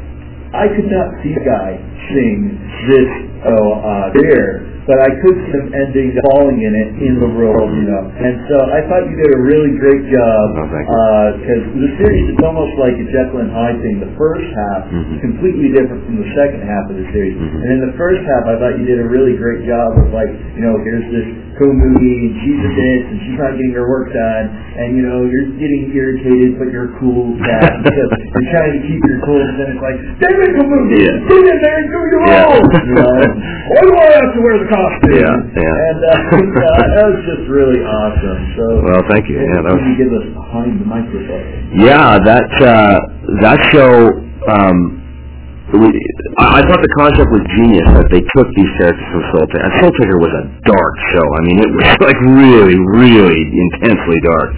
I 0.55 0.69
could 0.69 0.91
not 0.91 1.09
see 1.23 1.35
a 1.39 1.45
guy 1.45 1.79
sing 2.13 2.59
this 2.89 3.09
oh 3.47 3.73
uh 3.73 4.11
there, 4.15 4.63
but 4.87 4.99
I 4.99 5.11
could 5.23 5.37
see 5.47 5.53
him 5.55 5.67
ending 5.75 6.11
falling 6.27 6.59
in 6.59 6.73
it 6.75 6.91
in 7.07 7.15
the 7.23 7.31
role, 7.31 7.71
you 7.71 7.87
know. 7.87 8.03
And 8.19 8.35
so 8.51 8.57
I 8.67 8.83
thought 8.91 9.07
you 9.07 9.15
did 9.15 9.31
a 9.31 9.41
really 9.47 9.79
great 9.79 10.03
job 10.11 10.45
Oh, 10.59 10.67
thank 10.75 10.87
you. 10.91 11.39
because 11.39 11.63
the 11.87 11.91
series 12.03 12.27
is 12.35 12.39
almost 12.43 12.75
like 12.83 12.99
a 12.99 13.07
Jekyll 13.07 13.47
and 13.47 13.53
Hyde 13.55 13.79
thing. 13.83 14.03
The 14.03 14.11
first 14.19 14.47
half 14.53 14.91
Mhm. 14.91 15.15
is 15.15 15.21
completely 15.23 15.69
different 15.71 16.03
from 16.07 16.17
the 16.19 16.29
second 16.35 16.67
half 16.67 16.91
of 16.91 16.97
the 16.99 17.07
series. 17.15 17.39
Mhm. 17.39 17.63
And 17.63 17.69
in 17.79 17.81
the 17.87 17.95
first 17.95 18.23
half, 18.27 18.43
I 18.51 18.55
thought 18.59 18.75
you 18.79 18.87
did 18.87 18.99
a 18.99 19.07
really 19.07 19.37
great 19.39 19.63
job 19.67 19.99
of 20.03 20.11
like, 20.13 20.31
you 20.59 20.63
know, 20.67 20.77
here's 20.83 21.07
this 21.15 21.27
Komugi 21.63 22.15
and 22.27 22.35
she's 22.43 22.59
a 22.65 22.71
bitch 22.75 23.05
and 23.13 23.19
she's 23.23 23.39
not 23.39 23.53
getting 23.55 23.73
her 23.77 23.87
work 23.87 24.11
done, 24.13 24.51
and 24.83 24.97
you 24.97 25.03
know 25.05 25.23
you're 25.29 25.53
getting 25.61 25.93
irritated, 25.95 26.59
but 26.59 26.73
you're 26.73 26.89
cool 26.99 27.37
cat 27.45 27.77
because 27.85 28.11
you're 28.41 28.51
trying 28.51 28.73
to 28.81 28.83
keep 28.89 28.99
your 29.05 29.21
cool. 29.21 29.37
And 29.39 29.61
then 29.61 29.69
it's 29.77 29.83
like, 29.85 29.99
damn 30.19 30.41
it, 30.43 30.51
Komugi, 30.57 30.97
Yeah. 31.07 31.13
there 31.61 31.77
and 31.77 31.89
do 31.93 32.01
your 32.09 32.23
Yeah. 32.27 32.45
role. 32.49 32.63
You 32.73 32.95
know, 32.97 33.15
why 33.69 33.81
do 33.85 33.93
I 33.95 34.09
have 34.17 34.33
to 34.35 34.41
wear 34.41 34.57
the 34.65 34.69
costume? 34.73 35.13
Yeah, 35.21 35.37
yeah. 35.37 35.87
And 35.93 36.01
uh, 36.01 36.13
uh, 36.41 36.85
that 36.97 37.07
was 37.13 37.21
just 37.29 37.45
really 37.53 37.85
awesome. 37.85 38.41
So, 38.57 38.65
Well, 38.89 39.05
thank 39.13 39.29
you. 39.29 39.37
Yeah, 39.37 39.61
that 39.69 39.73
was. 39.77 39.85
you 39.85 39.97
give 40.01 40.13
us 40.17 40.27
behind 40.33 40.81
the 40.81 40.89
microphone? 40.89 41.45
Yeah, 41.77 42.17
that 42.25 42.49
uh, 42.65 42.97
that 43.45 43.59
show. 43.69 43.93
Um, 44.49 44.99
we, 45.73 45.89
I 46.37 46.61
thought 46.69 46.85
the 46.85 46.95
concept 47.01 47.33
was 47.33 47.41
genius 47.57 47.89
that 47.97 48.09
they 48.13 48.21
took 48.37 48.45
these 48.61 48.69
characters 48.77 49.09
from 49.09 49.25
Soul 49.33 49.47
Taker. 49.49 49.73
Soul 49.81 49.93
Taker 50.05 50.19
was 50.21 50.33
a 50.37 50.45
dark 50.69 50.95
show. 51.17 51.25
I 51.25 51.41
mean, 51.49 51.59
it 51.65 51.71
was 51.73 51.89
like 52.13 52.19
really, 52.29 52.77
really 52.77 53.41
intensely 53.41 54.21
dark. 54.21 54.53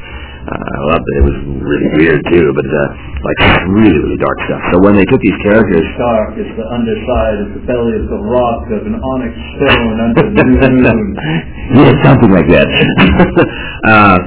Uh, 0.44 0.52
I 0.52 0.78
loved 0.92 1.07
it. 1.09 1.14
It 1.16 1.24
was 1.24 1.38
really 1.64 1.88
weird 1.96 2.20
too, 2.28 2.46
but 2.52 2.68
uh, 2.68 2.88
like 3.24 3.40
really, 3.72 3.96
really 3.96 4.20
dark 4.20 4.37
stuff. 4.44 4.61
So 4.72 4.85
when 4.85 4.92
they 4.92 5.09
took 5.09 5.20
these 5.24 5.40
characters, 5.40 5.88
Dark 5.96 6.37
is 6.37 6.48
the 6.61 6.66
underside 6.68 7.38
of 7.48 7.48
the 7.57 7.62
belly 7.64 7.96
of 7.96 8.12
the 8.12 8.20
rock 8.20 8.68
of 8.68 8.85
an 8.85 8.96
onyx 9.00 9.33
stone 9.57 9.96
under 10.04 10.24
the 10.37 10.44
moon. 10.44 11.16
yeah, 11.80 11.92
something 12.04 12.28
like 12.28 12.44
that. 12.52 12.68
uh, 13.88 14.18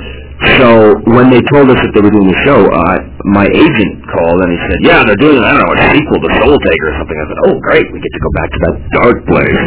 so 0.61 0.93
when 1.17 1.33
they 1.33 1.41
told 1.49 1.65
us 1.73 1.79
that 1.81 1.91
they 1.97 2.01
were 2.03 2.13
doing 2.13 2.29
the 2.29 2.39
show, 2.45 2.61
uh, 2.69 2.97
my 3.25 3.49
agent 3.49 3.91
called 4.13 4.37
and 4.45 4.53
he 4.53 4.59
said, 4.69 4.77
"Yeah, 4.85 5.01
they're 5.01 5.17
doing 5.17 5.41
I 5.41 5.57
don't 5.57 5.65
know 5.65 5.73
a 5.73 5.81
sequel 5.97 6.19
to 6.21 6.29
Soul 6.41 6.57
Taker 6.61 6.87
or 6.93 6.95
something." 7.01 7.17
I 7.17 7.25
said, 7.25 7.39
"Oh, 7.49 7.55
great, 7.65 7.85
we 7.89 7.97
get 7.97 8.13
to 8.13 8.21
go 8.21 8.31
back 8.37 8.49
to 8.53 8.59
that 8.69 8.75
dark 9.01 9.17
place." 9.25 9.59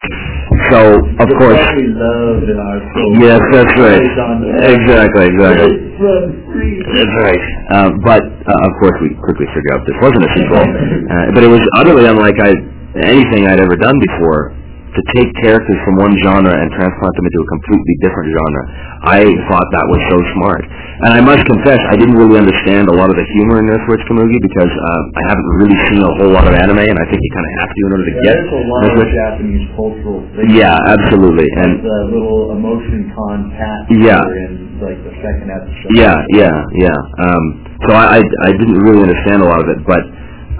so 0.72 0.80
of 1.20 1.26
The 1.28 1.36
course, 1.36 1.60
we 1.76 1.86
love 1.92 2.40
in 2.48 2.56
our 2.56 2.78
soul. 2.96 3.08
yes, 3.20 3.40
that's 3.52 3.74
right. 3.76 4.00
Praise 4.00 4.18
on 4.24 4.36
the- 4.40 4.72
Exactly, 4.72 5.24
exactly. 5.28 5.72
That's 6.00 7.16
right. 7.20 7.42
Um, 7.76 8.00
but 8.00 8.24
uh, 8.24 8.66
of 8.68 8.72
course, 8.80 8.96
we 9.04 9.12
quickly 9.20 9.46
figured 9.52 9.72
out 9.76 9.84
this 9.84 9.98
wasn't 10.00 10.24
a 10.24 10.30
sequel. 10.32 10.64
Uh, 11.06 11.30
but 11.38 11.44
it 11.44 11.48
was 11.52 11.62
utterly 11.78 12.04
unlike 12.04 12.34
I, 12.42 12.50
anything 12.98 13.46
I'd 13.46 13.60
ever 13.60 13.76
done 13.76 13.94
before. 14.10 14.50
To 14.96 15.02
take 15.12 15.28
characters 15.44 15.76
from 15.84 16.00
one 16.00 16.16
genre 16.24 16.48
and 16.56 16.72
transplant 16.72 17.12
them 17.20 17.26
into 17.28 17.40
a 17.44 17.48
completely 17.52 17.94
different 18.00 18.32
genre, 18.32 18.62
I 19.04 19.20
thought 19.44 19.66
that 19.76 19.86
was 19.92 20.00
so 20.08 20.16
smart. 20.40 20.64
And 21.04 21.12
I 21.12 21.20
must 21.20 21.44
confess, 21.44 21.76
I 21.92 22.00
didn't 22.00 22.16
really 22.16 22.40
understand 22.40 22.88
a 22.88 22.96
lot 22.96 23.12
of 23.12 23.16
the 23.20 23.26
humor 23.36 23.60
in 23.60 23.68
Earthworks 23.68 24.08
Komugi 24.08 24.40
because 24.40 24.72
uh, 24.72 25.20
I 25.20 25.22
haven't 25.28 25.48
really 25.60 25.76
seen 25.92 26.00
a 26.00 26.08
whole 26.16 26.32
lot 26.32 26.48
of 26.48 26.56
anime, 26.56 26.80
and 26.80 26.96
I 26.96 27.04
think 27.12 27.20
you 27.20 27.30
kind 27.36 27.44
of 27.44 27.52
have 27.60 27.70
to 27.76 27.80
in 27.84 27.90
order 27.92 28.04
to 28.08 28.14
Yeah, 28.16 28.24
get 28.24 28.36
there's 28.40 28.56
a 28.56 28.64
lot 28.72 28.82
of 28.88 29.08
Japanese 29.12 29.64
cultural 29.76 30.20
things. 30.32 30.48
Yeah, 30.56 30.76
absolutely. 30.88 31.48
And 31.60 31.70
the 31.84 31.98
little 32.16 32.56
emotion 32.56 33.12
con 33.12 33.52
cat 33.52 33.80
Yeah. 33.92 34.24
in 34.48 34.80
like 34.80 34.96
the 35.04 35.12
second 35.20 35.52
episode. 35.52 35.92
Yeah, 35.92 36.16
yeah, 36.32 36.56
yeah. 36.80 36.98
Um, 37.20 37.44
so 37.84 37.92
I, 37.92 38.16
I, 38.16 38.20
I 38.48 38.50
didn't 38.56 38.80
really 38.80 39.04
understand 39.04 39.44
a 39.44 39.48
lot 39.52 39.60
of 39.60 39.68
it, 39.76 39.84
but 39.84 40.00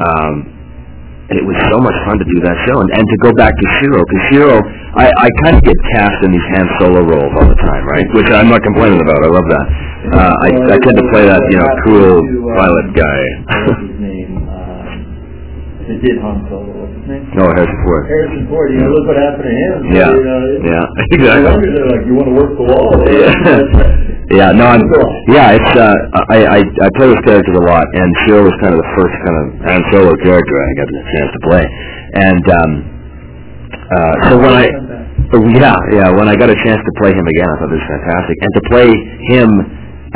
um, 0.05 0.35
it 1.27 1.43
was 1.43 1.59
so 1.73 1.83
much 1.83 1.97
fun 2.07 2.17
to 2.23 2.27
do 2.27 2.39
that 2.47 2.55
show 2.71 2.79
and, 2.79 2.91
and 2.95 3.03
to 3.03 3.17
go 3.19 3.35
back 3.35 3.51
to 3.51 3.67
Shiro 3.83 3.99
because 3.99 4.23
Shiro, 4.31 4.57
I, 4.95 5.11
I 5.11 5.27
kind 5.43 5.59
of 5.59 5.62
get 5.67 5.75
cast 5.97 6.23
in 6.23 6.31
these 6.31 6.47
Han 6.55 6.67
Solo 6.79 7.03
roles 7.03 7.33
all 7.35 7.49
the 7.51 7.59
time, 7.67 7.83
right? 7.83 8.07
Which 8.15 8.31
I'm 8.31 8.47
not 8.47 8.62
complaining 8.62 9.03
about. 9.03 9.19
I 9.27 9.31
love 9.35 9.47
that. 9.51 9.67
Uh, 10.07 10.35
I, 10.47 10.49
I 10.71 10.77
tend 10.87 10.95
to 11.03 11.07
play 11.11 11.27
that, 11.27 11.43
you 11.51 11.59
know, 11.59 11.67
cool 11.83 12.23
pilot 12.55 12.87
guy. 12.95 13.21
What's 13.67 13.83
his 13.91 13.99
name? 13.99 14.47
Um, 14.47 15.99
did 15.99 16.19
Han 16.23 16.47
Solo. 16.47 16.71
What's 16.87 16.95
his 16.95 17.07
name? 17.11 17.27
oh, 17.43 17.51
Harrison 17.51 17.79
Ford. 17.83 18.03
Harrison 18.07 18.43
Ford. 18.47 18.69
You 18.71 18.79
know, 18.87 18.91
look 18.95 19.07
what 19.11 19.19
happened 19.19 19.47
to 19.51 19.55
him. 19.55 19.73
Yeah, 19.91 20.11
You 20.15 20.23
know, 20.23 20.41
it- 20.47 20.62
yeah, 20.62 20.85
no 20.95 21.11
exactly. 21.11 21.43
wonder 21.51 21.71
they're 21.75 21.91
like, 21.91 22.05
you 22.07 22.15
want 22.15 22.29
to 22.31 22.37
work 22.39 22.53
the 22.55 22.67
wall? 22.71 22.91
Yeah, 23.03 23.35
no, 24.51 24.67
I'm, 24.67 24.83
yeah, 25.31 25.55
it's 25.55 25.73
uh, 25.79 25.95
I, 26.35 26.59
I 26.59 26.61
I 26.83 26.89
play 26.99 27.07
with 27.07 27.23
characters 27.23 27.55
a 27.55 27.62
lot, 27.62 27.87
and 27.95 28.11
Shiro 28.27 28.43
was 28.43 28.55
kind 28.59 28.75
of 28.75 28.83
the 28.83 28.91
first 28.99 29.15
kind 29.23 29.37
of 29.39 29.45
Han 29.71 29.83
Solo 29.95 30.19
character 30.19 30.55
I 30.59 30.71
got 30.75 30.89
the 30.91 31.03
chance 31.15 31.31
to 31.31 31.41
play, 31.47 31.65
and 32.27 32.45
um, 32.51 32.71
uh, 33.87 34.15
so 34.27 34.33
when 34.43 34.51
I 34.51 34.67
yeah 35.62 35.79
yeah 35.95 36.09
when 36.11 36.27
I 36.27 36.35
got 36.35 36.51
a 36.51 36.59
chance 36.59 36.83
to 36.83 36.93
play 36.99 37.15
him 37.15 37.23
again, 37.23 37.47
I 37.47 37.55
thought 37.55 37.71
this 37.71 37.79
was 37.79 37.93
fantastic, 38.03 38.37
and 38.43 38.51
to 38.51 38.62
play 38.67 38.89
him 39.31 39.49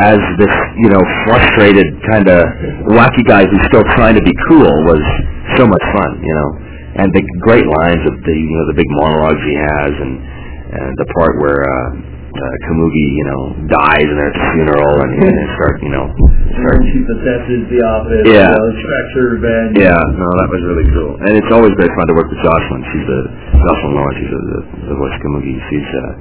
as 0.02 0.18
this 0.42 0.54
you 0.82 0.90
know 0.90 1.02
frustrated 1.22 1.86
kind 2.10 2.26
of 2.26 2.42
wacky 2.90 3.22
guy 3.22 3.46
who's 3.46 3.62
still 3.70 3.86
trying 3.94 4.18
to 4.18 4.24
be 4.26 4.34
cool 4.50 4.74
was 4.90 5.02
so 5.54 5.70
much 5.70 5.86
fun, 5.94 6.18
you 6.18 6.34
know, 6.34 6.48
and 6.98 7.14
the 7.14 7.22
great 7.46 7.66
lines 7.78 8.02
of 8.10 8.18
the 8.26 8.34
you 8.34 8.54
know 8.58 8.66
the 8.74 8.78
big 8.82 8.90
monologues 8.90 9.42
he 9.46 9.54
has 9.54 9.92
and 10.02 10.18
and 10.74 10.90
the 10.98 11.06
part 11.14 11.38
where 11.38 11.62
uh, 11.62 12.09
uh, 12.30 12.56
Komugi, 12.70 13.06
you 13.10 13.26
know, 13.26 13.42
dies 13.66 14.06
and 14.06 14.18
there's 14.18 14.38
a 14.38 14.46
funeral 14.54 14.94
and, 15.02 15.10
and 15.18 15.34
they 15.34 15.48
start, 15.58 15.76
you 15.82 15.92
know, 15.92 16.06
start. 16.54 16.78
She 16.90 17.02
possesses 17.02 17.60
the 17.68 17.80
office. 17.82 18.24
Yeah. 18.30 18.54
You 18.54 18.58
know, 18.58 18.70
her 19.10 19.26
revenge. 19.34 19.74
Yeah, 19.74 19.98
no, 20.14 20.28
that 20.38 20.48
was 20.50 20.62
really 20.62 20.86
cool, 20.94 21.18
and 21.26 21.32
it's 21.34 21.50
always 21.50 21.74
great 21.74 21.90
fun 21.98 22.06
to 22.06 22.14
work 22.14 22.30
with 22.30 22.40
Jocelyn. 22.46 22.82
She's 22.94 23.06
the 23.06 23.20
Jocelyn 23.58 23.92
Loewen. 23.98 24.14
She's 24.22 24.30
the, 24.30 24.40
the, 24.40 24.60
the 24.94 24.96
voice 24.96 25.14
of 25.14 25.20
Komugi. 25.26 25.54
She's 25.66 25.90
uh, 25.90 26.12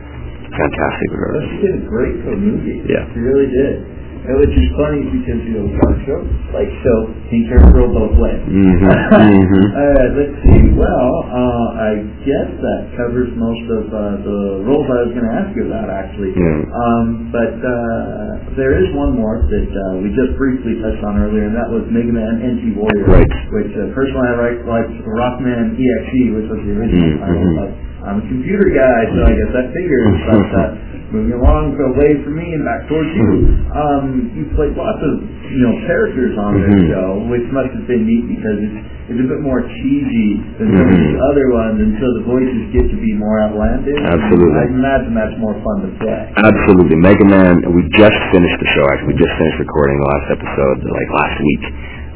fantastic 0.58 1.08
with 1.14 1.22
her. 1.22 1.34
She 1.46 1.58
did 1.62 1.74
a 1.78 1.84
great 1.86 2.18
movie. 2.26 2.82
Yeah. 2.90 3.06
She 3.14 3.20
really 3.22 3.50
did. 3.54 3.99
And 4.20 4.36
which 4.44 4.52
is 4.52 4.68
funny 4.76 5.02
because, 5.16 5.42
you 5.48 5.54
know, 5.64 5.68
show, 6.06 6.20
like 6.52 6.70
show, 6.84 7.00
Pink 7.32 7.48
Hair 7.50 7.72
Girl 7.72 7.88
both 7.90 8.20
ways. 8.20 8.42
Mhm, 8.46 8.78
mhm. 8.84 9.64
uh, 9.74 10.06
let's 10.20 10.36
see. 10.44 10.62
Well, 10.76 11.10
uh, 11.32 11.68
I 11.88 11.92
guess 12.28 12.50
that 12.60 12.82
covers 13.00 13.32
most 13.40 13.64
of 13.80 13.84
uh, 13.90 14.00
the 14.22 14.40
roles 14.68 14.86
I 14.92 14.98
was 15.08 15.12
going 15.16 15.24
to 15.26 15.34
ask 15.40 15.50
you 15.56 15.66
about, 15.72 15.88
actually. 15.90 16.36
Yeah. 16.36 16.62
Um, 16.68 17.32
but 17.32 17.56
uh, 17.64 18.54
there 18.60 18.76
is 18.84 18.92
one 18.94 19.16
more 19.18 19.40
that 19.50 19.70
uh, 19.72 20.04
we 20.04 20.12
just 20.14 20.36
briefly 20.36 20.78
touched 20.84 21.02
on 21.08 21.16
earlier, 21.24 21.48
and 21.48 21.56
that 21.56 21.72
was 21.72 21.88
Mega 21.90 22.12
Man 22.12 22.44
NT 22.44 22.76
Warrior. 22.76 23.08
Right. 23.08 23.34
Which 23.56 23.72
uh, 23.80 23.90
personally 23.96 24.28
I 24.30 24.36
like, 24.36 24.60
like 24.68 24.90
Rockman 25.10 25.80
EXE, 25.80 26.22
which 26.38 26.48
was 26.52 26.60
the 26.68 26.74
original 26.76 27.08
Mhm, 27.18 27.20
title. 27.24 27.40
mhm. 27.56 27.72
I'm 28.10 28.20
a 28.20 28.26
computer 28.26 28.68
guy, 28.74 29.00
so 29.14 29.20
I 29.30 29.34
guess 29.38 29.52
that 29.54 29.68
figures. 29.70 30.18
but 30.26 30.42
uh, 30.58 31.14
moving 31.14 31.34
along 31.38 31.78
away 31.78 32.18
from 32.26 32.34
me 32.42 32.54
and 32.58 32.66
back 32.66 32.90
towards 32.90 33.10
you, 33.14 33.30
um, 33.74 34.34
you 34.34 34.50
played 34.58 34.74
lots 34.74 34.98
of 35.02 35.14
you 35.50 35.62
know 35.62 35.74
characters 35.86 36.34
on 36.38 36.58
this 36.62 36.74
Mhm. 36.74 36.90
show, 36.90 37.08
which 37.30 37.46
must 37.54 37.70
have 37.78 37.86
been 37.86 38.06
neat 38.10 38.26
because 38.30 38.58
it's 38.66 38.80
it's 39.10 39.18
a 39.18 39.26
bit 39.26 39.42
more 39.42 39.66
cheesy 39.66 40.38
than 40.62 40.70
some 40.70 40.86
of 40.86 40.94
Mhm. 40.94 41.18
the 41.18 41.18
other 41.34 41.46
ones, 41.50 41.78
and 41.82 41.98
so 41.98 42.06
the 42.22 42.24
voices 42.30 42.62
get 42.74 42.86
to 42.94 42.98
be 43.02 43.14
more 43.18 43.42
outlandish. 43.42 43.98
Absolutely. 44.06 44.54
I 44.54 44.66
imagine 44.70 45.14
that's 45.18 45.38
more 45.42 45.58
fun 45.66 45.82
to 45.82 45.90
play. 45.98 46.30
Absolutely. 46.38 46.96
Mega 46.98 47.26
Man, 47.26 47.62
we 47.74 47.82
just 47.98 48.18
finished 48.30 48.58
the 48.62 48.70
show, 48.78 48.86
actually. 48.94 49.14
We 49.14 49.20
just 49.22 49.34
finished 49.34 49.58
recording 49.66 49.98
the 49.98 50.06
last 50.14 50.28
episode, 50.30 50.78
like 50.94 51.10
last 51.14 51.38
week. 51.42 51.64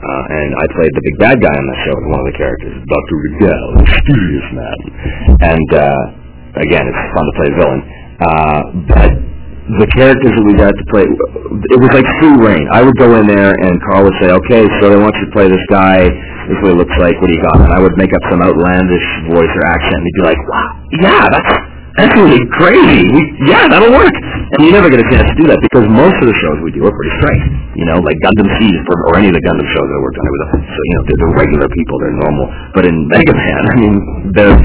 Uh, 0.04 0.36
and 0.36 0.50
I 0.60 0.66
played 0.76 0.92
the 1.00 1.04
big 1.08 1.16
bad 1.16 1.38
guy 1.40 1.56
on 1.56 1.66
the 1.72 1.78
show 1.88 1.96
as 1.96 2.06
one 2.12 2.20
of 2.20 2.28
the 2.28 2.38
characters, 2.38 2.76
Dr. 2.76 3.16
Regal, 3.24 3.64
the 3.80 3.84
mysterious 3.88 4.48
man. 4.52 4.78
And, 5.40 5.70
uh, 5.72 6.60
again, 6.60 6.84
it's 6.92 7.04
fun 7.16 7.24
to 7.24 7.34
play 7.40 7.48
a 7.48 7.56
villain. 7.56 7.82
Uh, 8.20 8.62
but 8.92 9.12
the 9.80 9.88
characters 9.96 10.36
that 10.36 10.44
we 10.44 10.60
got 10.60 10.76
to 10.76 10.86
play, 10.92 11.08
it 11.08 11.80
was 11.80 11.92
like 11.96 12.04
free 12.20 12.36
reign. 12.36 12.68
I 12.68 12.84
would 12.84 13.00
go 13.00 13.16
in 13.16 13.32
there 13.32 13.56
and 13.56 13.80
Carl 13.88 14.04
would 14.04 14.18
say, 14.20 14.28
okay, 14.44 14.68
so 14.84 14.92
they 14.92 15.00
want 15.00 15.16
you 15.16 15.24
to 15.24 15.32
play 15.32 15.48
this 15.48 15.64
guy, 15.72 16.04
this 16.52 16.60
is 16.60 16.60
what 16.60 16.76
he 16.76 16.78
looks 16.84 16.98
like, 17.00 17.16
what 17.24 17.32
do 17.32 17.36
you 17.40 17.44
got? 17.48 17.64
And 17.64 17.72
I 17.72 17.80
would 17.80 17.96
make 17.96 18.12
up 18.12 18.24
some 18.28 18.44
outlandish 18.44 19.08
voice 19.32 19.48
or 19.48 19.64
accent 19.64 20.04
and 20.04 20.06
he'd 20.12 20.20
be 20.20 20.26
like, 20.28 20.42
wow, 20.52 20.70
yeah, 21.00 21.24
that's, 21.32 21.54
really 21.98 22.42
crazy. 22.58 23.06
We, 23.06 23.22
yeah, 23.46 23.70
that'll 23.70 23.94
work. 23.94 24.14
And 24.54 24.66
you 24.66 24.74
never 24.74 24.90
get 24.90 25.02
a 25.02 25.08
chance 25.14 25.30
to 25.30 25.38
do 25.38 25.46
that 25.50 25.62
because 25.62 25.86
most 25.90 26.18
of 26.22 26.26
the 26.30 26.38
shows 26.42 26.58
we 26.66 26.74
do 26.74 26.82
are 26.86 26.94
pretty 26.94 27.14
straight. 27.22 27.44
You 27.78 27.86
know, 27.86 28.02
like 28.02 28.18
Gundam 28.22 28.50
Seed 28.58 28.74
or 28.86 29.18
any 29.18 29.30
of 29.30 29.36
the 29.38 29.44
Gundam 29.46 29.66
shows 29.74 29.86
I 29.86 30.00
worked 30.02 30.18
on, 30.18 30.26
it 30.26 30.34
was 30.34 30.44
a, 30.46 30.50
so, 30.62 30.80
you 30.82 30.94
know, 30.98 31.04
they're, 31.06 31.20
they're 31.22 31.38
regular 31.38 31.68
people, 31.70 31.96
they're 32.02 32.20
normal. 32.22 32.46
But 32.74 32.84
in 32.90 32.96
Mega 33.10 33.34
Man, 33.34 33.62
I 33.72 33.74
mean, 33.78 33.96
they're 34.34 34.58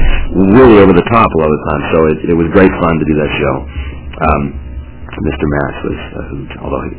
really 0.57 0.81
over 0.81 0.93
the 0.93 1.05
top 1.09 1.29
a 1.29 1.37
lot 1.37 1.49
of 1.49 1.57
the 1.57 1.65
time. 1.69 1.81
So 1.93 1.97
it, 2.09 2.17
it 2.33 2.37
was 2.37 2.49
great 2.53 2.73
fun 2.81 2.93
to 2.97 3.05
do 3.05 3.15
that 3.21 3.31
show. 3.37 3.55
Um, 4.25 4.41
Mr. 5.09 5.45
Match 5.45 5.77
was 5.85 5.99
a 5.99 6.23
hoot, 6.33 6.51
although 6.65 6.83
he, 6.89 6.93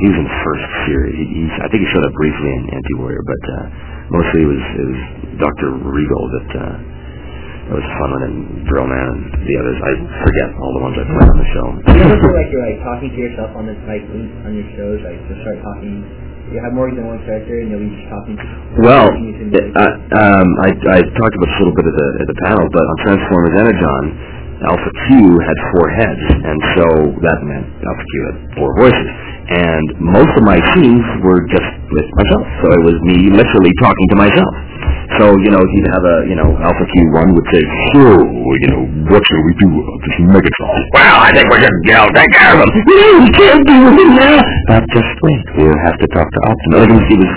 he 0.00 0.06
was 0.08 0.16
in 0.20 0.26
the 0.28 0.38
first 0.44 0.64
series. 0.88 1.16
He, 1.16 1.24
he, 1.28 1.42
I 1.60 1.68
think 1.68 1.84
he 1.84 1.88
showed 1.92 2.04
up 2.04 2.14
briefly 2.16 2.50
in 2.56 2.72
NT 2.72 2.88
Warrior, 3.00 3.24
but 3.24 3.42
uh, 3.52 3.64
mostly 4.16 4.40
it 4.44 4.50
was, 4.52 4.64
it 4.80 4.86
was 4.88 5.00
Dr. 5.44 5.68
Regal 5.92 6.24
that 6.40 6.50
uh, 6.56 6.76
that 7.64 7.74
was 7.80 7.88
fun 7.96 8.08
with 8.12 8.22
him, 8.28 8.34
Drill 8.68 8.88
Man 8.88 9.06
and 9.08 9.20
the 9.40 9.54
others. 9.56 9.78
I 9.80 9.92
forget 10.20 10.48
all 10.60 10.72
the 10.76 10.82
ones 10.84 10.94
I 11.00 11.04
played 11.08 11.30
on 11.32 11.38
the 11.40 11.50
show. 11.56 11.66
Do 11.80 11.90
you 11.96 12.04
ever 12.04 12.18
feel 12.20 12.34
like 12.36 12.48
you're 12.52 12.66
like 12.66 12.80
talking 12.84 13.10
to 13.12 13.18
yourself 13.18 13.50
on 13.56 13.64
the 13.64 13.74
like 13.88 14.04
on 14.44 14.52
your 14.52 14.68
shows, 14.76 15.00
like 15.00 15.16
just 15.32 15.40
start 15.40 15.58
talking? 15.64 16.04
You 16.52 16.60
have 16.60 16.76
more 16.76 16.92
than 16.92 17.08
one 17.08 17.24
character, 17.24 17.56
and 17.56 17.72
you'll 17.72 17.80
be 17.80 17.88
just 17.88 18.04
talking. 18.12 18.36
Well, 18.84 19.08
talking 19.08 19.48
uh, 19.48 19.80
um, 20.12 20.48
I, 20.60 20.76
I 20.76 20.98
talked 21.16 21.34
about 21.40 21.48
this 21.48 21.56
a 21.56 21.60
little 21.64 21.72
bit 21.72 21.88
at 21.88 21.96
the, 21.96 22.08
at 22.20 22.28
the 22.28 22.38
panel, 22.44 22.68
but 22.68 22.84
on 22.84 22.96
Transformers 23.00 23.54
Energon, 23.56 24.04
Alpha 24.68 24.90
Q 25.06 25.38
had 25.44 25.58
four 25.76 25.86
heads, 25.92 26.24
and 26.30 26.58
so 26.76 26.86
that 27.20 27.38
meant 27.44 27.66
Alpha 27.84 28.04
Q 28.04 28.12
had 28.24 28.36
four 28.56 28.70
voices. 28.80 29.08
And 29.44 29.84
most 30.00 30.32
of 30.40 30.42
my 30.42 30.56
scenes 30.72 31.04
were 31.20 31.44
just 31.52 31.68
with 31.92 32.08
myself, 32.16 32.44
so 32.64 32.66
it 32.72 32.82
was 32.82 32.96
me 33.04 33.28
literally 33.28 33.72
talking 33.76 34.08
to 34.12 34.16
myself. 34.16 34.52
So, 35.20 35.36
you 35.36 35.52
know, 35.52 35.60
he'd 35.60 35.88
have 35.92 36.00
a, 36.00 36.16
you 36.26 36.34
know, 36.34 36.48
Alpha 36.64 36.80
Q1 36.80 37.28
would 37.36 37.48
say, 37.52 37.60
so, 37.92 38.24
you 38.24 38.68
know, 38.72 38.82
what 39.12 39.20
shall 39.20 39.42
we 39.44 39.52
do 39.60 39.68
about 39.68 40.00
this 40.00 40.16
Megatron? 40.32 40.80
Well, 40.96 41.18
I 41.20 41.30
think 41.36 41.46
we 41.52 41.60
should, 41.60 41.76
you 41.84 41.92
know, 41.92 42.08
take 42.16 42.32
care 42.32 42.56
of 42.56 42.64
him. 42.64 42.70
No, 42.72 43.20
we 43.20 43.30
can't 43.36 43.62
do 43.68 43.78
it 44.00 44.10
now. 44.16 44.40
But 44.66 44.88
just 44.96 45.12
wait, 45.22 45.44
we'll 45.60 45.82
have 45.84 46.00
to 46.00 46.08
talk 46.08 46.24
to 46.24 46.40
Optimus. 46.48 46.88
It 46.88 47.20
was, 47.20 47.32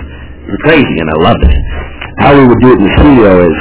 was 0.47 0.59
crazy, 0.63 0.95
and 0.95 1.11
I 1.11 1.17
loved 1.27 1.43
it. 1.43 1.59
How 2.23 2.31
we 2.39 2.47
would 2.47 2.61
do 2.63 2.71
it 2.71 2.79
in 2.79 2.85
the 2.87 2.93
studio 3.03 3.31
is, 3.51 3.57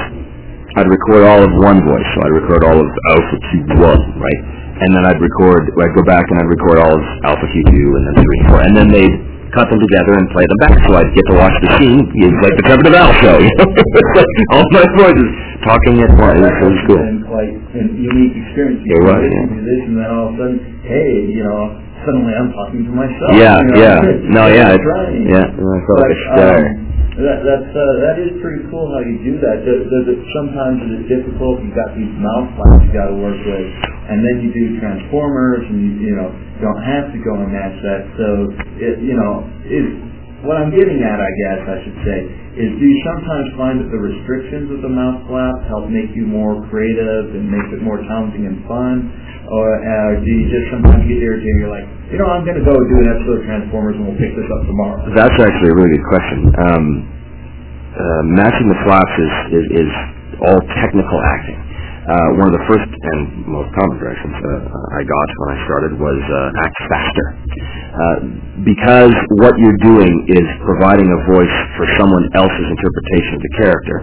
I'd 0.77 0.89
record 0.93 1.25
all 1.25 1.41
of 1.41 1.51
one 1.65 1.81
voice, 1.89 2.05
so 2.13 2.19
I'd 2.21 2.37
record 2.37 2.61
all 2.69 2.77
of 2.77 2.89
Alpha 3.17 3.37
Q1, 3.49 3.99
right? 4.21 4.41
And 4.85 4.93
then 4.93 5.09
I'd 5.09 5.17
record, 5.17 5.73
I'd 5.73 5.95
go 5.97 6.05
back 6.05 6.29
and 6.29 6.37
I'd 6.37 6.53
record 6.53 6.77
all 6.85 6.93
of 7.01 7.05
Alpha 7.25 7.47
Q2 7.49 7.73
and 7.73 8.03
then 8.13 8.15
3 8.21 8.21
and 8.21 8.49
4, 8.53 8.61
and 8.69 8.73
then 8.77 8.89
they'd 8.93 9.17
cut 9.57 9.73
them 9.73 9.81
together 9.81 10.21
and 10.21 10.29
play 10.37 10.45
them 10.45 10.61
back, 10.61 10.77
so 10.85 10.93
I'd 11.01 11.09
get 11.17 11.25
to 11.33 11.37
watch 11.41 11.57
the 11.65 11.71
scene, 11.81 12.05
it 12.05 12.29
was 12.29 12.41
like 12.45 12.55
the 12.61 12.65
Trevor 12.69 12.85
Devall 12.93 13.09
show, 13.25 13.37
you 13.45 13.49
know? 13.57 13.73
All 14.53 14.69
my 14.77 14.85
voices 15.01 15.29
talking 15.65 15.97
at 16.05 16.13
once, 16.13 16.45
it 16.45 16.69
was, 16.69 16.81
cool. 16.85 17.01
And 17.01 17.25
quite 17.25 17.57
a 17.57 17.81
unique 17.97 18.37
experience. 18.37 18.85
It 18.85 19.01
was, 19.01 19.25
yeah. 19.25 19.57
and 19.57 19.97
then 19.97 20.05
all 20.13 20.29
of 20.29 20.37
a 20.37 20.45
sudden, 20.45 20.61
hey, 20.85 21.25
you 21.33 21.41
know, 21.41 21.73
suddenly 22.05 22.37
I'm 22.37 22.53
talking 22.53 22.85
to 22.85 22.93
myself. 22.93 23.33
Yeah, 23.33 23.65
you 23.65 23.73
know, 23.73 23.81
yeah. 23.81 23.99
No, 24.37 24.45
yeah, 24.53 24.77
it's 24.77 24.85
it's- 24.85 25.25
yeah, 25.25 25.47
I 25.57 25.79
felt 25.89 25.99
like 26.05 26.13
a 26.13 26.21
star. 26.37 26.57
um, 26.69 26.86
that, 27.25 27.39
that's, 27.47 27.71
uh, 27.73 27.95
that 28.05 28.17
is 28.21 28.37
pretty 28.43 28.67
cool 28.69 28.89
how 28.93 29.01
you 29.05 29.17
do 29.25 29.35
that. 29.41 29.65
Does, 29.65 29.89
does 29.89 30.07
it, 30.13 30.21
sometimes 30.37 30.77
is 30.85 30.93
it 31.01 31.05
difficult? 31.09 31.63
You've 31.65 31.77
got 31.77 31.95
these 31.97 32.13
mouth 32.19 32.49
flaps 32.57 32.83
you 32.85 32.93
got 32.93 33.09
to 33.13 33.17
work 33.21 33.39
with, 33.39 33.69
and 34.13 34.21
then 34.25 34.45
you 34.45 34.51
do 34.53 34.65
Transformers, 34.81 35.65
and 35.69 35.79
you, 35.81 35.93
you 36.11 36.15
know, 36.17 36.29
don't 36.61 36.83
have 36.83 37.13
to 37.13 37.19
go 37.21 37.33
and 37.41 37.49
match 37.53 37.77
that. 37.85 38.03
So, 38.21 38.29
it, 38.81 38.95
you 39.05 39.17
know, 39.17 39.45
is 39.69 40.16
what 40.47 40.57
I'm 40.57 40.71
getting 40.71 41.03
at, 41.03 41.19
I 41.19 41.31
guess 41.45 41.61
I 41.67 41.77
should 41.83 41.99
say, 42.07 42.19
is 42.57 42.71
do 42.79 42.85
you 42.87 42.99
sometimes 43.05 43.47
find 43.59 43.75
that 43.83 43.91
the 43.93 44.01
restrictions 44.01 44.73
of 44.73 44.81
the 44.81 44.89
mouth 44.89 45.27
flap 45.29 45.67
help 45.69 45.91
make 45.93 46.15
you 46.17 46.25
more 46.25 46.63
creative 46.73 47.35
and 47.35 47.51
make 47.51 47.69
it 47.75 47.83
more 47.83 48.01
challenging 48.07 48.47
and 48.49 48.65
fun? 48.65 49.11
Or 49.51 49.67
uh, 49.79 50.23
do 50.23 50.31
you 50.31 50.47
just 50.49 50.67
sometimes 50.73 51.07
get 51.07 51.19
irritated 51.23 51.51
and 51.51 51.59
you're 51.63 51.75
like, 51.75 51.87
you 52.11 52.19
know, 52.19 52.27
I'm 52.31 52.47
going 52.47 52.59
to 52.59 52.67
go 52.67 52.75
do 52.75 52.97
an 53.03 53.09
episode 53.11 53.43
of 53.43 53.45
Transformers 53.47 53.95
and 53.99 54.07
we'll 54.07 54.19
pick 54.19 54.33
this 54.35 54.49
up 54.49 54.63
tomorrow? 54.67 54.99
That's 55.15 55.39
actually 55.39 55.71
a 55.71 55.77
really 55.77 55.93
good 55.99 56.09
question. 56.11 56.39
Um, 56.55 56.85
uh, 57.95 58.23
matching 58.39 58.67
the 58.71 58.79
flaps 58.87 59.15
is, 59.19 59.35
is, 59.53 59.67
is 59.87 59.91
all 60.47 60.61
technical 60.79 61.19
acting. 61.39 61.66
Uh, 62.07 62.39
one 62.39 62.47
of 62.47 62.55
the 62.55 62.65
first 62.71 62.87
and 62.87 63.51
most 63.51 63.67
common 63.75 63.99
directions 63.99 64.31
uh, 64.39 64.95
I 64.95 65.03
got 65.03 65.27
when 65.43 65.49
I 65.51 65.59
started 65.67 65.93
was 65.99 66.21
uh, 66.23 66.63
act 66.63 66.79
faster. 66.87 67.27
Uh, 67.35 68.17
because 68.63 69.11
what 69.43 69.59
you're 69.59 69.81
doing 69.83 70.15
is 70.31 70.47
providing 70.63 71.11
a 71.11 71.21
voice 71.35 71.57
for 71.75 71.83
someone 71.99 72.23
else's 72.39 72.69
interpretation 72.71 73.33
of 73.35 73.43
the 73.43 73.53
character, 73.59 73.97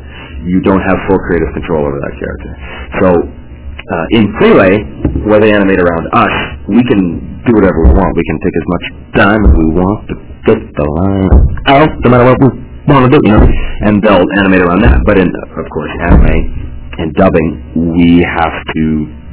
you 0.43 0.59
don't 0.67 0.83
have 0.83 0.99
full 1.07 1.15
creative 1.31 1.47
control 1.55 1.87
over 1.87 1.95
that 1.95 2.15
character. 2.19 2.51
So 2.99 3.07
uh, 3.23 4.05
in 4.19 4.35
pre-lay, 4.35 4.83
where 5.23 5.39
they 5.39 5.55
animate 5.55 5.79
around 5.79 6.03
us, 6.11 6.35
we 6.67 6.83
can 6.83 7.39
do 7.47 7.55
whatever 7.55 7.87
we 7.87 7.91
want. 7.95 8.11
We 8.19 8.27
can 8.27 8.39
take 8.43 8.55
as 8.59 8.67
much 8.67 8.85
time 9.15 9.41
as 9.47 9.53
we 9.55 9.67
want 9.79 9.99
to 10.11 10.15
get 10.51 10.59
the 10.59 10.87
line 10.99 11.31
out, 11.71 11.91
no 12.03 12.07
matter 12.11 12.27
what 12.27 12.39
we 12.43 12.51
want 12.83 13.07
to 13.07 13.11
do, 13.15 13.19
you 13.23 13.31
know. 13.31 13.47
And 13.87 14.03
they'll 14.03 14.27
animate 14.43 14.59
around 14.59 14.83
that. 14.83 14.99
But 15.07 15.23
in, 15.23 15.31
of 15.31 15.67
course, 15.71 15.91
anime 16.03 16.72
and 16.99 17.13
dubbing, 17.15 17.49
we 17.97 18.21
have 18.21 18.55
to 18.75 18.85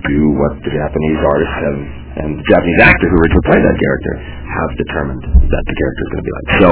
do 0.09 0.33
what 0.37 0.57
the 0.65 0.73
Japanese 0.73 1.21
artists 1.21 1.57
have 1.61 1.79
and 2.11 2.29
the 2.35 2.47
Japanese 2.51 2.81
actor 2.83 3.07
who 3.07 3.17
originally 3.23 3.47
played 3.47 3.63
that 3.63 3.77
character 3.79 4.15
have 4.19 4.71
determined 4.77 5.23
that 5.23 5.63
the 5.63 5.75
character 5.79 6.03
is 6.03 6.11
going 6.11 6.23
to 6.23 6.27
be 6.27 6.35
like. 6.35 6.49
So 6.59 6.71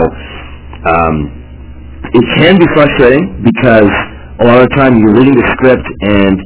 um, 0.89 1.15
it 2.19 2.25
can 2.43 2.55
be 2.59 2.67
frustrating 2.75 3.47
because 3.47 3.91
a 4.43 4.45
lot 4.47 4.63
of 4.63 4.71
the 4.71 4.75
time 4.75 4.99
you're 4.99 5.15
reading 5.15 5.35
the 5.35 5.47
script 5.59 5.87
and 6.07 6.37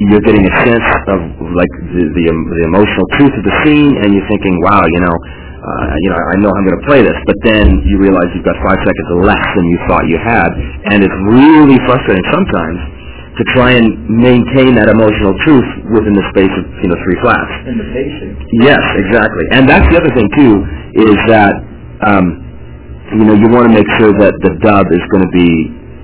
you're 0.00 0.24
getting 0.24 0.44
a 0.44 0.54
sense 0.64 0.88
of 1.12 1.20
like 1.56 1.72
the 1.92 2.02
the, 2.12 2.24
um, 2.28 2.40
the 2.50 2.64
emotional 2.68 3.06
truth 3.16 3.34
of 3.36 3.44
the 3.44 3.54
scene, 3.64 3.94
and 4.00 4.12
you're 4.12 4.28
thinking, 4.28 4.58
wow, 4.64 4.82
you 4.84 5.00
know, 5.00 5.14
uh, 5.14 5.94
you 6.04 6.08
know, 6.12 6.18
I 6.18 6.34
know 6.40 6.50
I'm 6.52 6.64
going 6.66 6.80
to 6.80 6.86
play 6.88 7.00
this, 7.00 7.16
but 7.24 7.36
then 7.44 7.84
you 7.88 7.96
realize 8.00 8.28
you've 8.36 8.48
got 8.48 8.58
five 8.64 8.80
seconds 8.80 9.08
less 9.24 9.44
than 9.56 9.64
you 9.70 9.78
thought 9.88 10.04
you 10.08 10.18
had, 10.20 10.50
and 10.92 11.04
it's 11.04 11.18
really 11.30 11.78
frustrating 11.88 12.24
sometimes 12.32 12.78
to 13.34 13.42
try 13.50 13.74
and 13.74 13.86
maintain 14.06 14.78
that 14.78 14.86
emotional 14.86 15.34
truth 15.42 15.66
within 15.90 16.14
the 16.14 16.22
space 16.30 16.52
of 16.54 16.64
you 16.82 16.88
know 16.88 16.98
three 17.02 17.18
flats. 17.18 17.50
In 17.66 17.78
the 17.82 17.88
patient. 17.90 18.38
Yes, 18.62 18.82
exactly. 18.94 19.44
And 19.50 19.66
that's 19.66 19.86
the 19.90 19.98
other 19.98 20.12
thing 20.14 20.30
too, 20.38 20.62
is 21.10 21.18
that 21.26 21.54
um, 22.06 22.26
you 23.18 23.26
know 23.26 23.34
you 23.34 23.50
want 23.50 23.66
to 23.66 23.74
make 23.74 23.88
sure 23.98 24.14
that 24.22 24.34
the 24.46 24.54
dub 24.62 24.86
is 24.94 25.02
going 25.10 25.26
to 25.26 25.32
be 25.34 25.50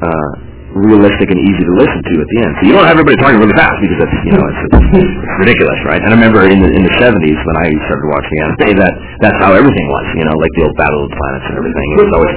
uh, 0.03 0.31
realistic 0.75 1.31
and 1.31 1.39
easy 1.39 1.63
to 1.67 1.75
listen 1.79 1.99
to 2.03 2.15
at 2.19 2.29
the 2.31 2.39
end. 2.43 2.53
So 2.59 2.63
you 2.67 2.73
don't 2.75 2.87
have 2.87 2.99
everybody 2.99 3.19
talking 3.19 3.39
really 3.39 3.55
fast 3.55 3.79
because 3.83 3.99
that's 4.03 4.17
you 4.27 4.35
know 4.35 4.45
it's, 4.51 4.63
it's 4.99 5.15
ridiculous, 5.43 5.79
right? 5.87 6.03
And 6.03 6.11
I 6.11 6.17
remember 6.19 6.47
in 6.47 6.59
the 6.63 6.71
in 6.71 6.83
the 6.83 6.95
seventies 6.99 7.39
when 7.47 7.57
I 7.63 7.71
started 7.87 8.07
watching 8.11 8.37
anime 8.43 8.75
that 8.79 8.95
that's 9.23 9.39
how 9.39 9.55
everything 9.55 9.87
was, 9.87 10.07
you 10.19 10.27
know, 10.27 10.35
like 10.35 10.53
the 10.59 10.67
old 10.67 10.75
Battle 10.79 11.07
of 11.07 11.11
the 11.11 11.19
Planets 11.19 11.47
and 11.47 11.55
everything. 11.63 11.87
It 11.95 11.99
was 12.07 12.13
always 12.15 12.35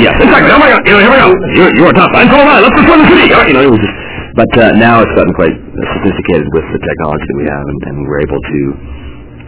yeah, 0.00 0.12
exactly. 0.16 0.52
Oh 0.52 0.60
my 0.60 0.68
God, 0.72 0.80
you 0.84 0.92
know, 0.96 1.00
here 1.00 1.12
we 1.12 1.20
go. 1.20 1.28
You're, 1.56 1.72
you're 1.80 1.92
top. 1.96 2.12
I'm 2.12 2.28
so 2.28 2.40
am 2.40 2.48
I. 2.48 2.60
Let's 2.60 2.76
destroy 2.76 2.96
the 3.00 3.08
city. 3.08 3.24
You 3.32 3.56
know, 3.56 3.64
it 3.64 3.72
was 3.72 3.80
just. 3.80 4.07
But 4.38 4.54
uh, 4.54 4.78
now 4.78 5.02
it's 5.02 5.10
gotten 5.18 5.34
quite 5.34 5.56
sophisticated 5.98 6.46
with 6.54 6.62
the 6.70 6.78
technology 6.78 7.26
that 7.26 7.38
we 7.42 7.46
have, 7.50 7.64
and, 7.66 7.78
and 7.90 7.96
we're 8.06 8.22
able 8.22 8.38
to 8.38 8.60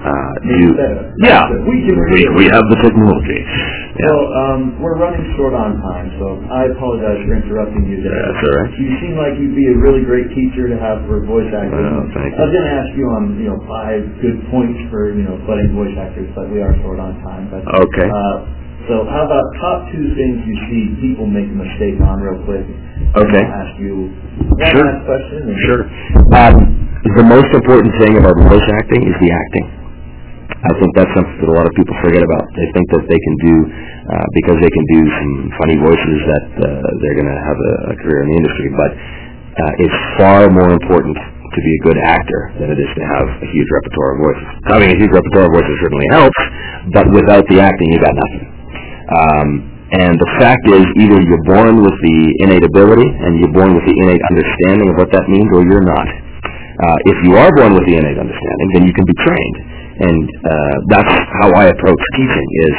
uh, 0.03 0.33
do. 0.51 0.61
Yeah, 1.23 1.47
We 1.63 1.87
we, 2.11 2.21
we 2.43 2.45
have 2.51 2.65
the 2.67 2.79
technology. 2.83 3.39
Yeah. 3.39 4.11
Well, 4.11 4.27
um, 4.35 4.61
we're 4.83 4.99
running 4.99 5.23
short 5.39 5.55
on 5.55 5.79
time, 5.79 6.11
so 6.19 6.43
I 6.51 6.75
apologize 6.75 7.23
for 7.23 7.39
interrupting 7.39 7.85
you 7.87 8.03
there. 8.03 8.19
That's 8.19 8.43
all 8.43 8.55
right. 8.67 8.73
You 8.83 8.91
seem 8.99 9.15
like 9.15 9.39
you'd 9.39 9.55
be 9.55 9.69
a 9.71 9.77
really 9.79 10.03
great 10.03 10.27
teacher 10.35 10.67
to 10.73 10.77
have 10.81 11.07
for 11.07 11.23
voice 11.23 11.53
acting. 11.55 11.71
Well, 11.77 12.11
thank 12.11 12.33
you. 12.35 12.41
I 12.41 12.43
was 12.49 12.53
going 12.55 12.67
to 12.67 12.75
ask 12.81 12.91
you 12.99 13.07
on, 13.15 13.23
you 13.39 13.49
know, 13.53 13.59
five 13.71 14.03
good 14.25 14.43
points 14.51 14.81
for, 14.91 15.15
you 15.15 15.23
know, 15.23 15.37
budding 15.47 15.71
voice 15.77 15.95
actors, 16.01 16.27
but 16.35 16.51
we 16.51 16.65
are 16.65 16.75
short 16.83 16.99
on 16.99 17.15
time. 17.23 17.47
But, 17.53 17.63
Okay. 17.63 18.09
Uh, 18.11 18.60
so 18.89 19.05
how 19.11 19.23
about 19.29 19.45
top 19.61 19.79
two 19.93 20.07
things 20.17 20.37
you 20.47 20.57
see 20.71 20.83
people 21.03 21.27
make 21.27 21.47
a 21.49 21.57
mistake 21.57 21.99
on 22.01 22.21
real 22.21 22.41
quick? 22.47 22.65
Okay. 23.17 23.45
I'll 23.45 23.61
ask 23.67 23.75
you 23.81 24.09
one 24.55 24.71
Sure. 24.73 24.85
last 24.87 25.03
question. 25.05 25.41
Sure. 25.67 25.83
Um, 26.37 26.55
the 27.17 27.27
most 27.27 27.51
important 27.53 27.93
thing 28.01 28.17
about 28.21 28.37
voice 28.49 28.69
acting 28.79 29.03
is 29.09 29.17
the 29.21 29.31
acting. 29.33 29.67
I 30.61 30.73
think 30.77 30.93
that's 30.93 31.09
something 31.17 31.41
that 31.41 31.49
a 31.49 31.57
lot 31.57 31.65
of 31.65 31.73
people 31.73 31.97
forget 32.05 32.21
about. 32.21 32.45
They 32.53 32.69
think 32.77 32.87
that 32.93 33.05
they 33.09 33.17
can 33.17 33.35
do, 33.41 33.55
uh, 33.65 34.27
because 34.37 34.59
they 34.61 34.69
can 34.69 34.85
do 34.93 35.01
some 35.09 35.33
funny 35.57 35.77
voices 35.81 36.19
that 36.29 36.47
uh, 36.61 36.69
they're 37.01 37.17
going 37.17 37.33
to 37.33 37.41
have 37.41 37.57
a, 37.57 37.73
a 37.93 37.95
career 38.05 38.21
in 38.25 38.29
the 38.29 38.39
industry. 38.45 38.69
But 38.77 38.91
uh, 38.93 39.83
it's 39.85 39.99
far 40.21 40.53
more 40.53 40.69
important 40.77 41.17
to 41.17 41.59
be 41.65 41.73
a 41.73 41.81
good 41.89 41.99
actor 41.99 42.53
than 42.61 42.69
it 42.71 42.79
is 42.79 42.91
to 42.93 43.03
have 43.09 43.27
a 43.27 43.49
huge 43.51 43.69
repertoire 43.73 44.11
of 44.15 44.19
voices. 44.21 44.47
Having 44.69 44.91
a 44.93 44.99
huge 45.01 45.13
repertoire 45.17 45.47
of 45.49 45.53
voices 45.57 45.75
certainly 45.81 46.09
helps, 46.13 46.41
but 46.93 47.07
without 47.11 47.45
the 47.49 47.59
acting, 47.59 47.89
you 47.91 47.99
got 47.99 48.13
nothing. 48.15 48.60
Um, 49.11 49.49
and 49.91 50.15
the 50.15 50.31
fact 50.39 50.63
is, 50.71 50.87
either 51.03 51.19
you're 51.19 51.43
born 51.51 51.83
with 51.83 51.97
the 51.99 52.19
innate 52.47 52.63
ability 52.63 53.07
and 53.07 53.43
you're 53.43 53.51
born 53.51 53.75
with 53.75 53.83
the 53.83 53.97
innate 53.99 54.23
understanding 54.31 54.87
of 54.95 54.97
what 55.03 55.11
that 55.11 55.27
means, 55.27 55.51
or 55.51 55.67
you're 55.67 55.83
not. 55.83 56.07
Uh, 56.07 56.99
if 57.11 57.19
you 57.27 57.35
are 57.35 57.51
born 57.59 57.75
with 57.75 57.85
the 57.91 57.99
innate 57.99 58.17
understanding, 58.17 58.69
then 58.79 58.83
you 58.87 58.95
can 58.95 59.05
be 59.05 59.17
trained. 59.27 59.57
And 60.01 60.25
uh, 60.47 60.75
that's 60.95 61.15
how 61.43 61.51
I 61.59 61.69
approach 61.75 62.03
teaching 62.17 62.49
is 62.71 62.75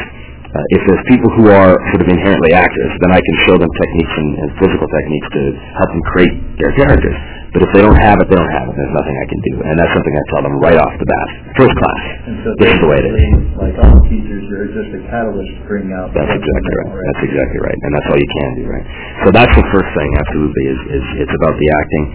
uh, 0.51 0.75
if 0.75 0.81
there's 0.87 1.03
people 1.11 1.29
who 1.35 1.51
are 1.51 1.75
sort 1.91 2.01
of 2.03 2.07
inherently 2.07 2.55
actors, 2.55 2.91
then 3.03 3.11
I 3.11 3.19
can 3.19 3.35
show 3.45 3.55
them 3.59 3.69
techniques 3.75 4.15
and, 4.15 4.29
and 4.41 4.49
physical 4.57 4.87
techniques 4.87 5.29
to 5.35 5.41
help 5.79 5.89
them 5.91 6.03
create 6.15 6.35
their 6.59 6.73
characters. 6.79 7.40
But 7.51 7.67
if 7.67 7.71
they 7.75 7.83
don't 7.83 7.99
have 7.99 8.15
it, 8.23 8.31
they 8.31 8.39
don't 8.39 8.53
have 8.55 8.71
it. 8.71 8.75
There's 8.79 8.95
nothing 8.95 9.15
I 9.19 9.27
can 9.27 9.39
do. 9.43 9.53
And 9.67 9.75
that's 9.75 9.91
something 9.91 10.15
I 10.15 10.23
tell 10.31 10.43
them 10.47 10.55
right 10.63 10.79
off 10.79 10.93
the 10.95 11.03
bat. 11.03 11.27
First 11.59 11.75
class. 11.75 12.01
And 12.31 12.35
so 12.47 12.49
This 12.55 12.71
is 12.71 12.79
the 12.79 12.87
way 12.87 12.99
it 13.03 13.07
is. 13.11 13.19
Like 13.59 13.75
all 13.75 13.99
teachers, 14.07 14.47
you're 14.47 14.71
just 14.71 14.91
a 14.95 15.01
catalyst 15.11 15.51
to 15.59 15.63
bring 15.67 15.91
out. 15.91 16.15
That's 16.15 16.31
exactly 16.31 16.73
right. 16.79 16.87
already. 16.95 17.07
That's 17.11 17.23
exactly 17.27 17.59
right, 17.59 17.79
and 17.83 17.91
that's 17.91 18.07
all 18.07 18.19
you 18.19 18.31
can 18.31 18.49
do, 18.55 18.63
right? 18.71 18.85
So 19.23 19.27
that's 19.35 19.51
the 19.51 19.67
first 19.67 19.91
thing, 19.91 20.09
absolutely, 20.15 20.63
is, 20.71 20.79
is 20.95 21.05
it's 21.27 21.35
about 21.43 21.55
the 21.59 21.67
acting, 21.75 22.05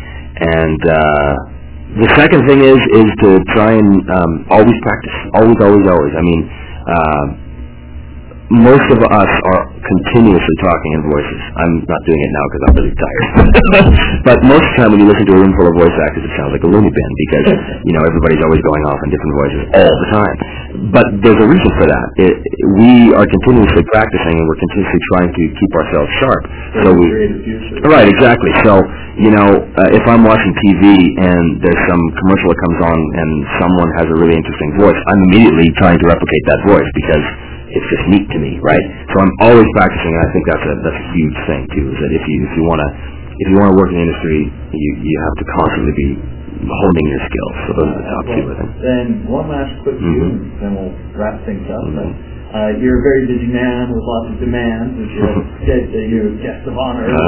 and 0.57 0.81
uh, 0.89 1.33
the 2.01 2.09
second 2.17 2.41
thing 2.49 2.61
is 2.65 2.81
is 2.97 3.09
to 3.25 3.31
try 3.53 3.77
and 3.77 3.93
um, 4.09 4.33
always 4.49 4.77
practice, 4.85 5.17
always, 5.37 5.59
always, 5.61 5.85
always. 5.85 6.15
I 6.17 6.25
mean, 6.25 6.41
uh, 6.49 7.25
most 8.47 8.87
of 8.95 9.03
us 9.03 9.33
are 9.51 9.63
continuously 9.83 10.57
talking 10.63 10.91
in 10.95 11.03
voices. 11.11 11.41
I'm 11.59 11.75
not 11.83 12.01
doing 12.07 12.21
it 12.23 12.31
now 12.31 12.45
because 12.47 12.63
I'm 12.63 12.75
really 12.79 12.95
tired. 12.95 13.25
but 14.29 14.39
most 14.47 14.63
of 14.63 14.71
the 14.71 14.77
time 14.79 14.91
when 14.95 15.03
you 15.03 15.09
listen 15.11 15.27
to 15.27 15.35
a 15.35 15.41
room 15.43 15.51
full 15.59 15.67
of 15.67 15.75
voice 15.75 15.97
actors, 16.07 16.23
it 16.23 16.31
sounds 16.39 16.55
like 16.55 16.63
a 16.63 16.71
loony 16.71 16.87
bin 16.87 17.11
because, 17.27 17.47
you 17.83 17.91
know, 17.91 18.07
everybody's 18.07 18.39
always 18.47 18.63
going 18.63 18.85
off 18.87 19.03
in 19.03 19.09
different 19.11 19.35
voices 19.35 19.61
all 19.75 19.95
the 19.99 20.11
time. 20.15 20.37
But 20.95 21.07
there's 21.27 21.43
a 21.43 21.49
reason 21.51 21.71
for 21.75 21.87
that. 21.91 22.07
It, 22.23 22.35
we 22.79 23.11
are 23.19 23.27
continuously 23.27 23.83
practicing 23.91 24.35
and 24.39 24.45
we're 24.47 24.63
continuously 24.63 25.01
trying 25.11 25.31
to 25.35 25.43
keep 25.59 25.73
ourselves 25.75 26.11
sharp. 26.23 26.43
So 26.87 26.89
we, 26.95 27.07
Right, 27.83 28.07
exactly. 28.07 28.55
So, 28.63 28.79
you 29.19 29.35
know, 29.35 29.59
uh, 29.59 29.91
if 29.91 30.07
I'm 30.07 30.23
watching 30.23 30.55
TV 30.63 30.87
and 31.19 31.59
there's 31.67 31.83
some 31.91 32.03
commercial 32.23 32.55
that 32.55 32.61
comes 32.63 32.79
on 32.95 32.95
and 32.95 33.31
someone 33.59 33.91
has 33.99 34.07
a 34.07 34.17
really 34.23 34.39
interesting 34.39 34.71
voice, 34.79 34.99
I'm 35.11 35.19
immediately 35.35 35.75
trying 35.83 35.99
to 35.99 36.07
replicate 36.07 36.45
that 36.47 36.61
voice 36.63 36.87
because 36.95 37.27
it's 37.71 37.89
just 37.91 38.05
neat 38.15 38.27
to 38.31 38.39
me, 38.39 38.59
right? 38.63 38.85
So 39.13 39.21
I'm 39.23 39.35
always 39.47 39.69
practicing, 39.75 40.13
and 40.15 40.23
I 40.23 40.31
think 40.33 40.45
that's 40.47 40.67
a 40.67 40.75
that's 40.87 41.01
a 41.03 41.09
huge 41.17 41.39
thing 41.51 41.63
too. 41.75 41.87
Is 41.93 41.99
that 41.99 42.13
if 42.15 42.25
you 42.29 42.39
if 42.47 42.53
you 42.57 42.65
want 42.67 42.81
to 42.85 42.89
if 43.43 43.47
you 43.51 43.57
want 43.59 43.71
to 43.75 43.77
work 43.79 43.91
in 43.91 43.97
the 43.99 44.05
industry, 44.07 44.39
you 44.73 44.91
you 45.03 45.17
have 45.27 45.37
to 45.41 45.45
constantly 45.59 45.95
be 45.99 46.09
honing 46.65 47.07
your 47.13 47.23
skills. 47.29 47.55
So 47.67 47.71
those 47.77 47.91
are 47.91 47.99
the 48.01 48.09
top 48.09 48.25
two, 48.33 48.45
I 48.47 48.55
think. 48.57 48.71
Then 48.81 49.07
one 49.29 49.47
last 49.51 49.73
quick 49.83 49.99
Mhm. 49.99 50.15
few, 50.15 50.27
then 50.63 50.71
we'll 50.77 50.95
wrap 51.19 51.37
things 51.45 51.67
up. 51.69 51.85
Mhm. 51.85 52.11
Uh, 52.57 52.73
you're 52.81 53.01
a 53.01 53.05
very 53.05 53.29
busy 53.29 53.53
man 53.53 53.93
with 53.93 54.01
lots 54.01 54.33
of 54.33 54.41
demands. 54.41 54.97
As 54.97 55.09
you 55.13 55.21
said, 55.69 55.83
that 55.93 56.05
you're 56.09 56.33
a 56.33 56.37
guest 56.41 56.65
of 56.65 56.73
honor, 56.81 57.05
Uh, 57.05 57.21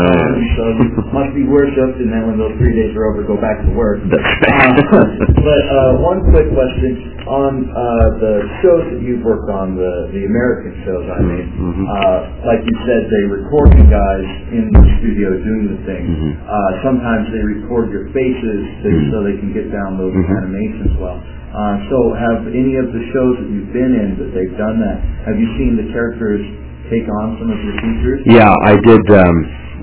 so 0.56 0.62
you 0.72 0.88
must 1.12 1.36
be 1.36 1.44
worshipped. 1.44 2.00
And 2.00 2.08
then 2.08 2.32
when 2.32 2.40
those 2.40 2.56
three 2.56 2.72
days 2.72 2.96
are 2.96 3.12
over, 3.12 3.20
go 3.28 3.36
back 3.36 3.60
to 3.60 3.70
work. 3.76 4.00
Uh, 4.08 5.04
but 5.44 5.62
uh, 5.68 6.00
one 6.00 6.24
quick 6.32 6.48
question 6.56 7.12
on 7.28 7.52
uh, 7.68 8.06
the 8.24 8.34
shows 8.64 8.84
that 8.96 9.00
you've 9.04 9.20
worked 9.20 9.52
on, 9.52 9.76
the 9.76 10.08
the 10.16 10.24
American 10.24 10.72
shows. 10.88 11.04
I 11.12 11.20
mean, 11.20 11.44
Mhm. 11.60 11.84
uh, 11.84 12.18
like 12.48 12.64
you 12.64 12.76
said, 12.88 13.00
they 13.12 13.24
record 13.28 13.68
you 13.76 13.84
guys 13.92 14.24
in 14.56 14.72
the 14.72 14.82
studio 14.96 15.28
doing 15.44 15.64
the 15.76 15.80
thing. 15.84 16.04
Mhm. 16.08 16.32
Uh, 16.48 16.70
sometimes 16.80 17.28
they 17.36 17.44
record 17.44 17.92
your 17.92 18.08
faces 18.16 18.60
to, 18.82 18.88
Mhm. 18.88 19.10
so 19.12 19.16
they 19.28 19.36
can 19.36 19.52
get 19.52 19.68
down 19.70 19.98
those 20.00 20.14
Mhm. 20.16 20.36
animations 20.40 20.96
well. 20.96 21.20
Uh, 21.58 21.74
so 21.90 21.98
have 22.14 22.46
any 22.54 22.78
of 22.78 22.86
the 22.94 23.02
shows 23.10 23.34
that 23.42 23.48
you've 23.50 23.74
been 23.74 23.90
in 23.98 24.14
that 24.14 24.30
they've 24.30 24.54
done 24.54 24.78
that? 24.78 25.02
Have 25.26 25.34
you 25.34 25.48
seen 25.58 25.74
the 25.74 25.90
characters 25.90 26.38
take 26.86 27.02
on 27.10 27.34
some 27.42 27.50
of 27.50 27.58
your 27.58 27.74
features? 27.82 28.20
Yeah, 28.30 28.54
I 28.62 28.78
did. 28.78 29.02
Um, 29.10 29.36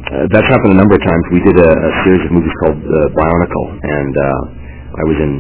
uh, 0.07 0.23
that's 0.31 0.47
happened 0.47 0.71
a 0.71 0.79
number 0.79 0.95
of 0.95 1.03
times. 1.03 1.23
We 1.35 1.43
did 1.43 1.57
a, 1.59 1.67
a 1.67 1.91
series 2.07 2.23
of 2.23 2.31
movies 2.31 2.55
called 2.63 2.79
uh, 2.79 2.95
Bionicle, 3.11 3.67
and 3.75 4.13
uh, 4.15 4.41
I 4.95 5.03
was 5.03 5.17
in 5.19 5.31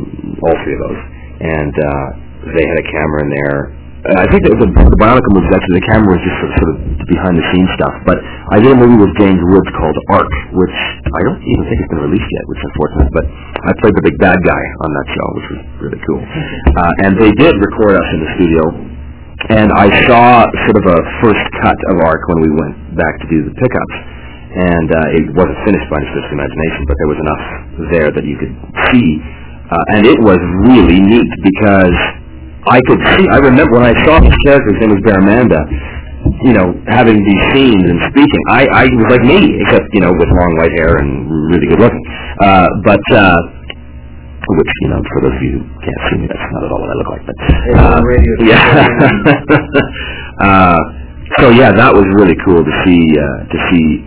all 0.43 0.55
three 0.67 0.75
of 0.75 0.81
those. 0.83 1.01
And 1.39 1.71
uh, 1.71 2.05
they 2.51 2.65
had 2.67 2.77
a 2.83 2.87
camera 2.91 3.19
in 3.23 3.29
there. 3.31 3.59
I 4.05 4.29
think 4.29 4.45
that 4.45 4.53
the, 4.61 4.69
the 4.69 4.99
Bionicle 5.01 5.33
movies 5.33 5.49
actually 5.49 5.81
the 5.81 5.87
camera 5.89 6.13
was 6.13 6.21
just 6.21 6.37
sort 6.37 6.49
of, 6.53 6.57
sort 6.61 6.71
of 6.73 6.77
behind 7.09 7.33
the 7.41 7.45
scenes 7.49 7.69
stuff. 7.73 7.95
But 8.05 8.21
I 8.53 8.61
did 8.61 8.69
a 8.69 8.77
movie 8.77 9.01
with 9.01 9.13
James 9.17 9.41
Woods 9.49 9.65
called 9.81 9.97
Arc, 10.13 10.29
which 10.53 10.77
I 11.09 11.25
don't 11.25 11.41
even 11.41 11.63
think 11.65 11.77
it's 11.81 11.89
been 11.89 12.05
released 12.05 12.29
yet, 12.29 12.43
which 12.45 12.61
is 12.61 12.65
unfortunate. 12.69 13.09
But 13.09 13.25
I 13.65 13.71
played 13.81 13.97
the 13.97 14.05
big 14.05 14.17
bad 14.21 14.37
guy 14.45 14.63
on 14.85 14.89
that 14.93 15.07
show, 15.09 15.27
which 15.33 15.47
was 15.57 15.61
really 15.89 16.01
cool. 16.05 16.21
Uh, 16.21 17.03
and 17.05 17.17
they 17.17 17.33
did 17.33 17.57
record 17.57 17.97
us 17.97 18.07
in 18.13 18.19
the 18.21 18.29
studio 18.37 18.63
and 19.49 19.69
I 19.69 19.85
saw 20.09 20.41
sort 20.65 20.77
of 20.81 20.85
a 20.89 20.99
first 21.21 21.45
cut 21.61 21.77
of 21.93 21.95
ARC 22.01 22.21
when 22.33 22.39
we 22.41 22.49
went 22.49 22.97
back 22.97 23.13
to 23.21 23.27
do 23.29 23.45
the 23.45 23.53
pickups. 23.53 23.95
And 24.55 24.87
uh, 24.89 25.17
it 25.19 25.25
wasn't 25.35 25.59
finished 25.67 25.85
by 25.91 25.99
any 25.99 26.07
stretch 26.15 26.25
of 26.25 26.31
the 26.31 26.37
imagination, 26.39 26.81
but 26.87 26.95
there 26.97 27.09
was 27.11 27.19
enough 27.21 27.43
there 27.91 28.09
that 28.09 28.25
you 28.25 28.37
could 28.39 28.55
see. 28.89 29.19
Uh, 29.69 29.93
and 29.93 30.01
it 30.07 30.17
was 30.17 30.39
really 30.65 30.97
neat 30.97 31.29
because 31.43 31.97
I 32.65 32.81
could 32.89 33.01
see, 33.17 33.25
I 33.29 33.37
remember 33.37 33.77
when 33.77 33.85
I 33.85 33.95
saw 34.05 34.17
his 34.21 34.33
character, 34.45 34.73
his 34.73 34.81
name 34.81 34.93
was 34.97 35.03
Baramanda, 35.05 35.61
you 36.41 36.53
know, 36.53 36.73
having 36.89 37.21
these 37.21 37.43
scenes 37.53 37.85
and 37.85 38.01
speaking, 38.09 38.41
I, 38.49 38.65
I 38.65 38.83
was 38.89 39.07
like 39.13 39.21
me, 39.21 39.61
except, 39.61 39.85
you 39.93 40.01
know, 40.01 40.09
with 40.09 40.29
long 40.33 40.51
white 40.57 40.73
hair 40.73 40.97
and 40.97 41.29
really 41.49 41.69
good 41.69 41.79
looking. 41.79 42.05
Uh, 42.41 42.65
but, 42.81 43.05
uh, 43.13 43.37
which, 44.49 44.73
you 44.81 44.89
know, 44.89 45.01
for 45.13 45.21
those 45.21 45.37
of 45.37 45.41
you 45.41 45.61
who 45.61 45.65
can't 45.81 46.01
see 46.09 46.17
me, 46.21 46.25
that's 46.25 46.47
not 46.53 46.65
at 46.65 46.71
all 46.73 46.81
what 46.81 46.89
I 46.89 46.97
look 46.97 47.09
like. 47.13 47.23
But, 47.25 47.37
on 47.77 48.03
radio. 48.05 48.33
yeah. 48.49 48.85
uh, 50.45 50.81
so 51.41 51.49
yeah, 51.49 51.73
that 51.73 51.89
was 51.89 52.05
really 52.13 52.37
cool 52.45 52.61
to 52.61 52.73
see 52.85 53.01
uh, 53.17 53.49
to 53.49 53.57
see 53.73 54.05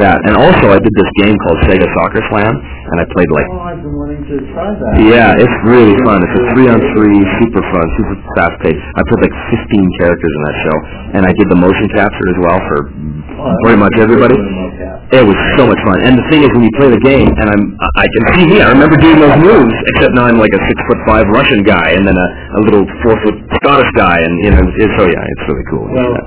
that. 0.00 0.20
And 0.28 0.36
also, 0.36 0.68
I 0.72 0.78
did 0.78 0.92
this 0.92 1.10
game 1.20 1.36
called 1.48 1.58
Sega 1.64 1.88
Soccer 1.96 2.20
Slam, 2.28 2.54
and 2.92 2.96
I 3.00 3.04
played 3.16 3.30
like 3.32 3.48
Oh, 3.48 3.64
I've 3.64 3.80
been 3.80 3.96
wanting 3.96 4.22
to 4.28 4.36
try 4.52 4.68
that. 4.76 4.92
yeah, 5.00 5.32
it's 5.40 5.56
really 5.64 5.96
fun. 6.04 6.20
It's 6.24 6.36
a 6.36 6.44
three 6.52 6.68
on 6.68 6.78
three, 6.92 7.18
super 7.40 7.62
fun, 7.72 7.84
super 7.96 8.16
fast 8.36 8.56
paced. 8.60 8.84
I 8.96 9.02
put 9.08 9.18
like 9.24 9.34
15 9.72 9.98
characters 10.00 10.32
in 10.36 10.42
that 10.48 10.56
show, 10.68 10.76
and 11.16 11.22
I 11.24 11.32
did 11.36 11.48
the 11.48 11.58
motion 11.58 11.88
capture 11.96 12.26
as 12.28 12.38
well 12.44 12.58
for 12.68 12.78
Oh, 13.38 13.54
pretty 13.62 13.78
much 13.78 13.94
everybody. 14.02 14.34
It 15.14 15.22
was 15.22 15.38
so 15.54 15.62
much 15.64 15.78
fun. 15.86 16.02
And 16.02 16.18
the 16.18 16.26
thing 16.26 16.42
is, 16.42 16.50
when 16.50 16.66
you 16.66 16.74
play 16.74 16.90
the 16.90 16.98
game, 16.98 17.30
and 17.38 17.46
I'm, 17.46 17.62
I 17.94 18.04
can 18.10 18.22
see 18.34 18.44
me. 18.50 18.58
I 18.58 18.68
remember 18.74 18.98
doing 18.98 19.22
those 19.22 19.38
moves, 19.38 19.70
except 19.94 20.10
now 20.18 20.26
I'm 20.26 20.42
like 20.42 20.50
a 20.50 20.60
six 20.66 20.74
foot 20.90 20.98
five 21.06 21.22
Russian 21.30 21.62
guy, 21.62 21.94
and 21.94 22.02
then 22.02 22.18
a, 22.18 22.28
a 22.58 22.60
little 22.66 22.82
four 23.06 23.14
foot 23.22 23.38
Scottish 23.62 23.88
guy, 23.94 24.18
and 24.26 24.32
you 24.42 24.50
know, 24.50 24.58
it's, 24.74 24.90
so 24.98 25.06
yeah, 25.06 25.22
it's 25.22 25.44
really 25.46 25.66
cool. 25.70 25.86
Well, 25.86 26.18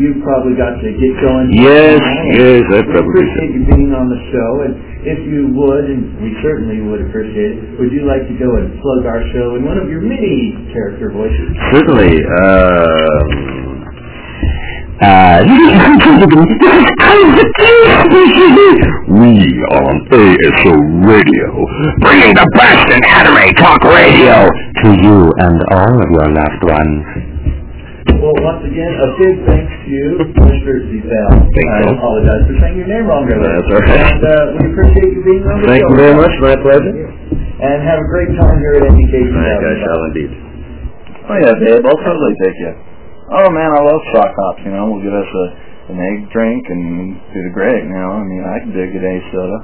you've 0.00 0.24
probably 0.24 0.56
got 0.56 0.80
to 0.80 0.88
get 0.96 1.12
going. 1.20 1.52
Yes, 1.54 2.00
yes, 2.34 2.64
I 2.72 2.80
We 2.80 2.88
probably 2.88 3.12
appreciate 3.12 3.50
you 3.54 3.62
being 3.68 3.92
on 3.92 4.08
the 4.08 4.20
show, 4.32 4.50
and 4.64 4.72
if 5.04 5.20
you 5.28 5.52
would, 5.54 5.84
and 5.92 6.02
we 6.24 6.32
certainly 6.42 6.80
would 6.88 7.04
appreciate 7.04 7.60
it, 7.60 7.78
would 7.78 7.92
you 7.92 8.08
like 8.08 8.24
to 8.26 8.34
go 8.40 8.48
and 8.56 8.72
plug 8.80 9.04
our 9.06 9.20
show 9.36 9.54
in 9.60 9.64
one 9.68 9.76
of 9.78 9.86
your 9.92 10.00
many 10.00 10.56
character 10.72 11.12
voices? 11.12 11.48
Certainly. 11.76 12.24
Um, 12.24 13.60
Uh, 15.00 15.40
We 19.08 19.32
on 19.72 19.94
ASO 20.12 20.74
Radio, 21.08 21.46
bringing 22.04 22.34
the 22.34 22.46
best 22.54 22.84
in 22.92 23.00
anime 23.04 23.54
talk 23.56 23.80
radio 23.84 24.44
to 24.84 24.88
you 25.02 25.32
and 25.38 25.56
all 25.72 25.94
of 26.04 26.10
your 26.10 26.28
loved 26.28 26.62
ones. 26.68 27.29
Well, 28.40 28.56
once 28.56 28.64
again, 28.64 28.88
a 28.88 29.08
big 29.20 29.36
thanks 29.44 29.68
to 29.68 29.88
you, 29.92 30.08
Mr. 30.32 30.72
Zebel. 30.88 31.28
Thank 31.52 31.68
I 31.76 31.78
you. 31.84 31.92
apologize 31.92 32.42
for 32.48 32.56
saying 32.56 32.76
your 32.80 32.88
name 32.88 33.04
wrong 33.04 33.28
earlier. 33.28 33.52
That's 33.52 33.68
all 33.68 33.84
right. 33.84 34.00
And 34.00 34.22
uh, 34.24 34.56
we 34.56 34.64
appreciate 34.72 35.12
you 35.12 35.20
being 35.28 35.44
on 35.44 35.60
the 35.60 35.68
Thank 35.68 35.84
show. 35.84 35.92
you 35.92 35.96
very 36.00 36.16
much. 36.16 36.32
My 36.40 36.56
pleasure. 36.56 36.94
And 37.60 37.76
have 37.84 38.00
a 38.00 38.08
great 38.08 38.32
time 38.40 38.56
here 38.64 38.80
at 38.80 38.88
Education. 38.88 39.36
I 39.36 39.76
shall 39.84 40.00
indeed. 40.08 40.32
Oh 41.28 41.36
yeah, 41.36 41.52
babe, 41.60 41.84
I'll 41.84 42.00
totally 42.00 42.34
take 42.40 42.56
you. 42.64 42.72
Oh 43.28 43.48
man, 43.52 43.70
I 43.76 43.80
love 43.84 44.00
sock 44.16 44.32
hops, 44.32 44.64
you 44.64 44.72
know, 44.72 44.88
we'll 44.88 45.04
get 45.04 45.12
us 45.12 45.28
a, 45.28 45.44
an 45.92 45.98
egg 46.00 46.32
drink 46.32 46.64
and 46.64 47.14
do 47.36 47.38
the 47.44 47.52
great, 47.52 47.84
you 47.86 47.92
know, 47.92 48.18
I 48.18 48.24
mean, 48.24 48.42
I 48.42 48.56
can 48.64 48.72
dig 48.72 48.90
a 48.90 49.00
day 49.04 49.18
soda. 49.30 49.58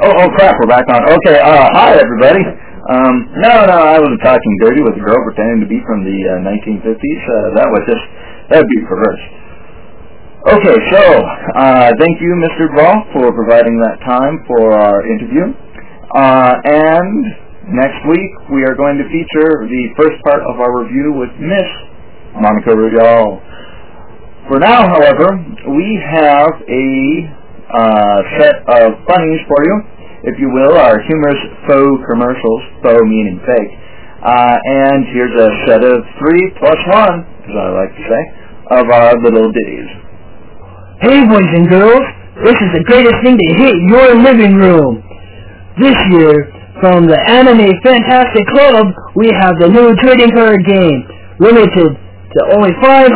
Oh, 0.00 0.08
oh 0.08 0.28
crap, 0.40 0.56
we're 0.56 0.72
back 0.72 0.88
on. 0.88 1.04
Okay, 1.04 1.36
uh, 1.36 1.68
hi 1.76 1.92
everybody. 2.00 2.40
Um, 2.88 3.28
no, 3.44 3.68
no, 3.68 3.76
I 3.76 4.00
wasn't 4.00 4.24
talking 4.24 4.52
dirty 4.64 4.80
with 4.80 4.96
a 4.96 5.04
girl 5.04 5.20
pretending 5.28 5.60
to 5.60 5.68
be 5.68 5.84
from 5.84 6.00
the 6.00 6.16
uh, 6.32 6.48
1950s. 6.48 6.96
Uh, 6.96 7.60
that 7.60 7.68
was 7.68 7.82
just, 7.84 8.04
that 8.48 8.56
would 8.64 8.72
be 8.72 8.80
perverse. 8.88 9.24
Okay, 10.48 10.76
so, 10.96 11.02
uh, 11.60 11.92
thank 12.00 12.24
you, 12.24 12.32
Mr. 12.40 12.72
Ball, 12.72 13.04
for 13.12 13.36
providing 13.36 13.76
that 13.84 14.00
time 14.08 14.40
for 14.48 14.72
our 14.72 15.04
interview. 15.04 15.52
Uh, 16.16 16.56
and 16.64 17.76
next 17.76 18.00
week 18.08 18.32
we 18.48 18.64
are 18.64 18.72
going 18.72 18.96
to 18.96 19.04
feature 19.12 19.68
the 19.68 19.84
first 20.00 20.16
part 20.24 20.40
of 20.40 20.56
our 20.56 20.88
review 20.88 21.20
with 21.20 21.36
Miss 21.36 21.68
Monica 22.40 22.72
Rial. 22.72 23.44
For 24.48 24.56
now, 24.56 24.88
however, 24.88 25.36
we 25.68 26.00
have 26.16 26.64
a 26.64 27.41
uh, 27.72 28.18
set 28.38 28.56
of 28.68 29.00
funnies 29.08 29.40
for 29.48 29.60
you, 29.64 29.74
if 30.24 30.38
you 30.38 30.52
will, 30.52 30.76
our 30.76 31.00
humorous 31.02 31.40
faux 31.66 31.88
commercials, 32.08 32.60
faux 32.84 33.00
meaning 33.04 33.40
fake. 33.48 33.72
Uh, 34.22 34.54
and 34.54 35.02
here's 35.10 35.34
a 35.34 35.50
set 35.66 35.82
of 35.82 35.98
three 36.20 36.44
plus 36.60 36.78
one, 36.92 37.26
as 37.42 37.54
I 37.58 37.68
like 37.74 37.92
to 37.96 38.04
say, 38.06 38.22
of 38.78 38.84
our 38.86 39.18
little 39.18 39.50
ditties. 39.50 39.90
Hey, 41.02 41.26
boys 41.26 41.50
and 41.58 41.66
girls, 41.66 42.06
this 42.46 42.54
is 42.54 42.70
the 42.70 42.84
greatest 42.86 43.18
thing 43.26 43.34
to 43.34 43.48
hit 43.58 43.74
your 43.90 44.14
living 44.22 44.54
room. 44.54 45.02
This 45.80 45.98
year, 46.14 46.52
from 46.78 47.10
the 47.10 47.18
Anime 47.18 47.74
Fantastic 47.82 48.46
Club, 48.54 48.86
we 49.16 49.26
have 49.42 49.58
the 49.58 49.68
new 49.68 49.90
trading 49.98 50.30
card 50.30 50.62
game, 50.66 51.00
limited 51.40 51.90
to 51.98 52.40
only 52.54 52.70
500,000 52.80 53.10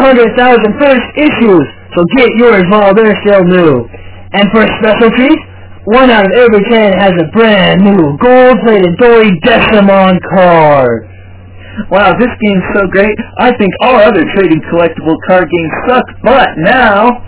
first 0.81 1.07
issues, 1.17 1.67
so 1.95 2.03
get 2.17 2.29
yours 2.37 2.65
while 2.69 2.93
they're 2.93 3.17
still 3.23 3.45
new. 3.45 3.87
And 4.33 4.51
for 4.51 4.63
a 4.63 4.71
special 4.83 5.11
treat, 5.15 5.39
one 5.87 6.11
out 6.11 6.27
of 6.27 6.33
every 6.33 6.63
ten 6.67 6.99
has 6.99 7.13
a 7.15 7.31
brand 7.31 7.85
new 7.85 8.19
gold-plated 8.19 8.97
Dory 8.99 9.31
Decimon 9.45 10.19
card. 10.35 11.07
Wow, 11.91 12.17
this 12.19 12.33
game's 12.41 12.65
so 12.75 12.89
great, 12.89 13.15
I 13.39 13.53
think 13.55 13.71
all 13.83 13.97
other 13.97 14.25
trading 14.35 14.63
collectible 14.73 15.17
card 15.29 15.49
games 15.51 15.73
suck, 15.87 16.05
but 16.23 16.49
now... 16.59 17.23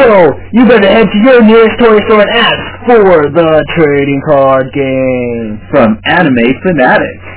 So, 0.00 0.32
you 0.56 0.64
better 0.64 0.88
head 0.88 1.12
to 1.12 1.18
your 1.20 1.44
nearest 1.44 1.76
toy 1.76 2.00
store 2.08 2.24
and 2.24 2.32
ask 2.32 2.64
for 2.88 3.28
the 3.28 3.50
trading 3.76 4.22
card 4.24 4.72
game. 4.72 5.60
From 5.68 6.00
Anime 6.08 6.56
Fanatics. 6.64 7.28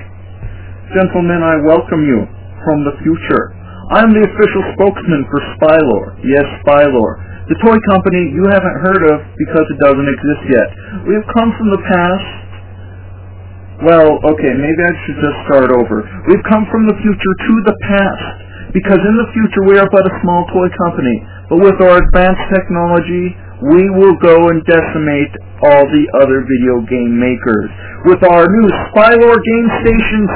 Gentlemen, 0.96 1.44
I 1.44 1.60
welcome 1.68 2.08
you 2.08 2.24
from 2.64 2.88
the 2.88 2.96
future. 3.04 3.52
I'm 3.92 4.16
the 4.16 4.24
official 4.24 4.64
spokesman 4.80 5.28
for 5.28 5.44
Spylore. 5.60 6.16
Yes, 6.24 6.48
Spylore. 6.64 7.20
The 7.48 7.56
toy 7.64 7.80
company 7.96 8.36
you 8.36 8.44
haven't 8.52 8.84
heard 8.84 9.08
of 9.08 9.24
because 9.40 9.64
it 9.72 9.80
doesn't 9.80 10.04
exist 10.04 10.52
yet. 10.52 10.68
We 11.08 11.16
have 11.16 11.24
come 11.32 11.56
from 11.56 11.72
the 11.72 11.80
past. 11.80 12.28
Well, 13.88 14.20
okay, 14.36 14.52
maybe 14.52 14.82
I 14.84 14.92
should 15.08 15.16
just 15.24 15.48
start 15.48 15.72
over. 15.72 16.04
We've 16.28 16.44
come 16.52 16.68
from 16.68 16.92
the 16.92 17.00
future 17.00 17.34
to 17.48 17.54
the 17.72 17.76
past. 17.88 18.44
Because 18.76 19.00
in 19.00 19.16
the 19.16 19.32
future 19.32 19.64
we 19.64 19.80
are 19.80 19.88
but 19.88 20.04
a 20.04 20.12
small 20.20 20.44
toy 20.52 20.68
company. 20.76 21.24
But 21.48 21.64
with 21.64 21.80
our 21.80 22.04
advanced 22.04 22.52
technology, 22.52 23.32
we 23.64 23.96
will 23.96 24.20
go 24.20 24.52
and 24.52 24.60
decimate 24.68 25.32
all 25.72 25.88
the 25.88 26.04
other 26.20 26.44
video 26.44 26.84
game 26.84 27.16
makers. 27.16 27.72
With 28.12 28.28
our 28.28 28.44
new 28.44 28.68
Spylore 28.92 29.40
Game 29.40 29.72
Station 29.88 30.28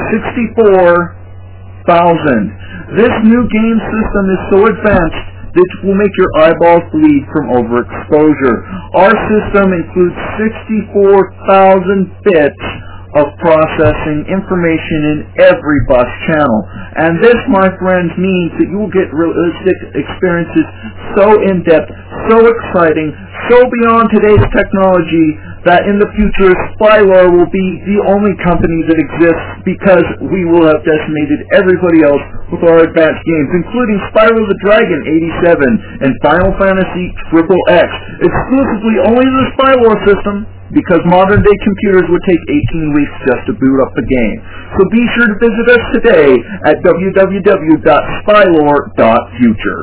64000. 0.56 2.96
This 2.96 3.12
new 3.28 3.44
game 3.52 3.78
system 3.84 4.24
is 4.32 4.40
so 4.48 4.64
advanced 4.64 5.31
that 5.54 5.68
it 5.68 5.80
will 5.84 5.96
make 5.96 6.12
your 6.16 6.32
eyeballs 6.40 6.84
bleed 6.92 7.22
from 7.32 7.52
overexposure. 7.52 8.56
Our 8.96 9.12
system 9.28 9.72
includes 9.72 10.16
64,000 10.40 12.24
bits 12.24 12.64
of 13.12 13.28
processing 13.44 14.24
information 14.28 15.00
in 15.12 15.18
every 15.44 15.80
bus 15.88 16.08
channel. 16.28 16.60
And 16.96 17.20
this, 17.20 17.36
my 17.52 17.68
friends, 17.76 18.12
means 18.16 18.50
that 18.56 18.68
you 18.72 18.78
will 18.80 18.94
get 18.94 19.12
realistic 19.12 19.76
experiences 19.92 20.66
so 21.16 21.26
in-depth, 21.44 21.92
so 22.32 22.40
exciting, 22.40 23.12
so 23.52 23.60
beyond 23.68 24.08
today's 24.16 24.44
technology 24.56 25.28
that 25.68 25.86
in 25.86 26.00
the 26.00 26.10
future 26.18 26.50
Spylore 26.74 27.30
will 27.30 27.50
be 27.52 27.68
the 27.86 27.98
only 28.10 28.34
company 28.42 28.82
that 28.90 28.98
exists 28.98 29.46
because 29.62 30.06
we 30.26 30.42
will 30.48 30.66
have 30.66 30.82
decimated 30.82 31.46
everybody 31.54 32.02
else 32.02 32.22
with 32.50 32.66
our 32.66 32.82
advanced 32.82 33.22
games, 33.22 33.48
including 33.62 33.98
Spyro 34.10 34.42
the 34.42 34.58
Dragon 34.64 35.00
87 35.46 36.02
and 36.02 36.10
Final 36.24 36.50
Fantasy 36.58 37.14
Triple 37.30 37.62
X, 37.70 37.86
exclusively 38.24 38.96
only 39.06 39.26
the 39.26 39.44
Spylore 39.54 39.98
system 40.02 40.36
because 40.72 41.04
modern 41.08 41.42
day 41.44 41.56
computers 41.64 42.04
would 42.08 42.22
take 42.24 42.40
18 42.40 42.94
weeks 42.96 43.12
just 43.28 43.44
to 43.48 43.52
boot 43.60 43.80
up 43.84 43.92
the 43.92 44.06
game. 44.08 44.40
So 44.76 44.84
be 44.88 45.04
sure 45.16 45.28
to 45.28 45.36
visit 45.36 45.68
us 45.68 45.84
today 46.00 46.40
at 46.64 46.80
www.spylore.future. 46.80 49.80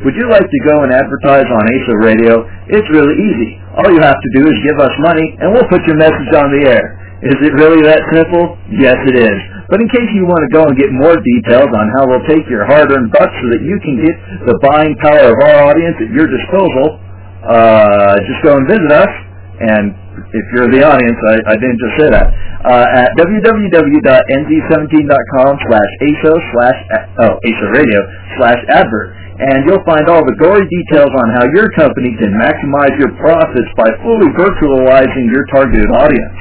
Would 0.00 0.16
you 0.16 0.32
like 0.32 0.48
to 0.48 0.60
go 0.64 0.80
and 0.80 0.96
advertise 0.96 1.44
on 1.44 1.60
ASO 1.60 1.92
Radio? 2.00 2.40
It's 2.72 2.88
really 2.88 3.20
easy. 3.20 3.60
All 3.76 3.92
you 3.92 4.00
have 4.00 4.16
to 4.16 4.30
do 4.32 4.48
is 4.48 4.56
give 4.64 4.80
us 4.80 4.88
money 5.04 5.36
and 5.38 5.52
we'll 5.52 5.68
put 5.68 5.84
your 5.84 6.00
message 6.00 6.32
on 6.34 6.48
the 6.56 6.72
air. 6.72 6.96
Is 7.20 7.36
it 7.44 7.52
really 7.52 7.84
that 7.84 8.00
simple? 8.16 8.56
Yes, 8.80 8.96
it 9.04 9.12
is. 9.12 9.36
But 9.68 9.84
in 9.84 9.92
case 9.92 10.08
you 10.16 10.24
want 10.24 10.40
to 10.40 10.48
go 10.56 10.64
and 10.64 10.72
get 10.72 10.88
more 10.88 11.20
details 11.20 11.68
on 11.68 11.84
how 12.00 12.08
we'll 12.08 12.24
take 12.24 12.48
your 12.48 12.64
hard-earned 12.64 13.12
bucks 13.12 13.36
so 13.44 13.52
that 13.52 13.60
you 13.60 13.76
can 13.84 14.00
get 14.00 14.16
the 14.48 14.56
buying 14.64 14.96
power 15.04 15.20
of 15.30 15.36
our 15.36 15.68
audience 15.68 16.00
at 16.00 16.08
your 16.16 16.32
disposal, 16.32 16.96
uh, 17.44 18.16
just 18.24 18.40
go 18.40 18.56
and 18.56 18.64
visit 18.64 18.88
us. 18.88 19.12
And 19.60 19.92
if 20.32 20.46
you're 20.56 20.72
the 20.72 20.80
audience, 20.80 21.20
I, 21.28 21.52
I 21.52 21.60
didn't 21.60 21.76
just 21.76 22.00
say 22.00 22.08
that, 22.08 22.32
uh, 22.64 23.04
at 23.04 23.12
www.nc17.com 23.20 25.52
slash 25.68 25.90
ASO 26.00 26.32
slash, 26.56 26.78
oh, 27.20 27.36
ASO 27.36 27.66
radio 27.68 28.00
slash 28.40 28.56
advert. 28.72 29.12
And 29.40 29.64
you'll 29.68 29.84
find 29.84 30.08
all 30.08 30.24
the 30.24 30.36
gory 30.36 30.64
details 30.64 31.12
on 31.12 31.26
how 31.36 31.44
your 31.56 31.68
company 31.76 32.16
can 32.16 32.32
maximize 32.40 32.96
your 33.00 33.12
profits 33.20 33.68
by 33.76 33.88
fully 34.04 34.28
virtualizing 34.36 35.28
your 35.32 35.44
targeted 35.52 35.88
audience. 35.92 36.38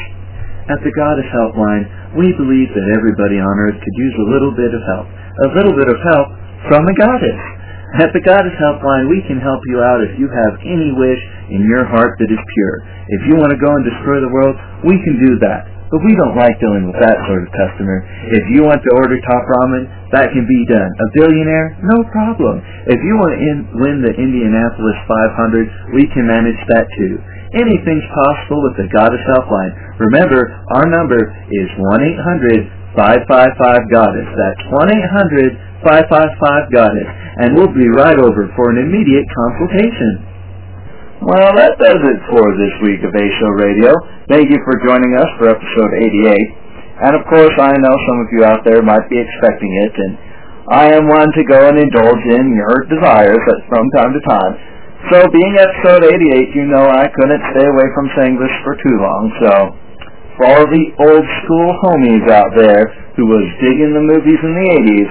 At 0.72 0.80
the 0.84 0.92
Goddess 0.96 1.28
Helpline, 1.32 1.88
we 2.16 2.32
believe 2.36 2.70
that 2.72 2.88
everybody 2.96 3.40
on 3.40 3.60
Earth 3.68 3.80
could 3.80 3.98
use 4.00 4.16
a 4.16 4.28
little 4.32 4.52
bit 4.56 4.72
of 4.72 4.82
help. 4.96 5.08
A 5.08 5.50
little 5.60 5.76
bit 5.76 5.90
of 5.92 6.00
help 6.08 6.28
from 6.68 6.86
the 6.88 6.96
Goddess. 6.96 7.59
At 7.98 8.14
the 8.14 8.22
Goddess 8.22 8.54
Helpline, 8.62 9.10
we 9.10 9.26
can 9.26 9.42
help 9.42 9.58
you 9.66 9.82
out 9.82 10.06
if 10.06 10.14
you 10.22 10.30
have 10.30 10.62
any 10.62 10.94
wish 10.94 11.18
in 11.50 11.66
your 11.66 11.90
heart 11.90 12.14
that 12.22 12.30
is 12.30 12.38
pure. 12.38 12.76
If 13.18 13.22
you 13.26 13.34
want 13.34 13.50
to 13.50 13.58
go 13.58 13.74
and 13.74 13.82
destroy 13.82 14.22
the 14.22 14.30
world, 14.30 14.54
we 14.86 14.94
can 15.02 15.18
do 15.18 15.42
that. 15.42 15.66
But 15.90 16.06
we 16.06 16.14
don't 16.14 16.38
like 16.38 16.54
dealing 16.62 16.86
with 16.86 17.02
that 17.02 17.18
sort 17.26 17.42
of 17.42 17.50
customer. 17.50 18.06
If 18.30 18.46
you 18.54 18.62
want 18.62 18.86
to 18.86 18.92
order 18.94 19.18
top 19.26 19.42
ramen, 19.42 19.90
that 20.14 20.30
can 20.30 20.46
be 20.46 20.62
done. 20.70 20.86
A 20.86 21.08
billionaire? 21.18 21.82
No 21.82 22.06
problem. 22.14 22.62
If 22.86 23.02
you 23.02 23.18
want 23.18 23.34
to 23.34 23.42
in, 23.42 23.58
win 23.82 24.06
the 24.06 24.14
Indianapolis 24.14 24.98
500, 25.10 25.98
we 25.98 26.06
can 26.14 26.30
manage 26.30 26.62
that 26.70 26.86
too. 26.94 27.18
Anything's 27.58 28.06
possible 28.14 28.62
with 28.70 28.78
the 28.78 28.86
Goddess 28.94 29.26
Helpline. 29.34 29.74
Remember, 29.98 30.54
our 30.78 30.86
number 30.94 31.18
is 31.18 31.68
1-800-555-GODDESS. 32.94 34.30
That's 34.38 34.62
1-800-555-GODDESS. 35.84 37.10
And 37.40 37.56
we'll 37.56 37.72
be 37.72 37.88
right 37.96 38.20
over 38.20 38.52
for 38.56 38.70
an 38.76 38.84
immediate 38.84 39.28
consultation. 39.32 40.28
Well, 41.20 41.52
that 41.56 41.76
does 41.80 42.00
it 42.00 42.20
for 42.32 42.44
this 42.56 42.76
week 42.84 43.04
of 43.04 43.12
ASO 43.12 43.50
Radio. 43.60 43.92
Thank 44.32 44.48
you 44.52 44.60
for 44.64 44.80
joining 44.88 45.16
us 45.20 45.28
for 45.36 45.52
episode 45.52 45.92
88. 46.00 47.04
And 47.04 47.16
of 47.16 47.24
course, 47.28 47.56
I 47.60 47.76
know 47.80 47.96
some 48.08 48.20
of 48.24 48.28
you 48.32 48.44
out 48.44 48.64
there 48.64 48.84
might 48.84 49.08
be 49.12 49.20
expecting 49.20 49.72
it, 49.88 49.94
and 50.00 50.16
I 50.72 50.96
am 50.96 51.08
one 51.08 51.32
to 51.32 51.44
go 51.44 51.60
and 51.72 51.80
indulge 51.80 52.24
in 52.28 52.56
your 52.56 52.88
desires 52.88 53.40
from 53.68 53.84
time 53.96 54.12
to 54.16 54.22
time. 54.28 54.54
So 55.12 55.28
being 55.32 55.56
episode 55.60 56.04
88, 56.08 56.56
you 56.56 56.68
know 56.68 56.88
I 56.88 57.08
couldn't 57.08 57.44
stay 57.56 57.68
away 57.68 57.88
from 57.96 58.12
saying 58.20 58.36
this 58.36 58.52
for 58.68 58.76
too 58.80 58.98
long, 59.00 59.24
so 59.44 59.52
for 60.40 60.48
all 60.48 60.64
the 60.72 60.86
old 61.04 61.26
school 61.44 61.70
homies 61.84 62.24
out 62.32 62.56
there 62.56 62.96
who 63.20 63.28
was 63.28 63.44
digging 63.60 63.92
the 63.92 64.00
movies 64.08 64.40
in 64.40 64.52
the 64.56 64.68
80s, 64.80 65.10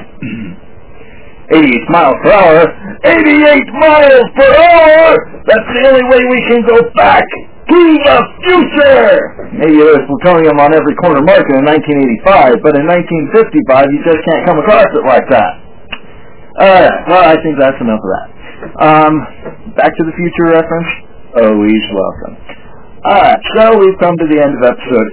88 1.53 1.93
miles 1.93 2.17
per 2.25 2.33
hour. 2.33 2.65
88 3.05 3.69
miles 3.77 4.27
per 4.33 4.51
hour! 4.57 5.09
That's 5.45 5.69
the 5.77 5.83
only 5.85 6.05
way 6.09 6.21
we 6.33 6.41
can 6.49 6.61
go 6.65 6.81
back 6.97 7.25
to 7.69 7.81
the 8.09 8.19
future! 8.41 9.53
Maybe 9.53 9.77
there's 9.85 10.09
plutonium 10.09 10.57
on 10.65 10.73
every 10.73 10.97
corner 10.97 11.21
market 11.21 11.61
in 11.61 11.65
1985, 11.69 12.65
but 12.65 12.73
in 12.81 12.89
1955 12.89 13.93
you 13.93 14.01
just 14.09 14.21
can't 14.25 14.49
come 14.49 14.65
across 14.65 14.89
it 14.97 15.05
like 15.05 15.29
that. 15.29 15.53
Alright, 16.57 16.97
well 17.05 17.25
I 17.29 17.37
think 17.45 17.61
that's 17.61 17.77
enough 17.85 18.01
of 18.01 18.11
that. 18.17 18.29
Um, 18.81 19.13
back 19.77 19.93
to 19.93 20.03
the 20.09 20.17
future 20.17 20.57
reference? 20.57 20.89
Always 21.37 21.85
welcome. 21.93 22.35
Alright, 22.99 23.39
so 23.55 23.79
we've 23.79 23.95
come 24.03 24.19
to 24.19 24.27
the 24.27 24.43
end 24.43 24.59
of 24.59 24.75
episode 24.75 25.07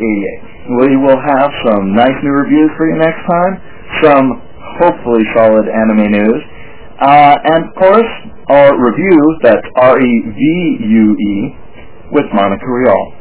88. 0.73 0.89
We 0.89 0.97
will 0.97 1.21
have 1.21 1.53
some 1.69 1.93
nice 1.93 2.17
new 2.25 2.33
reviews 2.33 2.73
for 2.81 2.89
you 2.89 2.97
next 2.97 3.21
time, 3.29 3.61
some 4.01 4.41
hopefully 4.81 5.21
solid 5.38 5.69
anime 5.69 6.09
news, 6.09 6.41
uh, 6.97 7.38
and 7.45 7.69
of 7.69 7.75
course, 7.77 8.09
our 8.49 8.73
review, 8.73 9.21
that's 9.45 9.61
R-E-V-U-E, 9.77 11.36
with 12.09 12.25
Monica 12.33 12.65
Rial. 12.65 13.13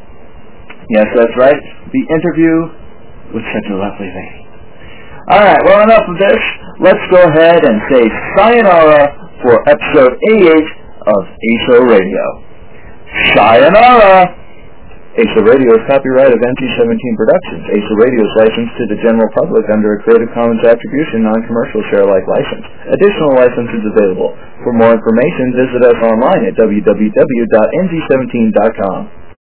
Yes, 0.89 1.13
that's 1.13 1.37
right, 1.37 1.61
the 1.93 2.05
interview 2.09 2.65
with 3.37 3.45
such 3.53 3.69
a 3.69 3.77
lovely 3.77 4.09
lady. 4.09 4.49
Alright, 5.29 5.61
well 5.69 5.85
enough 5.85 6.09
of 6.09 6.17
this. 6.17 6.41
Let's 6.81 7.05
go 7.13 7.21
ahead 7.21 7.69
and 7.69 7.77
say 7.93 8.09
sayonara 8.41 9.13
for 9.45 9.61
episode 9.69 10.17
88 10.41 10.57
of 11.05 11.23
ASO 11.53 11.85
Radio. 11.85 12.25
Sayonara! 13.37 14.41
ASO 15.15 15.47
Radio 15.47 15.79
is 15.79 15.87
copyright 15.87 16.35
of 16.35 16.43
NC17 16.43 16.99
Productions. 17.15 17.63
ASO 17.71 17.95
Radio 18.03 18.19
is 18.19 18.35
licensed 18.35 18.75
to 18.83 18.85
the 18.91 18.99
general 18.99 19.31
public 19.31 19.63
under 19.71 19.95
a 19.95 20.03
Creative 20.03 20.27
Commons 20.35 20.59
Attribution 20.67 21.23
Non-Commercial 21.23 21.87
Share-alike 21.87 22.27
license. 22.27 22.67
Additional 22.91 23.39
licenses 23.39 23.87
available. 23.95 24.35
For 24.67 24.75
more 24.75 24.91
information, 24.91 25.55
visit 25.55 25.87
us 25.87 25.95
online 26.03 26.51
at 26.51 26.59
www.nc17.com. 26.59 29.24